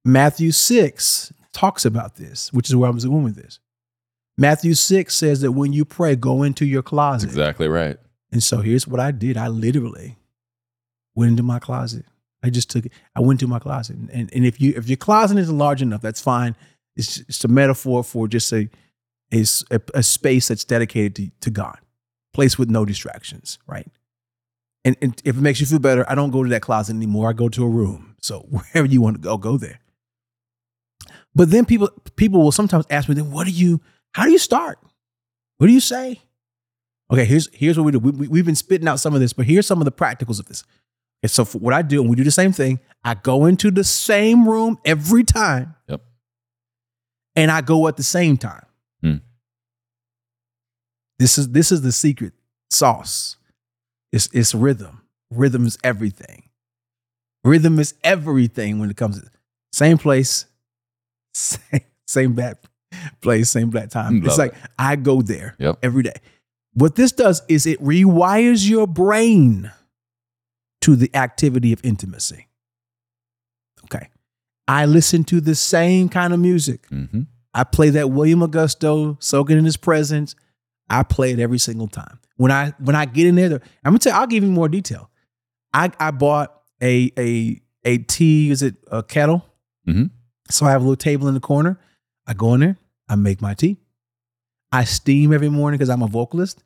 Matthew 0.04 0.52
6 0.52 1.32
talks 1.52 1.84
about 1.84 2.14
this, 2.14 2.52
which 2.52 2.70
is 2.70 2.76
where 2.76 2.88
I 2.88 2.92
was 2.92 3.04
going 3.04 3.24
with 3.24 3.34
this. 3.34 3.58
Matthew 4.38 4.74
6 4.74 5.12
says 5.12 5.40
that 5.40 5.52
when 5.52 5.72
you 5.72 5.84
pray, 5.84 6.14
go 6.14 6.44
into 6.44 6.64
your 6.64 6.82
closet. 6.82 7.30
exactly 7.30 7.66
right. 7.66 7.98
And 8.30 8.42
so 8.42 8.58
here's 8.58 8.86
what 8.86 9.00
I 9.00 9.10
did. 9.10 9.36
I 9.36 9.48
literally 9.48 10.16
went 11.16 11.30
into 11.30 11.42
my 11.42 11.58
closet. 11.58 12.04
I 12.44 12.50
just 12.50 12.70
took 12.70 12.86
it. 12.86 12.92
I 13.16 13.20
went 13.20 13.40
to 13.40 13.48
my 13.48 13.58
closet. 13.58 13.96
And, 13.96 14.32
and 14.32 14.46
if 14.46 14.60
you 14.60 14.72
if 14.76 14.88
your 14.88 14.98
closet 14.98 15.38
isn't 15.38 15.58
large 15.58 15.82
enough, 15.82 16.00
that's 16.00 16.20
fine. 16.20 16.54
It's, 16.94 17.18
it's 17.20 17.44
a 17.44 17.48
metaphor 17.48 18.04
for 18.04 18.28
just 18.28 18.52
a, 18.52 18.68
a, 19.32 19.80
a 19.94 20.02
space 20.02 20.46
that's 20.46 20.64
dedicated 20.64 21.16
to, 21.16 21.30
to 21.40 21.50
God, 21.50 21.78
place 22.34 22.58
with 22.58 22.68
no 22.68 22.84
distractions, 22.84 23.58
right? 23.66 23.86
And, 24.84 24.96
and 25.00 25.20
if 25.24 25.36
it 25.36 25.40
makes 25.40 25.60
you 25.60 25.66
feel 25.66 25.78
better, 25.78 26.04
I 26.10 26.14
don't 26.14 26.30
go 26.30 26.42
to 26.42 26.50
that 26.50 26.60
closet 26.60 26.94
anymore. 26.94 27.30
I 27.30 27.32
go 27.32 27.48
to 27.48 27.64
a 27.64 27.68
room. 27.68 28.16
So 28.20 28.40
wherever 28.50 28.86
you 28.86 29.00
want 29.00 29.16
to 29.16 29.22
go, 29.22 29.38
go 29.38 29.56
there. 29.56 29.80
But 31.34 31.50
then 31.50 31.64
people 31.64 31.88
people 32.14 32.42
will 32.42 32.52
sometimes 32.52 32.84
ask 32.90 33.08
me, 33.08 33.14
then 33.14 33.30
what 33.32 33.46
do 33.46 33.52
you, 33.52 33.80
how 34.12 34.24
do 34.24 34.30
you 34.30 34.38
start? 34.38 34.78
What 35.58 35.66
do 35.66 35.72
you 35.72 35.80
say? 35.80 36.20
Okay, 37.12 37.24
here's 37.24 37.48
here's 37.52 37.76
what 37.76 37.84
we 37.84 37.92
do. 37.92 37.98
We, 37.98 38.28
we, 38.28 38.38
have 38.38 38.46
been 38.46 38.54
spitting 38.54 38.88
out 38.88 39.00
some 39.00 39.14
of 39.14 39.20
this, 39.20 39.32
but 39.32 39.46
here's 39.46 39.66
some 39.66 39.80
of 39.80 39.84
the 39.84 39.92
practicals 39.92 40.38
of 40.38 40.46
this. 40.46 40.64
Okay, 41.20 41.28
so 41.28 41.44
for 41.44 41.58
what 41.58 41.74
I 41.74 41.82
do, 41.82 42.00
and 42.00 42.08
we 42.08 42.16
do 42.16 42.24
the 42.24 42.30
same 42.30 42.52
thing. 42.52 42.80
I 43.02 43.14
go 43.14 43.46
into 43.46 43.70
the 43.70 43.84
same 43.84 44.48
room 44.48 44.78
every 44.84 45.24
time. 45.24 45.74
Yep. 45.88 46.02
And 47.36 47.50
I 47.50 47.60
go 47.60 47.88
at 47.88 47.96
the 47.96 48.02
same 48.02 48.36
time. 48.36 48.64
This 51.18 51.38
is 51.38 51.48
this 51.50 51.70
is 51.72 51.82
the 51.82 51.92
secret 51.92 52.32
sauce. 52.70 53.36
It's 54.12 54.28
it's 54.32 54.54
rhythm. 54.54 55.02
Rhythm 55.30 55.66
is 55.66 55.78
everything. 55.84 56.48
Rhythm 57.44 57.78
is 57.78 57.94
everything 58.02 58.78
when 58.78 58.90
it 58.90 58.96
comes 58.96 59.20
to 59.20 59.28
same 59.72 59.98
place, 59.98 60.46
same, 61.34 61.80
same 62.06 62.32
bad 62.34 62.58
place, 63.20 63.50
same 63.50 63.70
bad 63.70 63.90
time. 63.90 64.16
Love 64.20 64.26
it's 64.26 64.38
like 64.38 64.52
it. 64.52 64.58
I 64.78 64.96
go 64.96 65.20
there 65.22 65.56
Yep. 65.58 65.78
every 65.82 66.02
day. 66.04 66.14
What 66.74 66.96
this 66.96 67.12
does 67.12 67.42
is 67.48 67.66
it 67.66 67.80
rewires 67.82 68.68
your 68.68 68.86
brain 68.86 69.70
to 70.80 70.96
the 70.96 71.10
activity 71.14 71.72
of 71.72 71.84
intimacy. 71.84 72.48
Okay. 73.84 74.08
I 74.66 74.86
listen 74.86 75.24
to 75.24 75.40
the 75.40 75.54
same 75.54 76.08
kind 76.08 76.32
of 76.32 76.40
music. 76.40 76.86
hmm 76.88 77.22
I 77.56 77.62
play 77.62 77.90
that 77.90 78.10
William 78.10 78.40
Augusto, 78.40 79.22
soaking 79.22 79.58
in 79.58 79.64
his 79.64 79.76
presence. 79.76 80.34
I 80.88 81.02
play 81.02 81.32
it 81.32 81.38
every 81.38 81.58
single 81.58 81.88
time. 81.88 82.18
When 82.36 82.50
I 82.50 82.72
when 82.78 82.96
I 82.96 83.04
get 83.04 83.26
in 83.26 83.36
there, 83.36 83.46
I'm 83.84 83.92
gonna 83.92 83.98
tell 83.98 84.12
you, 84.12 84.18
I'll 84.18 84.26
give 84.26 84.44
you 84.44 84.50
more 84.50 84.68
detail. 84.68 85.10
I 85.72 85.90
I 85.98 86.10
bought 86.10 86.54
a 86.82 87.10
a 87.18 87.60
a 87.84 87.98
tea, 87.98 88.50
is 88.50 88.62
it 88.62 88.76
a 88.90 89.02
kettle? 89.02 89.44
Mm-hmm. 89.88 90.06
So 90.50 90.66
I 90.66 90.70
have 90.70 90.82
a 90.82 90.84
little 90.84 90.96
table 90.96 91.28
in 91.28 91.34
the 91.34 91.40
corner. 91.40 91.78
I 92.26 92.34
go 92.34 92.54
in 92.54 92.60
there, 92.60 92.76
I 93.08 93.16
make 93.16 93.40
my 93.40 93.54
tea. 93.54 93.78
I 94.72 94.84
steam 94.84 95.32
every 95.32 95.48
morning 95.48 95.78
because 95.78 95.90
I'm 95.90 96.02
a 96.02 96.08
vocalist. 96.08 96.62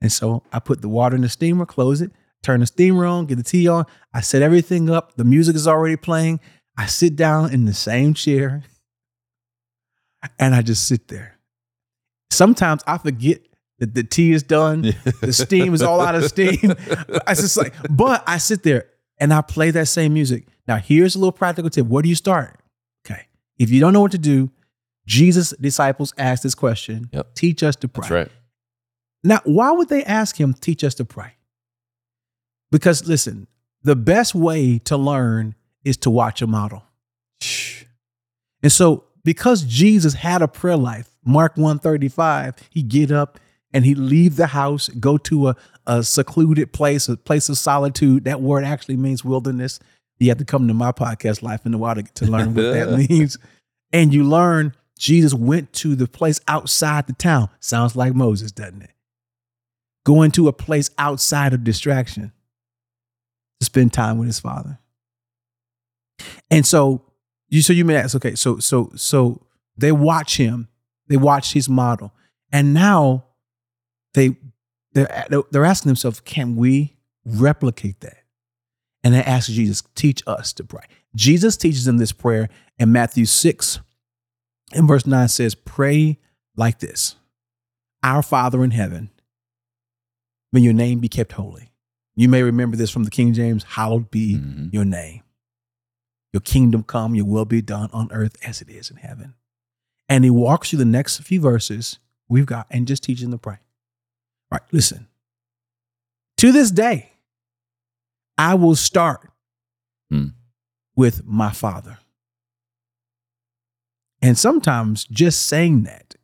And 0.00 0.12
so 0.12 0.42
I 0.52 0.58
put 0.58 0.80
the 0.80 0.88
water 0.88 1.16
in 1.16 1.22
the 1.22 1.28
steamer, 1.28 1.66
close 1.66 2.00
it, 2.00 2.12
turn 2.42 2.60
the 2.60 2.66
steamer 2.66 3.06
on, 3.06 3.26
get 3.26 3.36
the 3.36 3.42
tea 3.42 3.68
on. 3.68 3.86
I 4.12 4.20
set 4.20 4.42
everything 4.42 4.90
up. 4.90 5.16
The 5.16 5.24
music 5.24 5.56
is 5.56 5.66
already 5.66 5.96
playing. 5.96 6.40
I 6.76 6.86
sit 6.86 7.16
down 7.16 7.52
in 7.52 7.64
the 7.64 7.74
same 7.74 8.14
chair 8.14 8.62
and 10.38 10.54
I 10.54 10.62
just 10.62 10.86
sit 10.86 11.08
there. 11.08 11.38
Sometimes 12.30 12.82
I 12.86 12.98
forget 12.98 13.40
that 13.78 13.94
the 13.94 14.02
tea 14.02 14.32
is 14.32 14.42
done, 14.42 14.94
the 15.20 15.32
steam 15.32 15.74
is 15.74 15.82
all 15.82 16.00
out 16.00 16.14
of 16.14 16.24
steam. 16.24 16.74
I 17.26 17.34
just 17.34 17.56
like, 17.56 17.74
but 17.90 18.24
I 18.26 18.38
sit 18.38 18.62
there 18.62 18.86
and 19.18 19.32
I 19.32 19.40
play 19.40 19.70
that 19.70 19.86
same 19.86 20.14
music. 20.14 20.46
Now, 20.66 20.76
here's 20.76 21.14
a 21.14 21.18
little 21.18 21.32
practical 21.32 21.70
tip. 21.70 21.86
Where 21.86 22.02
do 22.02 22.08
you 22.08 22.14
start? 22.14 22.60
Okay. 23.06 23.26
If 23.58 23.70
you 23.70 23.80
don't 23.80 23.92
know 23.92 24.00
what 24.00 24.12
to 24.12 24.18
do, 24.18 24.50
Jesus' 25.06 25.54
disciples 25.58 26.12
asked 26.18 26.42
this 26.42 26.54
question 26.54 27.08
Yep. 27.12 27.34
Teach 27.34 27.62
us 27.62 27.76
to 27.76 27.88
pray. 27.88 28.02
That's 28.02 28.10
right. 28.10 28.28
Now, 29.24 29.40
why 29.44 29.72
would 29.72 29.88
they 29.88 30.04
ask 30.04 30.38
him, 30.38 30.54
teach 30.54 30.84
us 30.84 30.94
to 30.96 31.04
pray? 31.04 31.32
Because 32.70 33.08
listen, 33.08 33.48
the 33.82 33.96
best 33.96 34.34
way 34.34 34.78
to 34.80 34.96
learn 34.96 35.54
is 35.84 35.96
to 35.98 36.10
watch 36.10 36.42
a 36.42 36.46
model. 36.46 36.84
And 38.62 38.72
so, 38.72 39.04
because 39.24 39.62
Jesus 39.62 40.14
had 40.14 40.42
a 40.42 40.48
prayer 40.48 40.76
life, 40.76 41.08
Mark 41.24 41.56
135, 41.56 42.56
he 42.70 42.82
get 42.82 43.10
up 43.10 43.38
and 43.72 43.84
he'd 43.84 43.98
leave 43.98 44.36
the 44.36 44.48
house, 44.48 44.88
go 44.88 45.18
to 45.18 45.48
a, 45.48 45.56
a 45.86 46.02
secluded 46.02 46.72
place, 46.72 47.08
a 47.08 47.16
place 47.16 47.48
of 47.48 47.58
solitude. 47.58 48.24
That 48.24 48.40
word 48.40 48.64
actually 48.64 48.96
means 48.96 49.24
wilderness. 49.24 49.78
You 50.18 50.30
have 50.30 50.38
to 50.38 50.44
come 50.44 50.66
to 50.68 50.74
my 50.74 50.92
podcast, 50.92 51.42
Life 51.42 51.64
in 51.64 51.72
the 51.72 51.78
Wild, 51.78 52.14
to 52.14 52.26
learn 52.26 52.54
what 52.54 52.72
that 52.72 52.90
means. 53.10 53.38
And 53.92 54.12
you 54.12 54.24
learn 54.24 54.74
Jesus 54.98 55.32
went 55.32 55.72
to 55.74 55.94
the 55.94 56.08
place 56.08 56.40
outside 56.48 57.06
the 57.06 57.12
town. 57.12 57.48
Sounds 57.60 57.94
like 57.94 58.14
Moses, 58.14 58.50
doesn't 58.50 58.82
it? 58.82 58.90
Going 60.04 60.32
to 60.32 60.48
a 60.48 60.52
place 60.52 60.90
outside 60.98 61.54
of 61.54 61.62
distraction 61.62 62.32
to 63.60 63.64
spend 63.64 63.92
time 63.92 64.18
with 64.18 64.26
his 64.26 64.40
father. 64.40 64.80
And 66.50 66.66
so 66.66 67.02
you 67.48 67.62
so 67.62 67.72
you 67.72 67.84
may 67.84 67.96
ask, 67.96 68.14
okay, 68.16 68.34
so 68.34 68.58
so 68.58 68.90
so 68.96 69.46
they 69.76 69.92
watch 69.92 70.36
him, 70.36 70.68
they 71.06 71.16
watch 71.16 71.52
his 71.52 71.68
model, 71.68 72.12
and 72.50 72.74
now 72.74 73.24
they 74.14 74.36
they're 74.92 75.26
they're 75.50 75.64
asking 75.64 75.90
themselves, 75.90 76.20
can 76.20 76.56
we 76.56 76.96
replicate 77.24 78.00
that? 78.00 78.24
And 79.04 79.14
they 79.14 79.22
ask 79.22 79.48
Jesus, 79.50 79.82
teach 79.94 80.22
us 80.26 80.52
to 80.54 80.64
pray. 80.64 80.84
Jesus 81.14 81.56
teaches 81.56 81.84
them 81.84 81.98
this 81.98 82.12
prayer 82.12 82.48
in 82.78 82.90
Matthew 82.92 83.26
6 83.26 83.80
and 84.72 84.88
verse 84.88 85.06
9 85.06 85.28
says, 85.28 85.54
Pray 85.54 86.18
like 86.56 86.80
this 86.80 87.16
Our 88.02 88.22
Father 88.22 88.62
in 88.64 88.72
heaven, 88.72 89.10
may 90.52 90.60
your 90.60 90.72
name 90.72 90.98
be 90.98 91.08
kept 91.08 91.32
holy. 91.32 91.70
You 92.16 92.28
may 92.28 92.42
remember 92.42 92.76
this 92.76 92.90
from 92.90 93.04
the 93.04 93.10
King 93.10 93.32
James, 93.32 93.62
hallowed 93.62 94.10
be 94.10 94.34
Mhm. 94.36 94.72
your 94.72 94.84
name. 94.84 95.22
Your 96.32 96.40
kingdom 96.40 96.82
come, 96.82 97.14
your 97.14 97.24
will 97.24 97.44
be 97.44 97.62
done 97.62 97.88
on 97.92 98.10
earth 98.12 98.36
as 98.44 98.60
it 98.60 98.68
is 98.68 98.90
in 98.90 98.96
heaven. 98.98 99.34
And 100.08 100.24
he 100.24 100.30
walks 100.30 100.70
through 100.70 100.80
the 100.80 100.84
next 100.84 101.18
few 101.18 101.40
verses 101.40 101.98
we've 102.28 102.44
got 102.46 102.66
and 102.70 102.86
just 102.86 103.02
teaches 103.04 103.22
them 103.22 103.30
to 103.32 103.38
pray. 103.38 103.58
All 104.50 104.58
right, 104.58 104.62
listen. 104.72 105.06
To 106.38 106.52
this 106.52 106.70
day, 106.70 107.12
I 108.36 108.54
will 108.54 108.76
start 108.76 109.30
Hmm. 110.10 110.28
with 110.96 111.24
my 111.26 111.50
father. 111.52 111.98
And 114.22 114.38
sometimes 114.38 115.04
just 115.04 115.46
saying 115.46 115.82
that, 115.84 116.14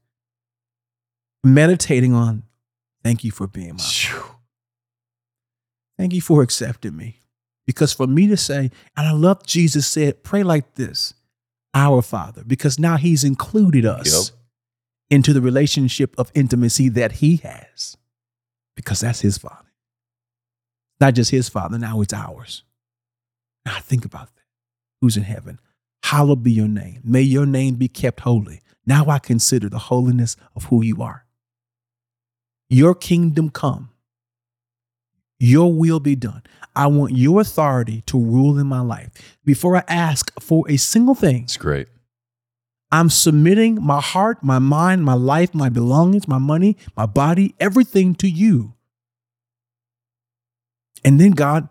meditating 1.44 2.12
on, 2.14 2.44
thank 3.02 3.22
you 3.24 3.30
for 3.30 3.46
being 3.46 3.74
my 3.76 3.82
Phew. 3.82 4.22
Thank 5.98 6.12
you 6.12 6.20
for 6.20 6.42
accepting 6.42 6.96
me. 6.96 7.20
Because 7.66 7.92
for 7.92 8.06
me 8.06 8.26
to 8.26 8.36
say, 8.36 8.70
and 8.96 9.06
I 9.06 9.12
love 9.12 9.46
Jesus 9.46 9.86
said, 9.86 10.22
pray 10.24 10.42
like 10.42 10.74
this, 10.74 11.14
our 11.72 12.02
Father, 12.02 12.42
because 12.44 12.78
now 12.78 12.96
he's 12.96 13.24
included 13.24 13.84
us 13.86 14.30
Yep. 14.30 14.38
into 15.10 15.32
the 15.32 15.40
relationship 15.40 16.14
of 16.18 16.30
intimacy 16.34 16.88
that 16.90 17.12
he 17.12 17.36
has, 17.38 17.96
because 18.76 19.00
that's 19.00 19.20
his 19.20 19.38
Father. 19.38 19.70
Not 21.00 21.14
just 21.14 21.30
his 21.30 21.48
Father, 21.48 21.78
now 21.78 22.00
it's 22.00 22.12
ours. 22.14 22.62
Now 23.66 23.78
think 23.80 24.04
about 24.04 24.34
that. 24.34 24.42
Who's 25.00 25.16
in 25.16 25.22
heaven? 25.24 25.58
Hallowed 26.04 26.42
be 26.42 26.52
your 26.52 26.68
name. 26.68 27.00
May 27.04 27.22
your 27.22 27.46
name 27.46 27.74
be 27.76 27.88
kept 27.88 28.20
holy. 28.20 28.60
Now 28.86 29.06
I 29.08 29.18
consider 29.18 29.68
the 29.68 29.78
holiness 29.78 30.36
of 30.54 30.64
who 30.64 30.82
you 30.82 31.02
are. 31.02 31.24
your 32.68 32.94
kingdom 32.94 33.50
come, 33.50 33.90
your 35.38 35.72
will 35.72 36.00
be 36.00 36.16
done. 36.16 36.42
I 36.76 36.86
want 36.88 37.16
your 37.16 37.40
authority 37.40 38.02
to 38.06 38.18
rule 38.18 38.58
in 38.58 38.66
my 38.66 38.80
life. 38.80 39.10
Before 39.44 39.76
I 39.76 39.84
ask 39.86 40.30
for 40.40 40.68
a 40.68 40.76
single 40.76 41.14
thing, 41.14 41.44
It's 41.44 41.56
great. 41.56 41.88
I'm 42.94 43.10
submitting 43.10 43.82
my 43.82 44.00
heart, 44.00 44.44
my 44.44 44.60
mind, 44.60 45.04
my 45.04 45.14
life, 45.14 45.52
my 45.52 45.68
belongings, 45.68 46.28
my 46.28 46.38
money, 46.38 46.76
my 46.96 47.06
body, 47.06 47.56
everything 47.58 48.14
to 48.14 48.28
you. 48.28 48.74
And 51.04 51.20
then, 51.20 51.32
God, 51.32 51.68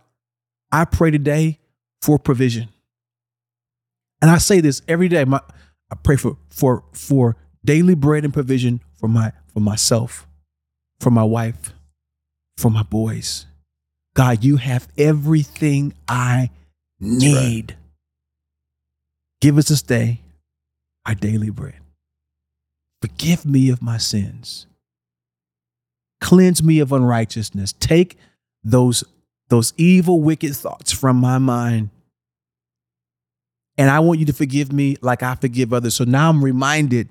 I 0.70 0.84
pray 0.84 1.12
today 1.12 1.60
for 2.02 2.20
provision. 2.20 2.68
And 4.22 4.30
I 4.30 4.38
say 4.38 4.60
this 4.60 4.82
every 4.86 5.08
day. 5.08 5.24
My, 5.24 5.40
I 5.90 5.96
pray 5.96 6.18
for, 6.18 6.36
for, 6.50 6.84
for 6.92 7.38
daily 7.64 7.96
bread 7.96 8.26
and 8.26 8.34
provision 8.34 8.82
for, 9.00 9.08
my, 9.08 9.32
for 9.54 9.62
myself, 9.62 10.28
for 11.00 11.10
my 11.10 11.24
wife, 11.24 11.74
for 12.58 12.70
my 12.70 12.84
boys. 12.84 13.46
God, 14.14 14.44
you 14.44 14.58
have 14.58 14.90
everything 14.98 15.94
I 16.06 16.50
need. 17.00 17.78
Give 19.40 19.58
us 19.58 19.70
this 19.70 19.82
day 19.82 20.20
our 21.06 21.16
daily 21.16 21.50
bread. 21.50 21.80
Forgive 23.02 23.46
me 23.46 23.70
of 23.70 23.82
my 23.82 23.98
sins. 23.98 24.66
Cleanse 26.22 26.64
me 26.64 26.80
of 26.80 26.92
unrighteousness. 26.92 27.74
Take 27.74 28.18
those, 28.64 29.04
those 29.50 29.74
evil, 29.78 30.22
wicked 30.22 30.56
thoughts 30.56 30.92
from 30.92 31.18
my 31.18 31.38
mind. 31.38 31.90
And 33.78 33.90
I 33.90 34.00
want 34.00 34.20
you 34.20 34.26
to 34.28 34.34
forgive 34.34 34.72
me 34.72 34.96
like 35.02 35.24
I 35.24 35.36
forgive 35.36 35.74
others. 35.74 35.96
So 35.96 36.06
now 36.06 36.30
I'm 36.30 36.44
reminded 36.44 37.10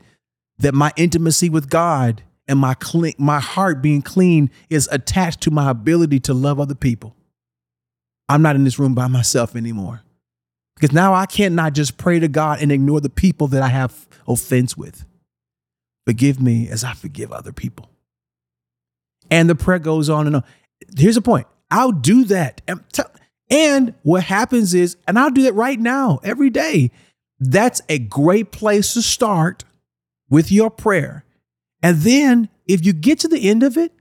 that 0.58 0.74
my 0.74 0.92
intimacy 0.96 1.50
with 1.50 1.68
God 1.68 2.22
and 2.48 2.58
my 2.58 2.74
clean, 2.74 3.14
my 3.18 3.40
heart 3.40 3.82
being 3.82 4.00
clean 4.00 4.50
is 4.70 4.88
attached 4.90 5.42
to 5.42 5.50
my 5.50 5.70
ability 5.70 6.20
to 6.20 6.34
love 6.34 6.58
other 6.58 6.74
people. 6.74 7.14
I'm 8.28 8.42
not 8.42 8.56
in 8.56 8.64
this 8.64 8.78
room 8.78 8.94
by 8.94 9.08
myself 9.08 9.56
anymore. 9.56 10.02
Because 10.82 10.92
now 10.92 11.14
I 11.14 11.26
can't 11.26 11.54
not 11.54 11.74
just 11.74 11.96
pray 11.96 12.18
to 12.18 12.26
God 12.26 12.60
and 12.60 12.72
ignore 12.72 13.00
the 13.00 13.08
people 13.08 13.46
that 13.46 13.62
I 13.62 13.68
have 13.68 14.08
offense 14.26 14.76
with. 14.76 15.04
Forgive 16.08 16.42
me 16.42 16.68
as 16.68 16.82
I 16.82 16.92
forgive 16.92 17.30
other 17.30 17.52
people. 17.52 17.88
And 19.30 19.48
the 19.48 19.54
prayer 19.54 19.78
goes 19.78 20.10
on 20.10 20.26
and 20.26 20.34
on. 20.34 20.44
Here's 20.98 21.14
the 21.14 21.22
point 21.22 21.46
I'll 21.70 21.92
do 21.92 22.24
that. 22.24 22.62
And 23.48 23.94
what 24.02 24.24
happens 24.24 24.74
is, 24.74 24.96
and 25.06 25.20
I'll 25.20 25.30
do 25.30 25.42
that 25.42 25.54
right 25.54 25.78
now, 25.78 26.18
every 26.24 26.50
day. 26.50 26.90
That's 27.38 27.80
a 27.88 28.00
great 28.00 28.50
place 28.50 28.92
to 28.94 29.02
start 29.02 29.62
with 30.30 30.50
your 30.50 30.68
prayer. 30.68 31.24
And 31.80 31.98
then 31.98 32.48
if 32.66 32.84
you 32.84 32.92
get 32.92 33.20
to 33.20 33.28
the 33.28 33.48
end 33.48 33.62
of 33.62 33.76
it 33.76 33.92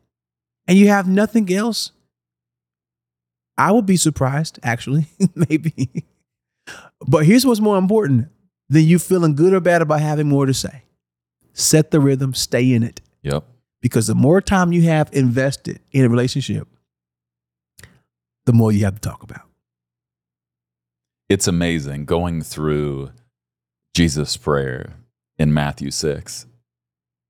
and 0.67 0.79
you 0.79 0.87
have 0.87 1.07
nothing 1.07 1.53
else, 1.53 1.91
I 3.55 3.71
would 3.71 3.85
be 3.85 3.97
surprised, 3.97 4.57
actually, 4.63 5.05
maybe. 5.35 6.05
But 7.07 7.25
here's 7.25 7.45
what's 7.45 7.59
more 7.59 7.77
important 7.77 8.29
than 8.69 8.85
you 8.85 8.99
feeling 8.99 9.35
good 9.35 9.53
or 9.53 9.59
bad 9.59 9.81
about 9.81 10.01
having 10.01 10.27
more 10.27 10.45
to 10.45 10.53
say. 10.53 10.83
Set 11.53 11.91
the 11.91 11.99
rhythm, 11.99 12.33
stay 12.33 12.73
in 12.73 12.83
it. 12.83 13.01
Yep. 13.23 13.43
Because 13.81 14.07
the 14.07 14.15
more 14.15 14.41
time 14.41 14.71
you 14.71 14.83
have 14.83 15.09
invested 15.11 15.79
in 15.91 16.05
a 16.05 16.09
relationship, 16.09 16.67
the 18.45 18.53
more 18.53 18.71
you 18.71 18.85
have 18.85 18.95
to 18.95 19.01
talk 19.01 19.23
about. 19.23 19.41
It's 21.29 21.47
amazing 21.47 22.05
going 22.05 22.41
through 22.41 23.11
Jesus' 23.93 24.37
prayer 24.37 24.95
in 25.37 25.53
Matthew 25.53 25.91
6. 25.91 26.45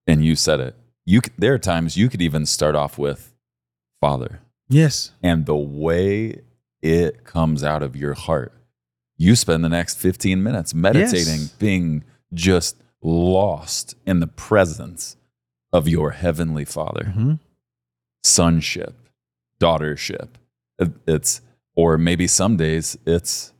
And 0.07 0.25
you 0.25 0.35
said 0.35 0.59
it. 0.59 0.75
You 1.05 1.21
there 1.37 1.53
are 1.53 1.59
times 1.59 1.97
you 1.97 2.09
could 2.09 2.21
even 2.21 2.45
start 2.45 2.75
off 2.75 2.97
with 2.97 3.33
Father. 3.99 4.41
Yes. 4.67 5.11
And 5.21 5.45
the 5.45 5.55
way 5.55 6.41
it 6.81 7.23
comes 7.23 7.63
out 7.63 7.83
of 7.83 7.95
your 7.95 8.13
heart, 8.13 8.53
you 9.21 9.35
spend 9.35 9.63
the 9.63 9.69
next 9.69 9.97
15 9.97 10.41
minutes 10.41 10.73
meditating, 10.73 11.41
Yes. 11.41 11.49
being 11.59 12.03
just 12.33 12.75
lost 13.03 13.95
in 14.05 14.19
the 14.19 14.27
presence 14.27 15.15
of 15.71 15.87
your 15.87 16.11
heavenly 16.11 16.65
Father. 16.65 17.05
hmm 17.13 17.33
sonship, 18.23 18.95
daughtership. 19.59 20.29
It- 20.79 20.93
It's, 21.07 21.41
or 21.75 21.97
maybe 21.97 22.27
some 22.27 22.55
days 22.57 22.97
it's, 23.05 23.51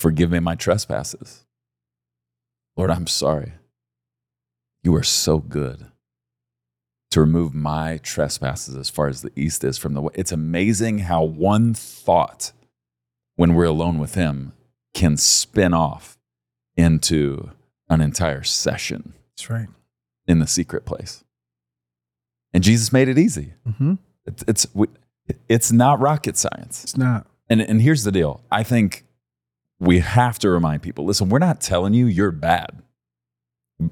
forgive 0.00 0.30
me 0.30 0.40
my 0.40 0.54
trespasses. 0.54 1.44
Lord, 2.76 2.90
I'm 2.90 3.06
sorry. 3.06 3.52
You 4.82 4.94
are 4.94 5.02
so 5.02 5.38
good 5.40 5.86
to 7.10 7.20
remove 7.20 7.54
my 7.54 7.98
trespasses 7.98 8.76
as 8.76 8.88
far 8.88 9.08
as 9.08 9.20
the 9.22 9.32
east 9.36 9.62
is 9.64 9.76
from 9.78 9.92
the 9.94 10.00
west. 10.02 10.16
It's 10.18 10.32
amazing 10.32 11.00
how 11.00 11.22
one 11.22 11.74
thought, 11.74 12.52
when 13.36 13.54
we're 13.54 13.64
alone 13.64 13.98
with 13.98 14.14
Him, 14.14 14.52
can 14.94 15.16
spin 15.16 15.74
off 15.74 16.18
into 16.76 17.50
an 17.88 18.00
entire 18.00 18.42
session 18.42 19.14
That's 19.30 19.50
right. 19.50 19.68
in 20.26 20.38
the 20.38 20.46
secret 20.46 20.84
place. 20.84 21.24
And 22.52 22.62
Jesus 22.62 22.92
made 22.92 23.08
it 23.08 23.18
easy. 23.18 23.54
hmm 23.78 23.94
It's 24.26 24.44
it's 24.48 24.66
it's 25.48 25.70
not 25.72 26.00
rocket 26.00 26.36
science. 26.36 26.84
It's 26.84 26.96
not. 26.96 27.26
And 27.48 27.60
and 27.60 27.80
here's 27.82 28.04
the 28.04 28.12
deal. 28.12 28.42
I 28.50 28.62
think 28.62 29.04
we 29.80 30.00
have 30.00 30.38
to 30.40 30.48
remind 30.50 30.82
people. 30.82 31.04
Listen, 31.04 31.28
we're 31.28 31.38
not 31.38 31.60
telling 31.60 31.94
you 31.94 32.06
you're 32.06 32.32
bad. 32.32 32.82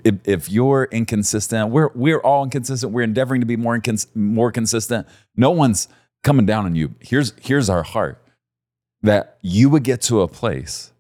If, 0.05 0.17
if 0.27 0.51
you're 0.51 0.89
inconsistent, 0.91 1.71
we're 1.71 1.91
we're 1.95 2.19
all 2.21 2.43
inconsistent. 2.45 2.93
We're 2.93 3.03
endeavoring 3.03 3.41
to 3.43 3.47
be 3.47 3.57
more 3.57 3.79
incons- 3.79 4.09
more 4.17 4.51
consistent. 4.51 5.07
No 5.37 5.51
one's 5.51 5.87
coming 6.25 6.45
down 6.47 6.65
on 6.65 6.75
you. 6.75 6.95
Here's 7.01 7.33
here's 7.41 7.71
our 7.71 7.83
heart 7.85 8.21
that 9.03 9.39
you 9.43 9.69
would 9.71 9.83
get 9.85 10.01
to 10.03 10.21
a 10.23 10.29
place 10.29 10.93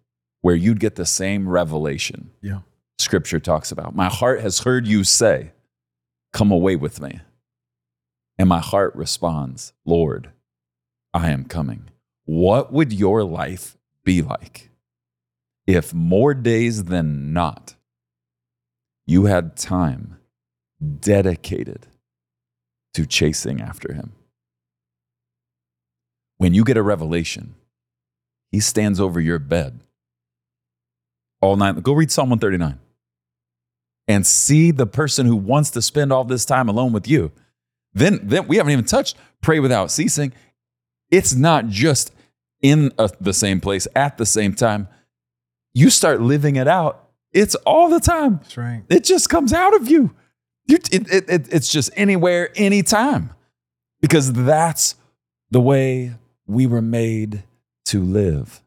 where 0.42 0.54
you'd 0.54 0.80
get 0.80 0.94
the 0.96 1.06
same 1.06 1.48
revelation 1.48 2.30
Yeah. 2.40 2.60
scripture 2.98 3.40
talks 3.40 3.72
about. 3.72 3.94
My 3.96 4.08
heart 4.08 4.40
has 4.40 4.60
heard 4.60 4.86
you 4.86 5.02
say, 5.04 5.52
Come 6.32 6.50
away 6.52 6.76
with 6.76 7.00
me. 7.00 7.20
And 8.38 8.48
my 8.48 8.58
heart 8.60 8.94
responds, 8.94 9.72
Lord, 9.86 10.30
I 11.14 11.30
am 11.30 11.44
coming. 11.44 11.88
What 12.26 12.72
would 12.72 12.92
your 12.92 13.24
life 13.24 13.78
be 14.04 14.20
like 14.20 14.70
if 15.66 15.94
more 15.94 16.34
days 16.34 16.84
than 16.84 17.32
not 17.32 17.74
you 19.06 19.24
had 19.24 19.56
time 19.56 20.18
dedicated 21.00 21.86
to 22.92 23.06
chasing 23.06 23.62
after 23.62 23.94
him? 23.94 24.12
When 26.36 26.52
you 26.52 26.64
get 26.64 26.76
a 26.76 26.82
revelation, 26.82 27.54
he 28.52 28.60
stands 28.60 29.00
over 29.00 29.20
your 29.20 29.38
bed 29.38 29.80
all 31.40 31.56
night. 31.56 31.82
Go 31.82 31.92
read 31.92 32.10
Psalm 32.10 32.30
139 32.30 32.78
and 34.08 34.26
see 34.26 34.70
the 34.70 34.86
person 34.86 35.26
who 35.26 35.36
wants 35.36 35.70
to 35.70 35.82
spend 35.82 36.12
all 36.12 36.24
this 36.24 36.44
time 36.44 36.68
alone 36.68 36.92
with 36.92 37.08
you. 37.08 37.32
Then, 37.92 38.20
then 38.22 38.46
we 38.46 38.56
haven't 38.56 38.72
even 38.72 38.84
touched 38.84 39.16
pray 39.40 39.60
without 39.60 39.90
ceasing. 39.90 40.32
It's 41.10 41.34
not 41.34 41.68
just 41.68 42.12
in 42.60 42.92
a, 42.98 43.10
the 43.20 43.32
same 43.32 43.60
place 43.60 43.86
at 43.94 44.18
the 44.18 44.26
same 44.26 44.54
time. 44.54 44.88
You 45.72 45.90
start 45.90 46.20
living 46.20 46.56
it 46.56 46.68
out. 46.68 47.08
It's 47.32 47.54
all 47.54 47.88
the 47.88 48.00
time. 48.00 48.38
That's 48.38 48.56
right. 48.56 48.82
It 48.88 49.04
just 49.04 49.28
comes 49.28 49.52
out 49.52 49.74
of 49.74 49.90
you. 49.90 50.14
you 50.66 50.76
it, 50.90 51.12
it, 51.12 51.28
it, 51.28 51.52
it's 51.52 51.70
just 51.70 51.90
anywhere, 51.96 52.50
anytime, 52.56 53.30
because 54.00 54.32
that's 54.32 54.94
the 55.50 55.60
way 55.60 56.14
we 56.46 56.66
were 56.66 56.82
made 56.82 57.44
to 57.86 58.02
live. 58.02 58.62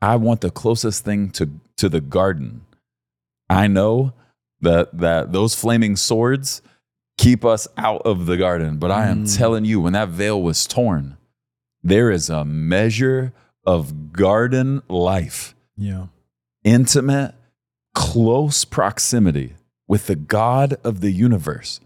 I 0.00 0.16
want 0.16 0.40
the 0.42 0.50
closest 0.50 1.04
thing 1.04 1.30
to, 1.30 1.48
to 1.76 1.88
the 1.88 2.00
garden. 2.00 2.62
I 3.48 3.66
know 3.66 4.12
that, 4.60 4.96
that 4.98 5.32
those 5.32 5.54
flaming 5.54 5.96
swords 5.96 6.62
keep 7.16 7.44
us 7.44 7.66
out 7.76 8.02
of 8.04 8.26
the 8.26 8.36
garden, 8.36 8.76
but 8.78 8.90
I 8.90 9.06
am 9.08 9.24
Mm. 9.24 9.36
telling 9.36 9.64
you, 9.64 9.80
when 9.80 9.92
that 9.94 10.08
veil 10.08 10.40
was 10.42 10.66
torn, 10.66 11.16
there 11.82 12.10
is 12.10 12.28
a 12.28 12.44
measure 12.44 13.32
of 13.64 14.12
garden 14.12 14.82
life 14.88 15.54
Yeah. 15.76 16.06
intimate, 16.64 17.34
close 17.94 18.64
proximity 18.64 19.54
with 19.86 20.06
the 20.06 20.16
God 20.16 20.74
of 20.82 21.00
the 21.00 21.10
universe. 21.12 21.80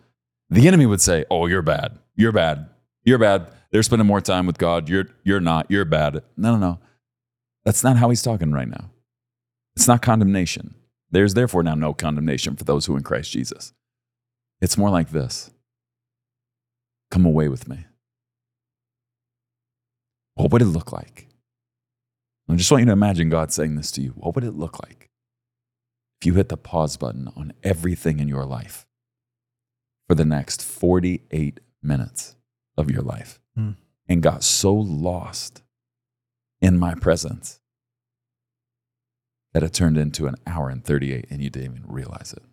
The 0.51 0.67
enemy 0.67 0.87
would 0.87 1.01
say, 1.01 1.25
Oh, 1.31 1.47
you're 1.47 1.63
bad. 1.63 1.99
You're 2.17 2.33
bad. 2.33 2.69
You're 3.05 3.19
bad. 3.19 3.49
They're 3.71 3.83
spending 3.83 4.07
more 4.07 4.21
time 4.21 4.47
with 4.47 4.59
God. 4.59 4.89
You're, 4.89 5.09
you're 5.25 5.41
not. 5.41 5.67
You're 5.71 5.85
bad. 5.85 6.23
No, 6.37 6.53
no, 6.53 6.59
no. 6.59 6.79
That's 7.65 7.85
not 7.85 7.97
how 7.97 8.09
he's 8.09 8.23
talking 8.23 8.53
right 8.53 8.69
now. 8.69 8.91
It's 9.77 9.87
not 9.87 10.03
condemnation. 10.03 10.75
There's 11.11 11.35
therefore 11.35 11.63
now 11.63 11.75
no 11.75 11.93
condemnation 11.93 12.57
for 12.57 12.65
those 12.65 12.87
who 12.87 12.95
are 12.95 12.99
in 12.99 13.03
Christ 13.03 13.31
Jesus. 13.31 13.73
It's 14.61 14.79
more 14.79 14.91
like 14.91 15.11
this 15.11 15.51
Come 17.11 17.25
away 17.25 17.49
with 17.49 17.69
me. 17.69 17.87
What 20.35 20.53
would 20.53 20.63
it 20.63 20.67
look 20.67 20.93
like? 20.93 21.27
I 22.51 22.55
just 22.55 22.71
want 22.71 22.83
you 22.83 22.87
to 22.87 22.93
imagine 22.93 23.29
God 23.29 23.53
saying 23.53 23.77
this 23.77 23.91
to 23.93 24.03
you. 24.03 24.11
What 24.11 24.35
would 24.35 24.45
it 24.45 24.55
look 24.55 24.83
like 24.83 25.11
if 26.21 26.27
you 26.27 26.35
hit 26.35 26.49
the 26.49 26.57
pause 26.57 26.97
button 26.97 27.29
on 27.37 27.53
everything 27.63 28.19
in 28.19 28.29
your 28.29 28.45
life 28.45 28.87
for 30.09 30.15
the 30.15 30.25
next 30.25 30.65
48 30.65 31.61
minutes 31.83 32.37
of 32.77 32.91
your 32.91 33.03
life 33.03 33.41
Hmm. 33.59 33.71
and 34.09 34.23
got 34.23 34.45
so 34.45 34.73
lost 34.73 35.63
in 36.61 36.79
my 36.79 36.95
presence 36.95 37.59
that 39.53 39.65
it 39.65 39.73
turned 39.73 39.99
into 39.99 40.29
an 40.29 40.37
hour 40.47 40.69
and 40.69 40.85
38 40.85 41.27
and 41.29 41.43
you 41.43 41.51
didn't 41.51 41.77
even 41.77 41.83
realize 41.89 42.33
it. 42.33 42.45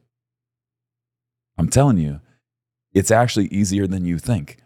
I'm 1.60 1.70
telling 1.70 2.00
you, 2.00 2.22
it's 2.92 3.12
actually 3.12 3.46
easier 3.50 3.86
than 3.86 4.06
you 4.06 4.18
think. 4.18 4.58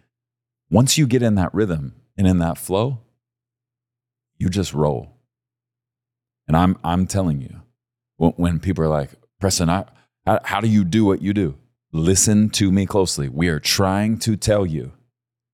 Once 0.72 0.98
you 0.98 1.08
get 1.08 1.22
in 1.22 1.36
that 1.36 1.54
rhythm 1.54 1.96
and 2.18 2.26
in 2.26 2.38
that 2.38 2.58
flow, 2.58 3.00
you 4.38 4.48
just 4.48 4.74
roll. 4.74 5.18
And 6.48 6.56
I'm, 6.56 6.78
I'm 6.86 7.06
telling 7.06 7.42
you, 7.42 7.64
when, 8.16 8.32
when 8.38 8.60
people 8.62 8.86
are 8.86 8.88
like, 8.88 9.10
Preston, 9.42 9.70
I, 9.70 9.84
how, 10.26 10.40
how 10.46 10.62
do 10.62 10.70
you 10.70 10.86
do 10.86 11.04
what 11.04 11.22
you 11.22 11.34
do? 11.34 11.58
Listen 11.92 12.50
to 12.52 12.72
me 12.72 12.86
closely. 12.86 13.28
We 13.28 13.50
are 13.50 13.60
trying 13.60 14.20
to 14.20 14.38
tell 14.38 14.66
you 14.66 14.94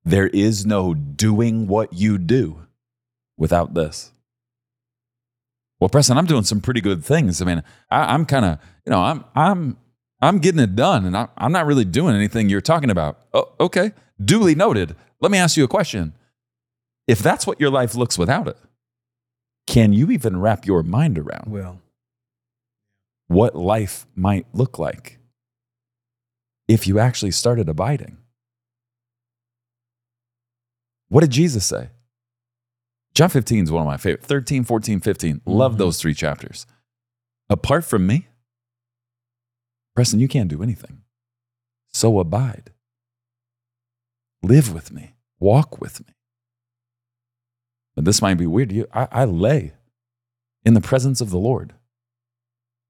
there 0.06 0.28
is 0.28 0.66
no 0.66 0.93
doing 0.93 1.68
what 1.68 1.91
you 1.93 2.18
do 2.18 2.62
without 3.38 3.74
this. 3.74 4.12
Well, 5.80 5.89
Preston, 5.89 6.18
I'm 6.18 6.26
doing 6.26 6.43
some 6.43 6.62
pretty 6.62 6.80
good 6.80 7.03
things. 7.03 7.41
I 7.41 7.45
mean, 7.45 7.64
I, 7.89 8.14
I'm 8.14 8.26
kind 8.26 8.45
of, 8.45 8.60
you 8.86 8.91
know, 8.91 9.01
I'm, 9.01 9.26
I'm, 9.36 9.78
I'm 10.22 10.39
getting 10.39 10.62
it 10.62 10.76
done, 10.76 11.06
and 11.06 11.18
I, 11.18 11.28
I'm 11.38 11.51
not 11.51 11.66
really 11.66 11.84
doing 11.84 12.16
anything 12.16 12.47
you're 12.47 12.62
talking 12.62 12.89
about. 12.89 13.20
Oh, 13.34 13.51
okay, 13.60 13.91
duly 14.24 14.56
noted. 14.56 14.95
Let 15.20 15.32
me 15.32 15.38
ask 15.38 15.58
you 15.58 15.64
a 15.64 15.68
question. 15.68 16.14
If 17.08 17.20
that's 17.20 17.45
what 17.45 17.60
your 17.60 17.70
life 17.70 17.93
looks 17.95 18.18
without 18.18 18.47
it, 18.47 18.58
can 19.68 19.91
you 19.91 20.12
even 20.12 20.39
wrap 20.39 20.66
your 20.66 20.84
mind 20.84 21.18
around 21.18 21.51
Well, 21.51 21.82
what 23.28 23.56
life 23.56 24.06
might 24.16 24.45
look 24.53 24.80
like 24.80 25.18
if 26.68 26.88
you 26.88 26.99
actually 26.99 27.32
started 27.32 27.68
abiding? 27.68 28.18
What 31.10 31.22
did 31.22 31.32
Jesus 31.32 31.66
say? 31.66 31.89
John 33.14 33.30
15 33.30 33.64
is 33.66 33.72
one 33.72 33.82
of 33.82 33.88
my 33.88 33.97
favorite. 33.97 34.24
13, 34.26 34.64
14, 34.64 34.99
15. 34.99 35.41
Love 35.45 35.76
Mhm. 35.76 35.78
those 35.78 35.99
three 36.01 36.14
chapters. 36.14 36.66
Apart 37.49 37.86
from 37.86 38.06
me, 38.08 38.28
Preston, 39.95 40.20
you 40.20 40.28
can't 40.28 40.49
do 40.49 40.62
anything. 40.62 41.03
So 41.93 42.20
abide. 42.20 42.74
Live 44.43 44.74
with 44.74 44.91
me. 44.91 45.16
Walk 45.39 45.80
with 45.80 46.06
me. 46.06 46.14
And 47.95 48.06
this 48.06 48.22
might 48.22 48.36
be 48.36 48.47
weird 48.47 48.70
to 48.70 48.76
you. 48.76 48.88
I, 48.93 49.08
I 49.12 49.26
lay 49.26 49.74
in 50.66 50.74
the 50.74 50.82
presence 50.82 51.22
of 51.22 51.30
the 51.30 51.38
Lord, 51.39 51.74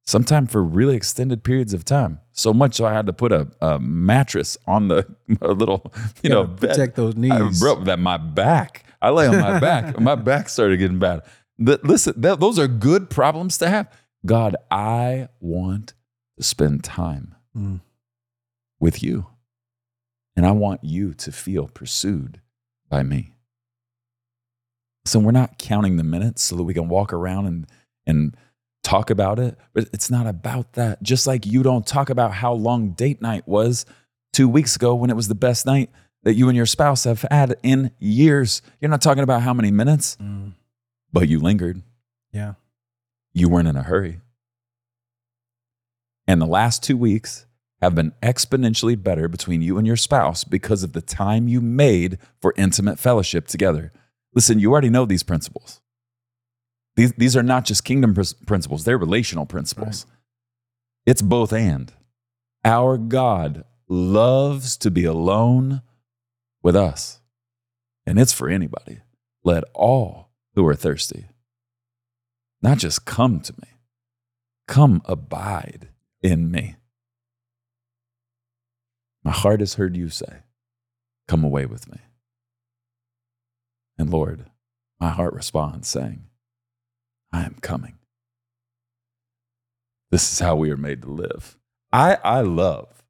sometime 0.06 0.46
for 0.48 0.64
really 0.64 0.96
extended 0.96 1.44
periods 1.44 1.74
of 1.74 1.84
time. 1.86 2.20
So 2.32 2.54
much 2.54 2.76
so 2.76 2.86
I 2.86 2.94
had 2.94 3.06
to 3.08 3.14
put 3.14 3.32
a, 3.32 3.48
a 3.62 3.80
mattress 3.80 4.58
on 4.68 4.88
the 4.88 5.08
a 5.42 5.54
little, 5.54 5.92
you 6.22 6.30
know, 6.30 6.44
gotta 6.46 6.60
bed. 6.62 6.70
protect 6.70 6.96
those 6.96 7.16
I, 7.16 7.20
knees. 7.20 7.60
bro, 7.60 7.84
that 7.86 8.00
my 8.00 8.18
back. 8.18 8.84
I 9.02 9.10
lay 9.10 9.28
on 9.28 9.40
my 9.40 9.60
back. 9.62 10.00
my 10.00 10.16
back 10.16 10.50
started 10.50 10.78
getting 10.78 11.00
bad. 11.00 11.22
Th- 11.64 11.80
listen, 11.84 12.20
that, 12.22 12.40
those 12.40 12.60
are 12.60 12.68
good 12.68 13.10
problems 13.10 13.58
to 13.60 13.70
have. 13.70 13.92
God, 14.26 14.56
I 14.72 15.30
want 15.40 15.94
to 16.38 16.44
spend 16.44 16.84
time 16.84 17.36
Mm. 17.58 17.80
with 18.82 19.02
you. 19.02 19.28
And 20.36 20.46
I 20.46 20.52
want 20.52 20.84
you 20.84 21.14
to 21.14 21.32
feel 21.32 21.68
pursued 21.70 22.42
by 22.90 23.02
me. 23.04 23.36
So 25.06 25.20
we're 25.20 25.32
not 25.32 25.58
counting 25.58 25.96
the 25.96 26.04
minutes 26.04 26.42
so 26.42 26.58
that 26.58 26.64
we 26.64 26.74
can 26.74 26.90
walk 26.90 27.14
around 27.14 27.46
and, 27.46 27.68
and 28.06 28.36
talk 28.86 29.10
about 29.10 29.40
it, 29.40 29.58
but 29.74 29.90
it's 29.92 30.10
not 30.12 30.28
about 30.28 30.74
that. 30.74 31.02
Just 31.02 31.26
like 31.28 31.46
you 31.46 31.64
don't 31.64 31.86
talk 31.86 32.10
about 32.10 32.32
how 32.34 32.54
long 32.54 32.92
date 32.92 33.22
night 33.22 33.48
was 33.48 33.86
two 34.32 34.48
weeks 34.48 34.76
ago 34.76 34.94
when 34.96 35.10
it 35.10 35.16
was 35.16 35.28
the 35.28 35.36
best 35.36 35.66
night 35.66 35.90
that 36.24 36.36
you 36.36 36.48
and 36.50 36.56
your 36.56 36.66
spouse 36.66 37.04
have 37.04 37.26
had 37.32 37.56
in 37.64 37.92
years. 38.00 38.62
You're 38.80 38.90
not 38.92 39.02
talking 39.02 39.24
about 39.24 39.42
how 39.42 39.54
many 39.54 39.72
minutes, 39.72 40.18
Mm. 40.22 40.54
but 41.12 41.28
you 41.28 41.40
lingered. 41.40 41.82
Yeah. 42.32 42.54
You 43.34 43.50
weren't 43.50 43.68
in 43.68 43.76
a 43.76 43.84
hurry. 43.84 44.22
And 46.28 46.42
the 46.42 46.46
last 46.48 46.84
two 46.84 46.98
weeks 46.98 47.46
have 47.82 47.94
been 47.96 48.14
exponentially 48.24 49.02
better 49.02 49.28
between 49.28 49.62
you 49.62 49.78
and 49.78 49.86
your 49.86 49.98
spouse 49.98 50.44
because 50.44 50.82
of 50.84 50.94
the 50.94 51.02
time 51.02 51.48
you 51.48 51.62
made 51.62 52.18
for 52.42 52.54
intimate 52.58 52.98
fellowship 53.00 53.48
together. 53.48 53.92
Listen, 54.34 54.60
you 54.60 54.72
already 54.72 54.90
know 54.90 55.06
these 55.06 55.24
principles. 55.24 55.82
These, 56.96 57.14
these 57.14 57.36
are 57.36 57.44
not 57.44 57.66
just 57.66 57.84
kingdom 57.84 58.14
pr- 58.14 58.22
principles, 58.46 58.86
they're 58.86 58.98
relational 58.98 59.46
principles. 59.46 60.06
It's 61.06 61.22
both 61.22 61.54
and. 61.54 61.92
Our 62.64 62.98
God 62.98 63.64
loves 63.88 64.78
to 64.78 64.90
be 64.90 65.06
alone 65.06 65.82
with 66.64 66.76
us, 66.76 67.20
and 68.06 68.20
it's 68.20 68.34
for 68.34 68.50
anybody. 68.50 69.02
Let 69.44 69.64
all 69.74 70.30
who 70.56 70.66
are 70.68 70.76
thirsty 70.76 71.26
not 72.66 72.80
just 72.80 73.06
come 73.06 73.40
to 73.42 73.54
me, 73.62 73.68
come 74.68 75.02
abide 75.06 75.90
in 76.24 76.50
me. 76.50 76.78
My 79.24 79.32
heart 79.32 79.60
has 79.60 79.76
heard 79.76 79.96
you 79.96 80.10
say, 80.10 80.40
Come 81.28 81.44
away 81.44 81.68
with 81.68 81.92
me. 81.92 82.00
And 84.00 84.10
Lord, 84.10 84.46
my 85.00 85.10
heart 85.10 85.34
responds, 85.34 85.88
saying, 85.88 86.26
I 87.36 87.44
am 87.44 87.58
coming. 87.60 87.96
This 90.10 90.32
is 90.32 90.40
how 90.40 90.56
we 90.56 90.72
are 90.72 90.78
made 90.78 91.02
to 91.02 91.12
live. 91.12 91.58
I, 91.92 92.18
I 92.24 92.40
love 92.40 93.04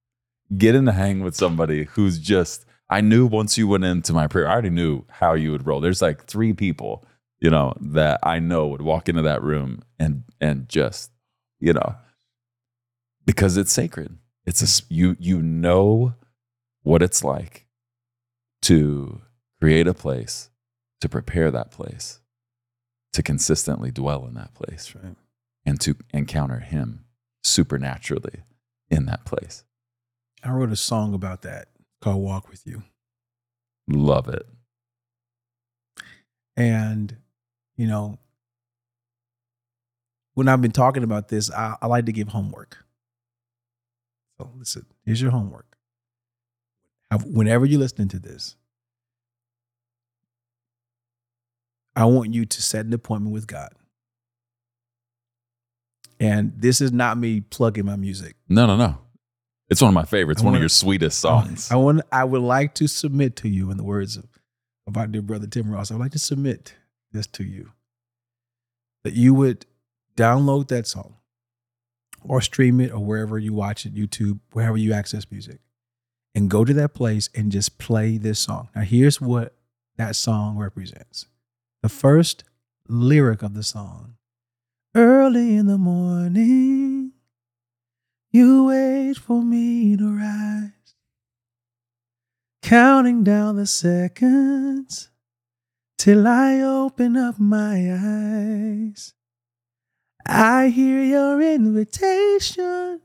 getting 0.57 0.85
to 0.85 0.93
hang 0.93 1.19
with 1.19 1.35
somebody 1.35 1.83
who's 1.83 2.17
just, 2.17 2.65
I 2.89 3.01
knew 3.01 3.27
once 3.27 3.55
you 3.55 3.67
went 3.67 3.83
into 3.83 4.13
my 4.13 4.25
prayer, 4.25 4.47
I 4.47 4.53
already 4.53 4.71
knew 4.71 5.05
how 5.09 5.35
you 5.35 5.51
would 5.51 5.67
roll. 5.67 5.79
There's 5.79 6.01
like 6.01 6.25
three 6.25 6.53
people, 6.53 7.05
you 7.39 7.51
know, 7.51 7.75
that 7.79 8.19
I 8.23 8.39
know 8.39 8.65
would 8.65 8.81
walk 8.81 9.07
into 9.09 9.21
that 9.21 9.43
room 9.43 9.83
and 9.99 10.23
and 10.41 10.67
just, 10.67 11.11
you 11.59 11.73
know, 11.73 11.95
because 13.27 13.57
it's 13.57 13.71
sacred. 13.71 14.17
It's 14.47 14.63
a 14.63 14.83
you 14.89 15.15
you 15.19 15.43
know 15.43 16.15
what 16.81 17.03
it's 17.03 17.23
like 17.23 17.67
to 18.63 19.21
create 19.61 19.87
a 19.87 19.93
place, 19.93 20.49
to 21.01 21.09
prepare 21.09 21.51
that 21.51 21.69
place, 21.69 22.21
to 23.15 23.23
consistently 23.23 23.91
dwell 23.91 24.25
in 24.27 24.33
that 24.33 24.53
place, 24.53 24.93
right. 24.93 25.15
and 25.65 25.79
to 25.79 25.95
encounter 26.13 26.59
Him 26.59 27.05
supernaturally 27.45 28.41
in 28.89 29.05
that 29.05 29.23
place. 29.23 29.63
I 30.43 30.51
wrote 30.51 30.69
a 30.69 30.75
song 30.75 31.13
about 31.13 31.41
that 31.43 31.69
called 32.01 32.21
Walk 32.21 32.49
With 32.49 32.67
You. 32.67 32.83
Love 33.87 34.27
it. 34.27 34.45
And, 36.57 37.15
you 37.77 37.87
know, 37.87 38.19
when 40.33 40.49
I've 40.49 40.61
been 40.61 40.71
talking 40.71 41.03
about 41.03 41.29
this, 41.29 41.49
I, 41.49 41.77
I 41.81 41.87
like 41.87 42.07
to 42.07 42.11
give 42.11 42.27
homework. 42.27 42.83
So 44.37 44.51
listen, 44.57 44.87
here's 45.05 45.21
your 45.21 45.31
homework. 45.31 45.77
Whenever 47.25 47.65
you're 47.65 47.79
listening 47.79 48.09
to 48.09 48.19
this, 48.19 48.57
I 51.95 52.05
want 52.05 52.33
you 52.33 52.45
to 52.45 52.61
set 52.61 52.85
an 52.85 52.93
appointment 52.93 53.33
with 53.33 53.47
God. 53.47 53.71
And 56.19 56.53
this 56.57 56.81
is 56.81 56.91
not 56.91 57.17
me 57.17 57.41
plugging 57.41 57.85
my 57.85 57.95
music. 57.95 58.35
No, 58.47 58.65
no, 58.65 58.75
no. 58.77 58.97
It's 59.69 59.81
one 59.81 59.89
of 59.89 59.95
my 59.95 60.05
favorites. 60.05 60.41
I 60.41 60.45
one 60.45 60.55
of 60.55 60.61
your 60.61 60.69
sweetest 60.69 61.19
songs. 61.19 61.71
I 61.71 61.75
want. 61.75 62.01
I 62.11 62.23
would 62.23 62.41
like 62.41 62.75
to 62.75 62.87
submit 62.87 63.35
to 63.37 63.49
you, 63.49 63.71
in 63.71 63.77
the 63.77 63.83
words 63.83 64.15
of, 64.15 64.25
of 64.87 64.95
our 64.95 65.07
dear 65.07 65.21
brother 65.23 65.47
Tim 65.47 65.71
Ross. 65.71 65.89
I 65.89 65.95
would 65.95 66.01
like 66.01 66.11
to 66.11 66.19
submit 66.19 66.75
this 67.11 67.27
to 67.27 67.43
you, 67.43 67.71
that 69.03 69.13
you 69.13 69.33
would 69.33 69.65
download 70.15 70.67
that 70.67 70.85
song, 70.85 71.15
or 72.23 72.41
stream 72.41 72.79
it, 72.79 72.91
or 72.91 72.99
wherever 72.99 73.39
you 73.39 73.53
watch 73.53 73.85
it, 73.85 73.95
YouTube, 73.95 74.39
wherever 74.51 74.77
you 74.77 74.93
access 74.93 75.25
music, 75.31 75.59
and 76.35 76.49
go 76.49 76.63
to 76.63 76.73
that 76.73 76.93
place 76.93 77.29
and 77.33 77.51
just 77.51 77.79
play 77.79 78.17
this 78.17 78.39
song. 78.39 78.69
Now, 78.75 78.83
here's 78.83 79.19
what 79.19 79.55
that 79.97 80.15
song 80.15 80.57
represents. 80.57 81.25
The 81.85 81.89
first 81.89 82.43
lyric 82.89 83.43
of 83.43 83.53
the 83.53 83.61
song: 83.61 84.15
Early 84.95 85.55
in 85.55 85.67
the 85.67 85.77
morning. 85.77 87.11
You 88.31 88.65
wait 88.65 89.17
for 89.17 89.43
me 89.43 89.95
to 89.95 90.17
rise, 90.17 90.95
counting 92.63 93.23
down 93.23 93.57
the 93.57 93.67
seconds 93.67 95.11
till 95.99 96.27
I 96.27 96.59
open 96.59 97.15
up 97.15 97.37
my 97.37 97.93
eyes. 97.93 99.13
I 100.25 100.69
hear 100.69 101.03
your 101.03 101.39
invitation. 101.39 103.01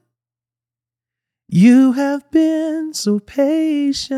You 1.49 1.93
have 1.93 2.31
been 2.31 2.95
so 2.95 3.19
patient. 3.19 4.09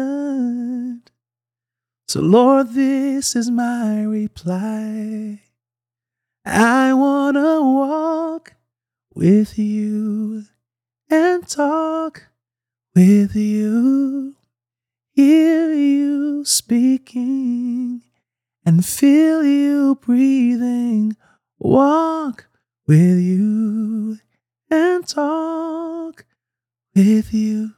So, 2.13 2.21
Lord, 2.21 2.75
this 2.75 3.35
is 3.35 3.51
my 3.51 4.03
reply. 4.03 5.41
I 6.45 6.93
want 6.93 7.39
to 7.39 7.63
walk 7.63 8.53
with 9.15 9.59
you 9.59 10.45
and 11.09 11.49
talk 11.49 12.29
with 12.95 13.35
you, 13.35 14.35
hear 15.15 15.73
you 15.73 16.45
speaking, 16.45 18.03
and 18.67 18.85
feel 18.85 19.43
you 19.43 19.95
breathing. 19.95 21.17
Walk 21.59 22.47
with 22.87 23.21
you 23.21 24.19
and 24.71 25.09
talk 25.09 26.27
with 26.95 27.33
you. 27.33 27.71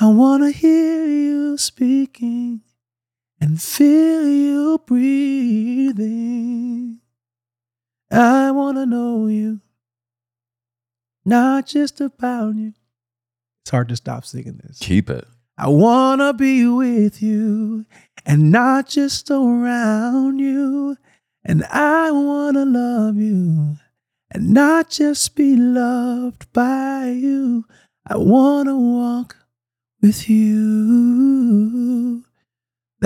I 0.00 0.06
want 0.06 0.44
to 0.44 0.50
hear 0.50 1.06
you 1.06 1.58
speaking 1.58 2.62
and 3.40 3.60
feel 3.60 4.26
you 4.26 4.80
breathing. 4.86 6.46
I 8.10 8.50
want 8.50 8.76
to 8.78 8.86
know 8.86 9.26
you, 9.26 9.60
not 11.24 11.66
just 11.66 12.00
about 12.00 12.54
you. 12.54 12.72
It's 13.62 13.70
hard 13.70 13.88
to 13.88 13.96
stop 13.96 14.24
singing 14.24 14.60
this. 14.62 14.78
Keep 14.78 15.10
it. 15.10 15.26
I 15.58 15.68
want 15.68 16.20
to 16.20 16.32
be 16.34 16.66
with 16.66 17.22
you 17.22 17.86
and 18.24 18.52
not 18.52 18.88
just 18.88 19.30
around 19.30 20.38
you. 20.38 20.96
And 21.44 21.64
I 21.64 22.10
want 22.10 22.56
to 22.56 22.64
love 22.64 23.16
you 23.16 23.76
and 24.30 24.50
not 24.50 24.90
just 24.90 25.34
be 25.34 25.56
loved 25.56 26.52
by 26.52 27.06
you. 27.06 27.64
I 28.06 28.16
want 28.16 28.68
to 28.68 28.76
walk 28.76 29.36
with 30.02 30.28
you. 30.28 32.25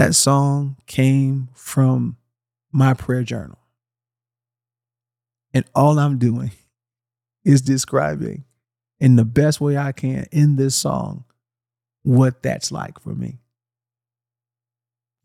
That 0.00 0.14
song 0.14 0.78
came 0.86 1.50
from 1.52 2.16
my 2.72 2.94
prayer 2.94 3.22
journal. 3.22 3.58
And 5.52 5.66
all 5.74 5.98
I'm 5.98 6.16
doing 6.16 6.52
is 7.44 7.60
describing 7.60 8.44
in 8.98 9.16
the 9.16 9.26
best 9.26 9.60
way 9.60 9.76
I 9.76 9.92
can 9.92 10.26
in 10.32 10.56
this 10.56 10.74
song 10.74 11.24
what 12.02 12.42
that's 12.42 12.72
like 12.72 12.98
for 12.98 13.10
me. 13.10 13.40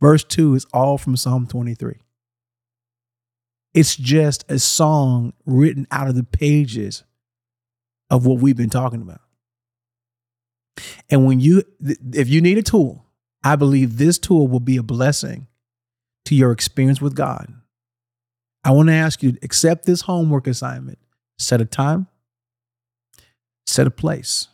Verse 0.02 0.26
2 0.26 0.56
is 0.56 0.68
all 0.74 0.98
from 0.98 1.16
Psalm 1.16 1.48
23. 1.48 1.94
It's 3.74 3.96
just 3.96 4.44
a 4.52 4.60
song 4.60 5.32
written 5.46 5.88
out 5.90 6.10
of 6.10 6.16
the 6.16 6.24
pages 6.26 7.06
of 8.10 8.26
what 8.26 8.42
we've 8.42 8.58
been 8.58 8.70
talking 8.70 9.02
about. 9.02 9.22
And 11.10 11.26
when 11.26 11.40
you, 11.40 11.64
if 11.80 12.28
you 12.28 12.42
need 12.42 12.58
a 12.58 12.62
tool, 12.62 13.05
I 13.46 13.56
believe 13.56 13.98
this 13.98 14.18
tool 14.18 14.48
will 14.48 14.60
be 14.60 14.76
a 14.76 14.84
blessing 14.84 15.46
to 16.26 16.34
your 16.34 16.52
experience 16.52 17.00
with 17.00 17.16
God. 17.16 17.54
I 18.64 18.72
want 18.72 18.90
to 18.90 18.96
ask 18.96 19.22
you 19.22 19.34
to 19.34 19.40
accept 19.44 19.86
this 19.86 20.02
homework 20.02 20.48
assignment. 20.48 20.98
Set 21.38 21.62
a 21.62 21.66
time, 21.66 22.08
set 23.68 23.86
a 23.86 23.92
place, 23.92 24.48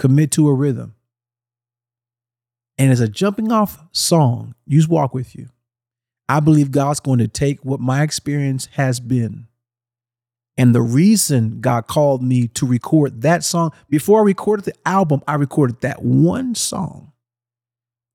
commit 0.00 0.32
to 0.32 0.48
a 0.48 0.52
rhythm. 0.52 0.96
And 2.76 2.90
as 2.90 3.00
a 3.00 3.08
jumping 3.08 3.52
off 3.52 3.84
song, 3.92 4.56
use 4.66 4.88
walk 4.88 5.14
with 5.14 5.36
you. 5.36 5.50
I 6.28 6.40
believe 6.40 6.72
God's 6.72 6.98
going 6.98 7.20
to 7.20 7.28
take 7.28 7.64
what 7.64 7.78
my 7.78 8.02
experience 8.02 8.66
has 8.72 8.98
been. 8.98 9.46
And 10.56 10.74
the 10.74 10.82
reason 10.82 11.60
God 11.60 11.86
called 11.86 12.20
me 12.20 12.48
to 12.48 12.66
record 12.66 13.22
that 13.22 13.44
song, 13.44 13.70
before 13.88 14.18
I 14.18 14.24
recorded 14.24 14.64
the 14.64 14.74
album, 14.84 15.22
I 15.28 15.34
recorded 15.36 15.82
that 15.82 16.02
one 16.02 16.56
song 16.56 17.12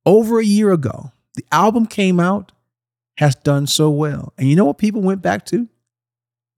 over 0.06 0.40
a 0.40 0.46
year 0.46 0.72
ago. 0.72 1.12
The 1.36 1.46
album 1.52 1.86
came 1.86 2.20
out, 2.20 2.52
has 3.18 3.36
done 3.36 3.68
so 3.68 3.90
well. 3.90 4.34
And 4.38 4.50
you 4.50 4.56
know 4.56 4.66
what 4.66 4.78
people 4.78 5.02
went 5.02 5.22
back 5.22 5.46
to? 5.48 5.68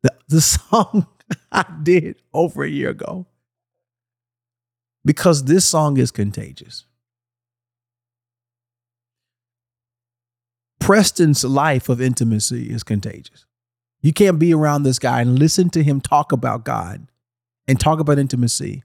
The, 0.02 0.14
the 0.28 0.42
song 0.42 1.08
I 1.52 1.66
did 1.84 2.22
over 2.34 2.64
a 2.64 2.70
year 2.70 2.90
ago. 2.90 3.26
Because 5.06 5.46
this 5.46 5.66
song 5.66 5.98
is 5.98 6.12
contagious. 6.12 6.86
Preston's 10.80 11.44
life 11.44 11.88
of 11.88 12.02
intimacy 12.02 12.70
is 12.70 12.84
contagious. 12.84 13.46
You 14.02 14.12
can't 14.12 14.38
be 14.38 14.54
around 14.54 14.84
this 14.84 15.00
guy 15.00 15.22
and 15.22 15.40
listen 15.40 15.70
to 15.72 15.84
him 15.84 16.02
talk 16.02 16.34
about 16.34 16.66
God 16.66 17.08
and 17.68 17.80
talk 17.80 18.00
about 18.00 18.20
intimacy 18.20 18.84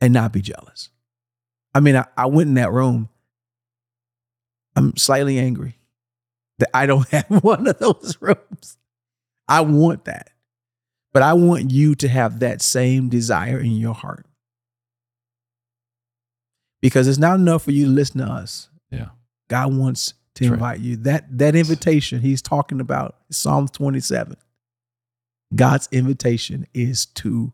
and 0.00 0.12
not 0.12 0.32
be 0.32 0.42
jealous. 0.42 0.90
I 1.74 1.80
mean, 1.80 1.96
I, 1.96 2.06
I 2.16 2.26
went 2.26 2.48
in 2.48 2.54
that 2.54 2.72
room. 2.72 3.08
I'm 4.76 4.96
slightly 4.96 5.38
angry 5.38 5.78
that 6.58 6.70
I 6.74 6.86
don't 6.86 7.08
have 7.10 7.26
one 7.42 7.66
of 7.66 7.78
those 7.78 8.16
rooms. 8.20 8.78
I 9.48 9.62
want 9.62 10.04
that. 10.04 10.30
But 11.12 11.22
I 11.22 11.32
want 11.32 11.72
you 11.72 11.96
to 11.96 12.08
have 12.08 12.38
that 12.38 12.62
same 12.62 13.08
desire 13.08 13.58
in 13.58 13.72
your 13.72 13.94
heart. 13.94 14.26
Because 16.80 17.08
it's 17.08 17.18
not 17.18 17.34
enough 17.38 17.64
for 17.64 17.72
you 17.72 17.86
to 17.86 17.90
listen 17.90 18.20
to 18.20 18.26
us. 18.26 18.68
Yeah. 18.90 19.08
God 19.48 19.74
wants 19.76 20.14
to 20.36 20.44
That's 20.44 20.50
right. 20.50 20.54
invite 20.54 20.80
you. 20.80 20.96
That 20.96 21.38
that 21.38 21.56
invitation 21.56 22.20
he's 22.20 22.40
talking 22.40 22.80
about, 22.80 23.16
Psalms 23.30 23.70
27. 23.72 24.36
God's 25.54 25.88
invitation 25.90 26.66
is 26.72 27.06
to 27.06 27.52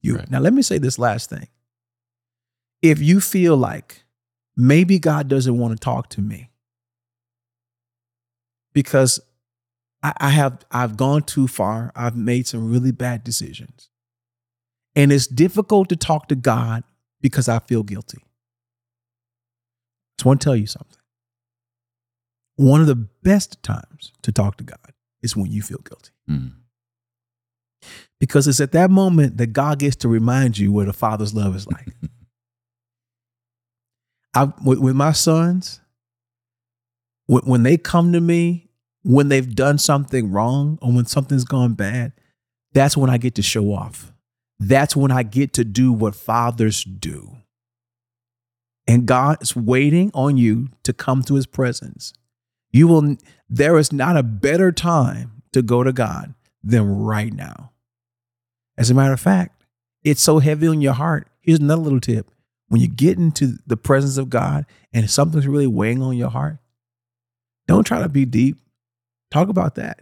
you. 0.00 0.16
Right. 0.16 0.30
Now 0.30 0.40
let 0.40 0.54
me 0.54 0.62
say 0.62 0.78
this 0.78 0.98
last 0.98 1.28
thing. 1.28 1.48
If 2.80 3.00
you 3.00 3.20
feel 3.20 3.56
like 3.56 4.05
maybe 4.56 4.98
God 4.98 5.28
doesn't 5.28 5.58
want 5.58 5.72
to 5.72 5.78
talk 5.78 6.08
to 6.10 6.20
me 6.20 6.50
because 8.72 9.20
I, 10.02 10.12
I 10.18 10.28
have 10.30 10.64
I've 10.70 10.96
gone 10.96 11.22
too 11.22 11.48
far, 11.48 11.92
I've 11.94 12.16
made 12.16 12.46
some 12.46 12.70
really 12.70 12.92
bad 12.92 13.24
decisions. 13.24 13.88
And 14.94 15.12
it's 15.12 15.26
difficult 15.26 15.90
to 15.90 15.96
talk 15.96 16.28
to 16.28 16.34
God 16.34 16.82
because 17.20 17.48
I 17.48 17.58
feel 17.58 17.82
guilty. 17.82 18.18
Just 20.16 20.24
want 20.24 20.40
to 20.40 20.44
tell 20.44 20.56
you 20.56 20.66
something 20.66 20.96
one 22.56 22.80
of 22.80 22.86
the 22.86 22.96
best 22.96 23.62
times 23.62 24.12
to 24.22 24.32
talk 24.32 24.56
to 24.56 24.64
God 24.64 24.92
is 25.22 25.36
when 25.36 25.52
you 25.52 25.62
feel 25.62 25.78
guilty. 25.78 26.10
Mm. 26.28 26.52
Because 28.18 28.48
it's 28.48 28.60
at 28.60 28.72
that 28.72 28.90
moment 28.90 29.36
that 29.36 29.48
God 29.48 29.78
gets 29.78 29.96
to 29.96 30.08
remind 30.08 30.58
you 30.58 30.72
what 30.72 30.88
a 30.88 30.92
father's 30.92 31.34
love 31.34 31.54
is 31.54 31.66
like. 31.66 31.88
I, 34.36 34.52
with, 34.64 34.78
with 34.78 34.94
my 34.94 35.12
sons, 35.12 35.80
when, 37.26 37.42
when 37.42 37.62
they 37.62 37.76
come 37.76 38.12
to 38.12 38.20
me, 38.20 38.68
when 39.02 39.28
they've 39.28 39.54
done 39.54 39.78
something 39.78 40.30
wrong 40.30 40.78
or 40.82 40.92
when 40.92 41.06
something's 41.06 41.44
gone 41.44 41.74
bad, 41.74 42.12
that's 42.72 42.96
when 42.96 43.10
I 43.10 43.18
get 43.18 43.34
to 43.36 43.42
show 43.42 43.72
off. 43.72 44.12
That's 44.58 44.94
when 44.94 45.10
I 45.10 45.22
get 45.22 45.52
to 45.54 45.64
do 45.64 45.92
what 45.92 46.14
fathers 46.14 46.84
do. 46.84 47.36
And 48.86 49.06
God 49.06 49.42
is 49.42 49.56
waiting 49.56 50.10
on 50.14 50.36
you 50.36 50.68
to 50.84 50.92
come 50.92 51.22
to 51.24 51.34
his 51.34 51.46
presence 51.46 52.12
you 52.76 52.88
will, 52.88 53.16
there 53.48 53.78
is 53.78 53.90
not 53.90 54.18
a 54.18 54.22
better 54.22 54.70
time 54.70 55.42
to 55.52 55.62
go 55.62 55.82
to 55.82 55.92
God 55.92 56.34
than 56.62 56.86
right 57.04 57.32
now. 57.32 57.72
As 58.76 58.90
a 58.90 58.94
matter 58.94 59.14
of 59.14 59.20
fact, 59.20 59.64
it's 60.04 60.20
so 60.20 60.40
heavy 60.40 60.66
on 60.66 60.82
your 60.82 60.92
heart. 60.92 61.28
Here's 61.40 61.58
another 61.58 61.80
little 61.80 62.00
tip. 62.00 62.30
When 62.68 62.80
you 62.80 62.88
get 62.88 63.18
into 63.18 63.58
the 63.66 63.76
presence 63.76 64.16
of 64.16 64.28
God 64.28 64.66
and 64.92 65.08
something's 65.08 65.46
really 65.46 65.66
weighing 65.66 66.02
on 66.02 66.16
your 66.16 66.30
heart, 66.30 66.58
don't 67.68 67.84
try 67.84 68.00
to 68.00 68.08
be 68.08 68.24
deep. 68.24 68.58
Talk 69.30 69.48
about 69.48 69.76
that. 69.76 70.00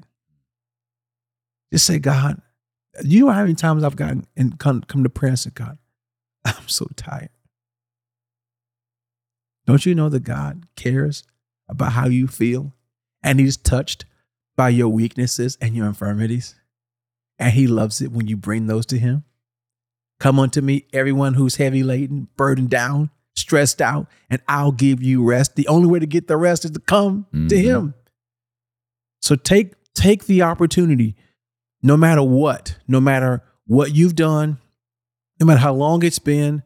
Just 1.72 1.86
say, 1.86 1.98
God, 1.98 2.40
you 3.02 3.26
know 3.26 3.32
how 3.32 3.42
many 3.42 3.54
times 3.54 3.82
I've 3.82 3.96
gotten 3.96 4.26
and 4.36 4.58
come, 4.58 4.82
come 4.82 5.02
to 5.02 5.10
prayer 5.10 5.30
and 5.30 5.38
said, 5.38 5.54
God, 5.54 5.78
I'm 6.44 6.68
so 6.68 6.86
tired. 6.96 7.30
Don't 9.66 9.84
you 9.84 9.94
know 9.94 10.08
that 10.08 10.24
God 10.24 10.66
cares 10.76 11.24
about 11.68 11.92
how 11.92 12.06
you 12.06 12.26
feel 12.26 12.74
and 13.22 13.40
he's 13.40 13.56
touched 13.56 14.04
by 14.56 14.68
your 14.68 14.88
weaknesses 14.88 15.56
and 15.60 15.74
your 15.74 15.86
infirmities? 15.86 16.54
And 17.38 17.52
he 17.52 17.66
loves 17.66 18.00
it 18.00 18.12
when 18.12 18.28
you 18.28 18.36
bring 18.36 18.66
those 18.66 18.86
to 18.86 18.98
him. 18.98 19.24
Come 20.20 20.38
unto 20.38 20.60
me, 20.60 20.86
everyone 20.92 21.34
who's 21.34 21.56
heavy 21.56 21.82
laden, 21.82 22.28
burdened 22.36 22.70
down, 22.70 23.10
stressed 23.36 23.82
out, 23.82 24.06
and 24.30 24.40
I'll 24.48 24.72
give 24.72 25.02
you 25.02 25.22
rest. 25.24 25.56
The 25.56 25.68
only 25.68 25.86
way 25.88 25.98
to 25.98 26.06
get 26.06 26.28
the 26.28 26.36
rest 26.36 26.64
is 26.64 26.70
to 26.72 26.80
come 26.80 27.26
to 27.32 27.38
Mhm. 27.56 27.62
him. 27.62 27.94
So 29.20 29.36
take 29.36 29.74
take 29.94 30.26
the 30.26 30.42
opportunity, 30.42 31.14
no 31.82 31.96
matter 31.96 32.22
what, 32.22 32.78
no 32.88 33.00
matter 33.00 33.42
what 33.66 33.94
you've 33.94 34.16
done, 34.16 34.58
no 35.38 35.46
matter 35.46 35.60
how 35.60 35.72
long 35.72 36.02
it's 36.02 36.18
been, 36.18 36.62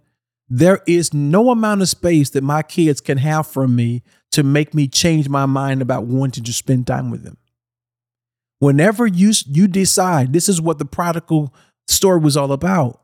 there 0.48 0.80
is 0.86 1.12
no 1.12 1.50
amount 1.50 1.82
of 1.82 1.88
space 1.90 2.30
that 2.30 2.42
my 2.42 2.62
kids 2.62 3.02
can 3.02 3.18
have 3.18 3.46
from 3.46 3.76
me 3.76 4.02
to 4.32 4.42
make 4.42 4.72
me 4.72 4.88
change 4.88 5.28
my 5.28 5.44
mind 5.44 5.82
about 5.82 6.06
wanting 6.06 6.42
to 6.44 6.52
spend 6.54 6.86
time 6.86 7.10
with 7.10 7.22
them. 7.22 7.36
Whenever 8.60 9.06
you 9.06 9.32
you 9.46 9.68
decide 9.68 10.32
this 10.32 10.48
is 10.48 10.60
what 10.60 10.78
the 10.78 10.84
prodigal 10.86 11.54
story 11.86 12.18
was 12.20 12.36
all 12.36 12.50
about, 12.52 13.02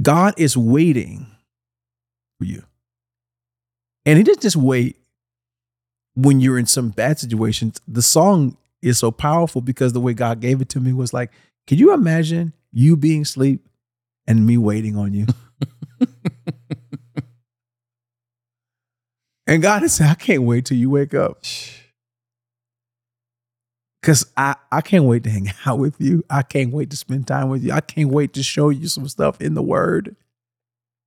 God 0.00 0.34
is 0.36 0.56
waiting 0.56 1.26
for 2.38 2.44
you. 2.44 2.62
And 4.04 4.18
he 4.18 4.24
didn't 4.24 4.42
just 4.42 4.56
wait 4.56 4.96
when 6.14 6.40
you're 6.40 6.58
in 6.58 6.66
some 6.66 6.90
bad 6.90 7.18
situations. 7.18 7.80
The 7.88 8.02
song 8.02 8.56
is 8.82 8.98
so 8.98 9.10
powerful 9.10 9.60
because 9.60 9.92
the 9.92 10.00
way 10.00 10.14
God 10.14 10.40
gave 10.40 10.60
it 10.60 10.68
to 10.70 10.80
me 10.80 10.92
was 10.92 11.12
like, 11.12 11.32
can 11.66 11.78
you 11.78 11.92
imagine 11.92 12.52
you 12.72 12.96
being 12.96 13.22
asleep 13.22 13.66
and 14.26 14.46
me 14.46 14.58
waiting 14.58 14.96
on 14.96 15.12
you? 15.12 15.26
And 19.46 19.62
God 19.62 19.82
has 19.82 19.94
said, 19.94 20.08
I 20.08 20.14
can't 20.14 20.42
wait 20.42 20.64
till 20.64 20.76
you 20.76 20.90
wake 20.90 21.14
up. 21.14 21.44
Cause 24.06 24.24
I, 24.36 24.54
I 24.70 24.82
can't 24.82 25.02
wait 25.02 25.24
to 25.24 25.30
hang 25.30 25.50
out 25.66 25.80
with 25.80 26.00
you. 26.00 26.22
I 26.30 26.42
can't 26.42 26.72
wait 26.72 26.90
to 26.90 26.96
spend 26.96 27.26
time 27.26 27.48
with 27.48 27.64
you. 27.64 27.72
I 27.72 27.80
can't 27.80 28.10
wait 28.10 28.34
to 28.34 28.42
show 28.44 28.68
you 28.68 28.86
some 28.86 29.08
stuff 29.08 29.40
in 29.40 29.54
the 29.54 29.62
word. 29.62 30.14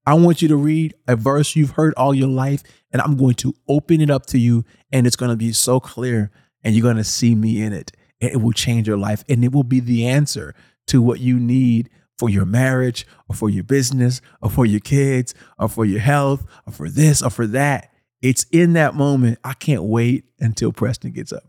I 0.06 0.16
want 0.16 0.42
you 0.42 0.50
to 0.50 0.58
read 0.58 0.96
a 1.08 1.16
verse 1.16 1.56
you've 1.56 1.72
heard 1.72 1.94
all 1.96 2.14
your 2.14 2.28
life, 2.28 2.62
and 2.92 3.02
I'm 3.02 3.16
going 3.16 3.36
to 3.36 3.54
open 3.70 4.02
it 4.02 4.10
up 4.10 4.26
to 4.28 4.38
you, 4.38 4.66
and 4.92 5.08
it's 5.08 5.16
going 5.16 5.32
to 5.32 5.38
be 5.38 5.54
so 5.54 5.80
clear, 5.80 6.30
and 6.62 6.76
you're 6.76 6.84
going 6.84 6.98
to 6.98 7.06
see 7.06 7.36
me 7.36 7.62
in 7.62 7.72
it. 7.72 7.94
And 8.20 8.32
it 8.32 8.42
will 8.42 8.52
change 8.52 8.86
your 8.86 8.98
life, 8.98 9.24
and 9.30 9.46
it 9.46 9.54
will 9.54 9.64
be 9.64 9.80
the 9.80 10.06
answer 10.06 10.54
to 10.88 11.02
what 11.02 11.22
you 11.22 11.40
need 11.40 11.90
for 12.18 12.30
your 12.30 12.46
marriage, 12.46 13.08
or 13.30 13.36
for 13.36 13.50
your 13.50 13.64
business, 13.64 14.20
or 14.42 14.50
for 14.50 14.66
your 14.66 14.82
kids, 14.82 15.34
or 15.58 15.70
for 15.70 15.86
your 15.86 16.02
health, 16.02 16.44
or 16.68 16.74
for 16.74 16.90
this, 16.90 17.22
or 17.22 17.30
for 17.30 17.48
that. 17.48 17.94
It's 18.22 18.46
in 18.52 18.74
that 18.74 18.94
moment. 18.94 19.40
I 19.46 19.54
can't 19.54 19.84
wait 19.84 20.26
until 20.42 20.74
Preston 20.74 21.12
gets 21.12 21.32
up. 21.32 21.44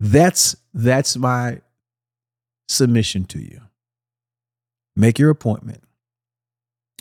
That's 0.00 0.56
that's 0.72 1.16
my 1.16 1.60
submission 2.68 3.24
to 3.24 3.40
you. 3.40 3.62
Make 4.94 5.18
your 5.18 5.30
appointment. 5.30 5.82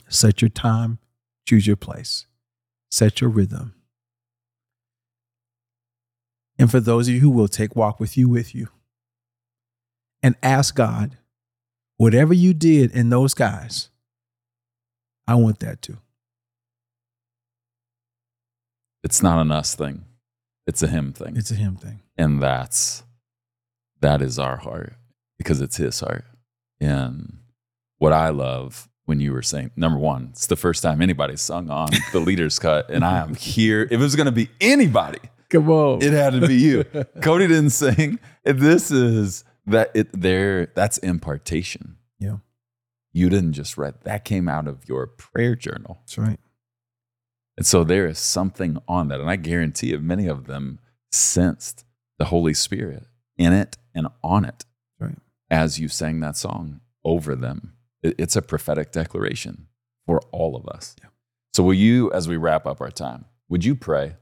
Set 0.09 0.41
your 0.41 0.49
time, 0.49 0.99
choose 1.47 1.67
your 1.67 1.75
place. 1.75 2.25
Set 2.89 3.21
your 3.21 3.29
rhythm. 3.29 3.73
And 6.57 6.71
for 6.71 6.79
those 6.79 7.07
of 7.07 7.13
you 7.13 7.19
who 7.19 7.29
will 7.29 7.47
take 7.47 7.75
walk 7.75 7.99
with 7.99 8.17
you 8.17 8.27
with 8.29 8.55
you 8.55 8.69
and 10.23 10.35
ask 10.41 10.75
God, 10.75 11.17
whatever 11.97 12.33
you 12.33 12.53
did 12.53 12.91
in 12.91 13.09
those 13.09 13.33
guys, 13.33 13.89
I 15.27 15.35
want 15.35 15.59
that 15.59 15.81
too. 15.81 15.97
It's 19.03 19.21
not 19.21 19.39
an 19.39 19.51
us 19.51 19.75
thing. 19.75 20.06
It's 20.67 20.83
a 20.83 20.87
him 20.87 21.13
thing. 21.13 21.35
It's 21.37 21.49
a 21.51 21.55
him 21.55 21.75
thing. 21.77 22.01
and 22.17 22.41
that's 22.43 23.03
that 24.01 24.21
is 24.21 24.37
our 24.37 24.57
heart 24.57 24.93
because 25.39 25.61
it's 25.61 25.77
his 25.77 25.99
heart 26.01 26.25
and 26.79 27.39
what 27.97 28.13
i 28.13 28.29
love 28.29 28.87
when 29.05 29.19
you 29.19 29.31
were 29.33 29.41
saying 29.41 29.71
number 29.75 29.97
one 29.97 30.27
it's 30.31 30.45
the 30.47 30.55
first 30.55 30.83
time 30.83 31.01
anybody's 31.01 31.41
sung 31.41 31.69
on 31.71 31.89
the 32.11 32.19
leaders 32.19 32.59
cut 32.67 32.89
and 32.91 33.03
i 33.03 33.17
am 33.19 33.33
here 33.33 33.81
if 33.83 33.93
it 33.93 33.97
was 33.97 34.15
going 34.15 34.25
to 34.27 34.31
be 34.31 34.49
anybody 34.61 35.17
Come 35.49 35.69
on. 35.69 36.01
it 36.03 36.13
had 36.13 36.33
to 36.33 36.45
be 36.47 36.55
you 36.55 36.83
cody 37.23 37.47
didn't 37.47 37.71
sing 37.71 38.19
this 38.43 38.91
is 38.91 39.43
that 39.65 39.89
it 39.95 40.09
there 40.13 40.67
that's 40.75 40.99
impartation 40.99 41.97
Yeah. 42.19 42.37
you 43.13 43.29
didn't 43.29 43.53
just 43.53 43.77
read 43.79 43.95
that 44.03 44.25
came 44.25 44.47
out 44.47 44.67
of 44.67 44.87
your 44.87 45.07
prayer 45.07 45.55
journal 45.55 45.97
That's 46.01 46.17
right. 46.19 46.39
And 47.57 47.65
so 47.65 47.83
there 47.83 48.07
is 48.07 48.19
something 48.19 48.77
on 48.87 49.07
that. 49.09 49.19
And 49.19 49.29
I 49.29 49.35
guarantee 49.35 49.87
you, 49.91 49.99
many 49.99 50.27
of 50.27 50.45
them 50.45 50.79
sensed 51.11 51.85
the 52.19 52.25
Holy 52.25 52.53
Spirit 52.53 53.05
in 53.37 53.53
it 53.53 53.77
and 53.95 54.07
on 54.23 54.45
it 54.45 54.65
Right. 54.99 55.17
as 55.49 55.79
you 55.79 55.87
sang 55.87 56.19
that 56.21 56.37
song 56.37 56.81
over 57.03 57.35
them. 57.35 57.73
It's 58.03 58.35
a 58.35 58.41
prophetic 58.41 58.91
declaration 58.91 59.67
for 60.05 60.21
all 60.31 60.55
of 60.55 60.67
us. 60.67 60.95
Yeah. 61.01 61.09
So, 61.53 61.63
will 61.63 61.73
you, 61.73 62.11
as 62.11 62.27
we 62.27 62.37
wrap 62.37 62.65
up 62.67 62.79
our 62.81 62.91
time, 62.91 63.25
would 63.49 63.65
you 63.65 63.75
pray 63.75 64.15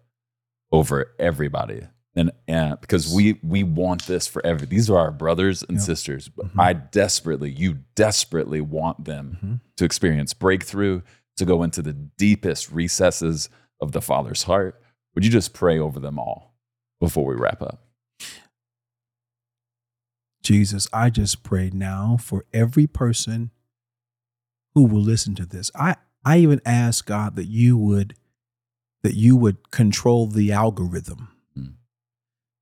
over 0.71 1.13
everybody? 1.19 1.87
And, 2.17 2.31
and 2.47 2.79
because 2.79 3.13
we 3.13 3.37
we 3.43 3.63
want 3.63 4.07
this 4.07 4.25
for 4.25 4.45
every 4.45 4.67
these 4.67 4.89
are 4.89 4.97
our 4.97 5.11
brothers 5.11 5.63
and 5.63 5.81
sisters. 5.81 6.29
Mhm. 6.29 6.51
I 6.57 6.71
desperately, 6.71 7.51
you 7.51 7.79
desperately 7.95 8.61
want 8.61 9.03
them 9.03 9.37
Mhm. 9.43 9.59
to 9.75 9.83
experience 9.85 10.33
breakthrough, 10.33 11.01
to 11.37 11.45
go 11.45 11.63
into 11.63 11.81
the 11.81 11.93
deepest 11.93 12.71
recesses 12.71 13.49
of 13.81 13.91
the 13.91 14.01
Father's 14.01 14.43
heart. 14.43 14.81
Would 15.13 15.25
you 15.25 15.31
just 15.31 15.53
pray 15.53 15.79
over 15.79 15.99
them 15.99 16.17
all 16.19 16.55
before 16.99 17.25
we 17.25 17.35
wrap 17.35 17.61
up? 17.61 17.81
Jesus, 20.43 20.87
I 20.93 21.09
just 21.09 21.43
pray 21.43 21.71
now 21.73 22.17
for 22.21 22.45
every 22.53 22.85
person 22.85 23.51
who 24.75 24.83
will 24.83 25.01
listen 25.01 25.33
to 25.35 25.45
this. 25.45 25.71
I, 25.73 25.95
I 26.23 26.37
even 26.37 26.61
ask 26.65 27.05
God 27.05 27.35
that 27.35 27.45
you 27.47 27.77
would 27.77 28.15
that 29.03 29.13
you 29.15 29.35
would 29.35 29.69
control 29.71 30.25
the 30.27 30.51
algorithm 30.51 31.29
Mm. 31.57 31.75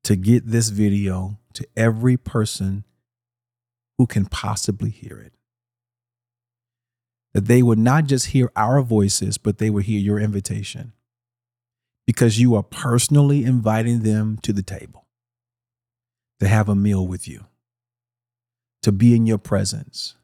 to 0.03 0.15
get 0.17 0.45
this 0.47 0.69
video 0.69 1.39
to 1.53 1.65
every 1.77 2.17
person 2.17 2.83
who 3.97 4.05
can 4.05 4.25
possibly 4.25 4.89
hear 4.89 5.19
it. 5.19 5.31
That 7.33 7.45
they 7.45 7.63
would 7.63 7.79
not 7.79 8.05
just 8.05 8.27
hear 8.27 8.51
our 8.55 8.81
voices, 8.81 9.37
but 9.37 9.57
they 9.57 9.69
would 9.69 9.85
hear 9.85 9.99
your 9.99 10.19
invitation. 10.19 10.93
Because 12.05 12.39
you 12.39 12.53
are 12.55 12.63
personally 12.63 13.43
inviting 13.43 14.01
them 14.03 14.37
to 14.43 14.53
the 14.53 14.61
table 14.61 15.05
to 16.39 16.47
have 16.47 16.69
a 16.69 16.75
meal 16.75 17.07
with 17.07 17.27
you 17.27 17.45
to 18.83 18.91
be 18.91 19.15
in 19.15 19.25
your 19.25 19.37
presence. 19.37 20.15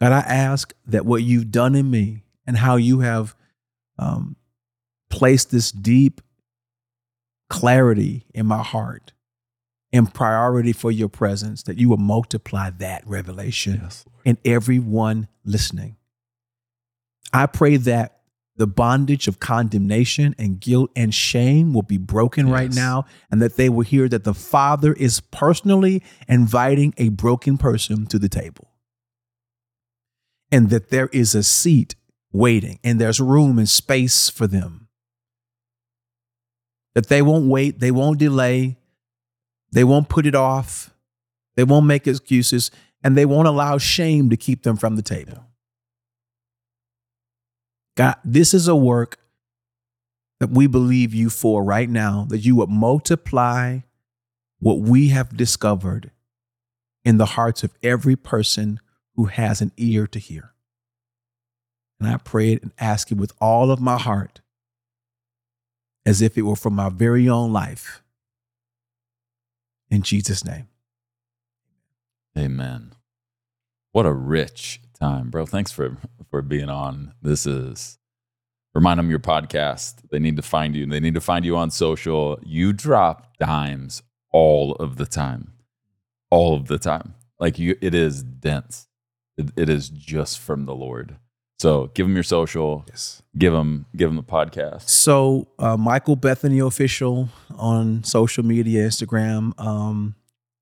God, 0.00 0.12
I 0.12 0.20
ask 0.20 0.74
that 0.86 1.06
what 1.06 1.22
you've 1.22 1.50
done 1.50 1.74
in 1.74 1.90
me 1.90 2.24
and 2.46 2.58
how 2.58 2.76
you 2.76 3.00
have 3.00 3.34
um, 3.98 4.36
placed 5.08 5.50
this 5.50 5.72
deep 5.72 6.20
clarity 7.48 8.26
in 8.34 8.44
my 8.44 8.62
heart 8.62 9.12
and 9.96 10.12
priority 10.12 10.72
for 10.72 10.90
your 10.90 11.08
presence, 11.08 11.62
that 11.64 11.78
you 11.78 11.88
will 11.88 11.96
multiply 11.96 12.70
that 12.70 13.06
revelation 13.06 13.80
Yes, 13.82 14.04
in 14.24 14.38
everyone 14.44 15.28
listening. 15.44 15.96
I 17.32 17.46
pray 17.46 17.76
that 17.76 18.20
the 18.56 18.66
bondage 18.66 19.28
of 19.28 19.38
condemnation 19.38 20.34
and 20.38 20.58
guilt 20.58 20.90
and 20.96 21.12
shame 21.14 21.74
will 21.74 21.82
be 21.82 21.98
broken 21.98 22.48
right 22.48 22.72
now, 22.72 23.04
and 23.30 23.42
that 23.42 23.56
they 23.56 23.68
will 23.68 23.82
hear 23.82 24.08
that 24.08 24.24
the 24.24 24.34
Father 24.34 24.94
is 24.94 25.20
personally 25.20 26.02
inviting 26.26 26.94
a 26.96 27.10
broken 27.10 27.58
person 27.58 28.06
to 28.06 28.18
the 28.18 28.28
table. 28.28 28.72
And 30.50 30.70
that 30.70 30.90
there 30.90 31.08
is 31.08 31.34
a 31.34 31.42
seat 31.42 31.96
waiting, 32.32 32.78
and 32.82 32.98
there's 32.98 33.20
room 33.20 33.58
and 33.58 33.68
space 33.68 34.30
for 34.30 34.46
them. 34.46 34.88
That 36.94 37.08
they 37.08 37.20
won't 37.20 37.46
wait, 37.46 37.80
they 37.80 37.90
won't 37.90 38.18
delay, 38.18 38.78
they 39.76 39.84
won't 39.84 40.08
put 40.08 40.24
it 40.24 40.34
off, 40.34 40.94
they 41.54 41.62
won't 41.62 41.84
make 41.84 42.06
excuses, 42.06 42.70
and 43.04 43.14
they 43.14 43.26
won't 43.26 43.46
allow 43.46 43.76
shame 43.76 44.30
to 44.30 44.36
keep 44.38 44.62
them 44.62 44.74
from 44.74 44.96
the 44.96 45.02
table. 45.02 45.44
God, 47.94 48.16
this 48.24 48.54
is 48.54 48.68
a 48.68 48.74
work 48.74 49.18
that 50.40 50.48
we 50.48 50.66
believe 50.66 51.12
you 51.12 51.28
for 51.28 51.62
right 51.62 51.90
now, 51.90 52.24
that 52.30 52.38
you 52.38 52.56
would 52.56 52.70
multiply 52.70 53.80
what 54.60 54.78
we 54.78 55.08
have 55.08 55.36
discovered 55.36 56.10
in 57.04 57.18
the 57.18 57.26
hearts 57.26 57.62
of 57.62 57.74
every 57.82 58.16
person 58.16 58.80
who 59.14 59.26
has 59.26 59.60
an 59.60 59.72
ear 59.76 60.06
to 60.06 60.18
hear. 60.18 60.54
And 62.00 62.08
I 62.08 62.16
pray 62.16 62.54
it 62.54 62.62
and 62.62 62.72
ask 62.78 63.12
it 63.12 63.18
with 63.18 63.34
all 63.42 63.70
of 63.70 63.78
my 63.78 63.98
heart, 63.98 64.40
as 66.06 66.22
if 66.22 66.38
it 66.38 66.42
were 66.42 66.56
from 66.56 66.72
my 66.72 66.88
very 66.88 67.28
own 67.28 67.52
life. 67.52 68.02
In 69.90 70.02
Jesus' 70.02 70.44
name. 70.44 70.68
Amen. 72.36 72.92
What 73.92 74.06
a 74.06 74.12
rich 74.12 74.80
time, 74.98 75.30
bro. 75.30 75.46
Thanks 75.46 75.72
for 75.72 75.96
for 76.30 76.42
being 76.42 76.68
on. 76.68 77.14
This 77.22 77.46
is 77.46 77.98
remind 78.74 78.98
them 78.98 79.10
your 79.10 79.18
podcast. 79.18 80.08
They 80.10 80.18
need 80.18 80.36
to 80.36 80.42
find 80.42 80.76
you. 80.76 80.86
They 80.86 81.00
need 81.00 81.14
to 81.14 81.20
find 81.20 81.44
you 81.44 81.56
on 81.56 81.70
social. 81.70 82.38
You 82.44 82.72
drop 82.72 83.36
dimes 83.38 84.02
all 84.32 84.74
of 84.74 84.96
the 84.96 85.06
time. 85.06 85.52
All 86.30 86.54
of 86.54 86.66
the 86.68 86.78
time. 86.78 87.14
Like 87.40 87.58
you 87.58 87.76
it 87.80 87.94
is 87.94 88.22
dense. 88.22 88.88
It, 89.38 89.50
it 89.56 89.68
is 89.68 89.88
just 89.88 90.38
from 90.38 90.66
the 90.66 90.74
Lord. 90.74 91.16
So 91.58 91.90
give 91.94 92.06
them 92.06 92.14
your 92.14 92.22
social. 92.22 92.84
Yes. 92.88 93.22
Give 93.36 93.52
them 93.52 93.86
give 93.96 94.10
them 94.10 94.16
the 94.16 94.22
podcast. 94.22 94.88
So, 94.88 95.48
uh, 95.58 95.76
Michael 95.76 96.16
Bethany 96.16 96.58
official 96.58 97.30
on 97.56 98.04
social 98.04 98.44
media, 98.44 98.86
Instagram, 98.86 99.58
um, 99.58 100.14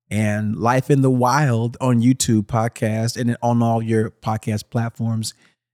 and 0.09 0.55
Life 0.55 0.89
in 0.89 1.01
the 1.01 1.09
Wild 1.09 1.75
on 1.81 2.01
YouTube 2.01 2.43
podcast, 2.43 3.19
and 3.19 3.35
on 3.41 3.61
all 3.61 3.81
your 3.81 4.11
podcast 4.11 4.69
platforms, 4.69 5.33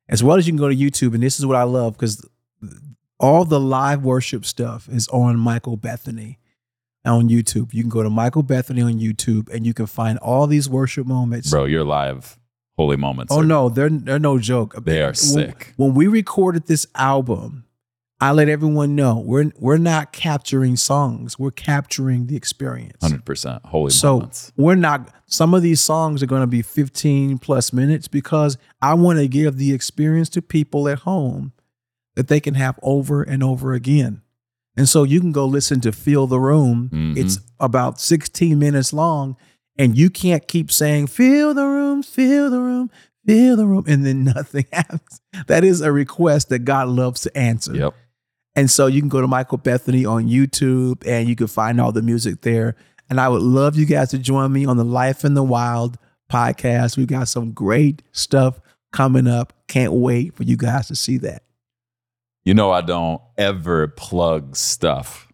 as 0.10 0.24
well 0.24 0.38
as 0.38 0.48
you 0.48 0.54
can 0.54 0.60
go 0.60 0.70
to 0.70 0.76
YouTube. 0.76 1.14
And 1.14 1.22
this 1.22 1.40
is 1.40 1.46
what 1.46 1.56
I 1.56 1.64
love 1.64 1.94
because 1.94 2.28
all 3.20 3.46
the 3.46 3.60
live 3.60 4.04
worship 4.04 4.46
stuff 4.46 4.90
is 4.90 5.08
on 5.10 5.38
Michael 5.38 5.78
Bethany 5.78 6.40
on 7.06 7.30
YouTube. 7.30 7.74
You 7.74 7.84
can 7.84 7.90
go 7.90 8.02
to 8.02 8.10
Michael 8.10 8.44
Bethany 8.44 8.82
on 8.82 8.94
YouTube, 8.94 9.54
and 9.54 9.68
you 9.68 9.76
can 9.76 9.86
find 9.86 10.18
all 10.20 10.48
these 10.48 10.68
worship 10.68 11.06
moments. 11.06 11.52
Bro, 11.52 11.66
you're 11.66 11.84
live 11.84 12.40
holy 12.78 12.98
moments. 12.98 13.32
Oh 13.34 13.40
are- 13.42 13.44
no, 13.46 13.70
they're 13.70 13.90
they're 13.90 14.20
no 14.20 14.38
joke. 14.40 14.76
They 14.84 15.02
are 15.02 15.08
When- 15.08 15.16
sick. 15.16 15.74
When 15.78 15.94
we 15.94 16.08
recorded 16.08 16.68
this 16.68 16.86
album, 16.96 17.66
I 18.20 18.32
let 18.32 18.50
everyone 18.50 18.96
know 18.96 19.18
we're 19.18 19.52
we're 19.60 19.78
not 19.78 20.12
capturing 20.14 20.76
songs. 20.78 21.40
We're 21.40 21.52
capturing 21.52 22.28
the 22.28 22.36
experience. 22.36 22.98
100% 23.02 23.66
holy 23.66 23.90
So 23.92 24.14
moments. 24.14 24.52
we're 24.58 24.76
not. 24.76 25.10
Some 25.26 25.54
of 25.54 25.62
these 25.64 25.82
songs 25.82 26.22
are 26.22 26.28
going 26.28 26.42
to 26.42 26.48
be 26.48 26.62
15 26.62 27.38
plus 27.40 27.72
minutes 27.74 28.08
because 28.08 28.58
I 28.82 28.94
want 28.96 29.18
to 29.20 29.28
give 29.28 29.58
the 29.58 29.74
experience 29.74 30.30
to 30.30 30.42
people 30.42 30.88
at 30.90 31.00
home 31.00 31.54
that 32.16 32.28
they 32.28 32.40
can 32.42 32.56
have 32.56 32.78
over 32.84 33.24
and 33.24 33.42
over 33.42 33.74
again. 33.74 34.22
And 34.78 34.88
so 34.88 35.04
you 35.04 35.20
can 35.20 35.32
go 35.32 35.46
listen 35.46 35.82
to 35.82 35.92
Fill 35.92 36.28
the 36.28 36.40
Room. 36.40 36.90
Mhm. 36.94 37.18
It's 37.18 37.40
about 37.60 38.00
16 38.00 38.60
minutes 38.60 38.92
long, 38.94 39.36
and 39.82 39.98
you 39.98 40.12
can't 40.12 40.48
keep 40.48 40.72
saying, 40.72 41.08
Fill 41.08 41.56
the 41.56 41.66
room, 41.66 42.04
fill 42.04 42.52
the 42.52 42.60
room, 42.60 42.92
fill 43.26 43.58
the 43.58 43.66
room, 43.66 43.84
and 43.88 44.06
then 44.06 44.24
nothing 44.36 44.66
happens. 44.72 45.22
That 45.48 45.64
is 45.64 45.82
a 45.82 45.92
request 45.92 46.50
that 46.50 46.60
God 46.60 46.88
loves 46.88 47.22
to 47.22 47.36
answer. 47.36 47.76
Yep. 47.76 47.96
And 48.56 48.70
so 48.70 48.86
you 48.86 49.02
can 49.02 49.10
go 49.10 49.22
to 49.22 49.28
Michael 49.28 49.58
Bethany 49.58 50.06
on 50.06 50.28
YouTube 50.28 51.02
and 51.08 51.28
you 51.28 51.36
can 51.36 51.48
find 51.48 51.82
all 51.82 51.92
the 51.92 52.04
music 52.04 52.42
there. 52.42 52.76
And 53.10 53.20
I 53.20 53.28
would 53.28 53.42
love 53.42 53.76
you 53.76 53.88
guys 53.88 54.12
to 54.12 54.20
join 54.20 54.54
me 54.54 54.66
on 54.66 54.78
the 54.78 54.84
Life 54.84 55.26
in 55.26 55.34
the 55.34 55.44
Wild 55.44 55.98
podcast. 56.32 56.96
We've 56.96 57.08
got 57.08 57.28
some 57.28 57.52
great 57.52 58.04
stuff 58.12 58.60
coming 58.92 59.26
up. 59.26 59.52
Can't 59.68 59.94
wait 59.94 60.36
for 60.36 60.44
you 60.44 60.58
guys 60.58 60.88
to 60.90 60.96
see 60.96 61.18
that. 61.20 61.42
You 62.44 62.54
know, 62.54 62.70
I 62.70 62.82
don't 62.82 63.22
ever 63.36 63.88
plug 63.88 64.56
stuff, 64.56 65.28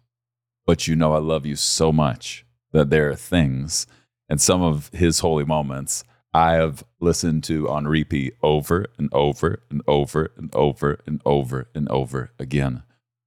but 0.64 0.88
you 0.88 0.96
know, 0.96 1.12
I 1.12 1.18
love 1.18 1.44
you 1.44 1.56
so 1.56 1.92
much 1.92 2.46
that 2.72 2.88
there 2.88 3.10
are 3.10 3.16
things 3.16 3.86
and 4.28 4.40
some 4.40 4.62
of 4.62 4.90
his 4.92 5.20
holy 5.20 5.44
moments 5.44 6.04
I 6.34 6.52
have 6.52 6.84
listened 7.00 7.44
to 7.44 7.68
on 7.68 7.88
repeat 7.88 8.34
over 8.42 8.86
and 8.98 9.08
over 9.12 9.62
and 9.70 9.80
over 9.86 10.30
and 10.36 10.50
over 10.54 11.00
and 11.06 11.22
over 11.24 11.68
and 11.74 11.88
over 11.88 12.30
again. 12.38 12.82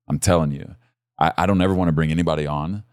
I'm 0.08 0.20
telling 0.20 0.52
you, 0.52 0.76
I, 1.20 1.34
I 1.38 1.46
don't 1.46 1.62
ever 1.62 1.74
want 1.74 1.90
to 1.90 1.94
bring 1.94 2.12
anybody 2.12 2.46
on 2.46 2.84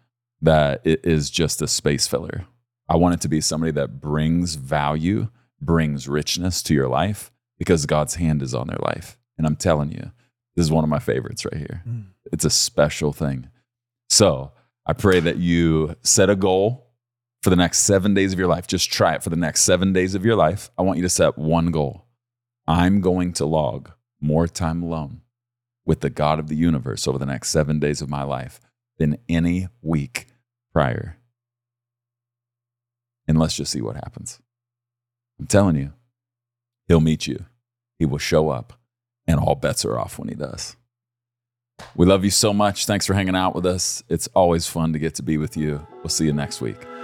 that 0.41 0.81
it 0.85 1.05
is 1.05 1.31
just 1.31 1.61
a 1.63 1.69
space 1.69 2.07
filler. 2.07 2.47
I 2.89 2.97
want 2.97 3.15
it 3.15 3.21
to 3.23 3.29
be 3.29 3.41
somebody 3.41 3.73
that 3.73 4.01
brings 4.01 4.55
value, 4.55 5.29
brings 5.61 6.09
richness 6.09 6.63
to 6.65 6.75
your 6.75 6.89
life 6.89 7.31
because 7.59 7.87
God's 7.87 8.15
hand 8.15 8.41
is 8.43 8.55
on 8.55 8.69
their 8.69 8.79
life. 8.83 9.19
And 9.37 9.47
I'm 9.47 9.57
telling 9.57 9.93
you, 9.93 10.11
this 10.57 10.65
is 10.65 10.73
one 10.73 10.85
of 10.85 10.91
my 10.91 10.99
favorites 10.99 11.45
right 11.45 11.57
here. 11.59 11.83
Mm. 11.87 12.07
It's 12.33 12.45
a 12.45 12.51
special 12.51 13.13
thing. 13.13 13.51
So 14.09 14.53
I 14.87 14.95
pray 14.95 15.21
that 15.21 15.37
you 15.37 15.97
set 16.03 16.31
a 16.31 16.37
goal 16.37 16.88
for 17.43 17.51
the 17.51 17.57
next 17.57 17.81
seven 17.81 18.15
days 18.15 18.33
of 18.33 18.39
your 18.39 18.49
life. 18.49 18.67
Just 18.67 18.91
try 18.93 19.15
it 19.15 19.23
for 19.23 19.31
the 19.31 19.37
next 19.37 19.63
seven 19.63 19.93
days 19.93 20.15
of 20.15 20.25
your 20.25 20.37
life. 20.37 20.71
I 20.77 20.83
want 20.83 20.99
you 20.99 21.03
to 21.03 21.09
set 21.09 21.39
one 21.39 21.71
goal. 21.71 22.07
I'm 22.67 23.01
going 23.01 23.33
to 23.35 23.47
log 23.47 23.91
more 24.21 24.49
time 24.49 24.83
alone 24.83 25.23
with 25.87 26.01
the 26.01 26.11
God 26.11 26.39
of 26.39 26.49
the 26.49 26.57
universe 26.57 27.09
over 27.09 27.19
the 27.19 27.27
next 27.27 27.51
seven 27.51 27.79
days 27.79 28.03
of 28.03 28.11
my 28.11 28.23
life 28.23 28.61
than 28.99 29.19
any 29.29 29.69
week 29.81 30.27
prior. 30.73 31.17
And 33.27 33.39
let's 33.39 33.57
just 33.57 33.73
see 33.73 33.81
what 33.81 33.97
happens. 33.97 34.41
I'm 35.39 35.47
telling 35.47 35.77
you, 35.77 35.93
he'll 36.89 37.01
meet 37.01 37.27
you, 37.27 37.47
he 37.99 38.07
will 38.07 38.19
show 38.19 38.49
up, 38.49 38.79
and 39.27 39.39
all 39.39 39.55
bets 39.55 39.85
are 39.85 39.99
off 39.99 40.19
when 40.19 40.29
he 40.29 40.35
does. 40.35 40.77
We 41.95 42.07
love 42.07 42.25
you 42.25 42.31
so 42.31 42.53
much. 42.53 42.87
Thanks 42.87 43.07
for 43.07 43.15
hanging 43.15 43.37
out 43.37 43.55
with 43.55 43.65
us. 43.65 44.03
It's 44.09 44.27
always 44.29 44.67
fun 44.67 44.93
to 44.95 44.99
get 44.99 45.15
to 45.17 45.23
be 45.23 45.39
with 45.39 45.57
you. 45.57 45.87
We'll 45.99 46.09
see 46.09 46.25
you 46.25 46.33
next 46.33 46.61
week. 46.61 46.98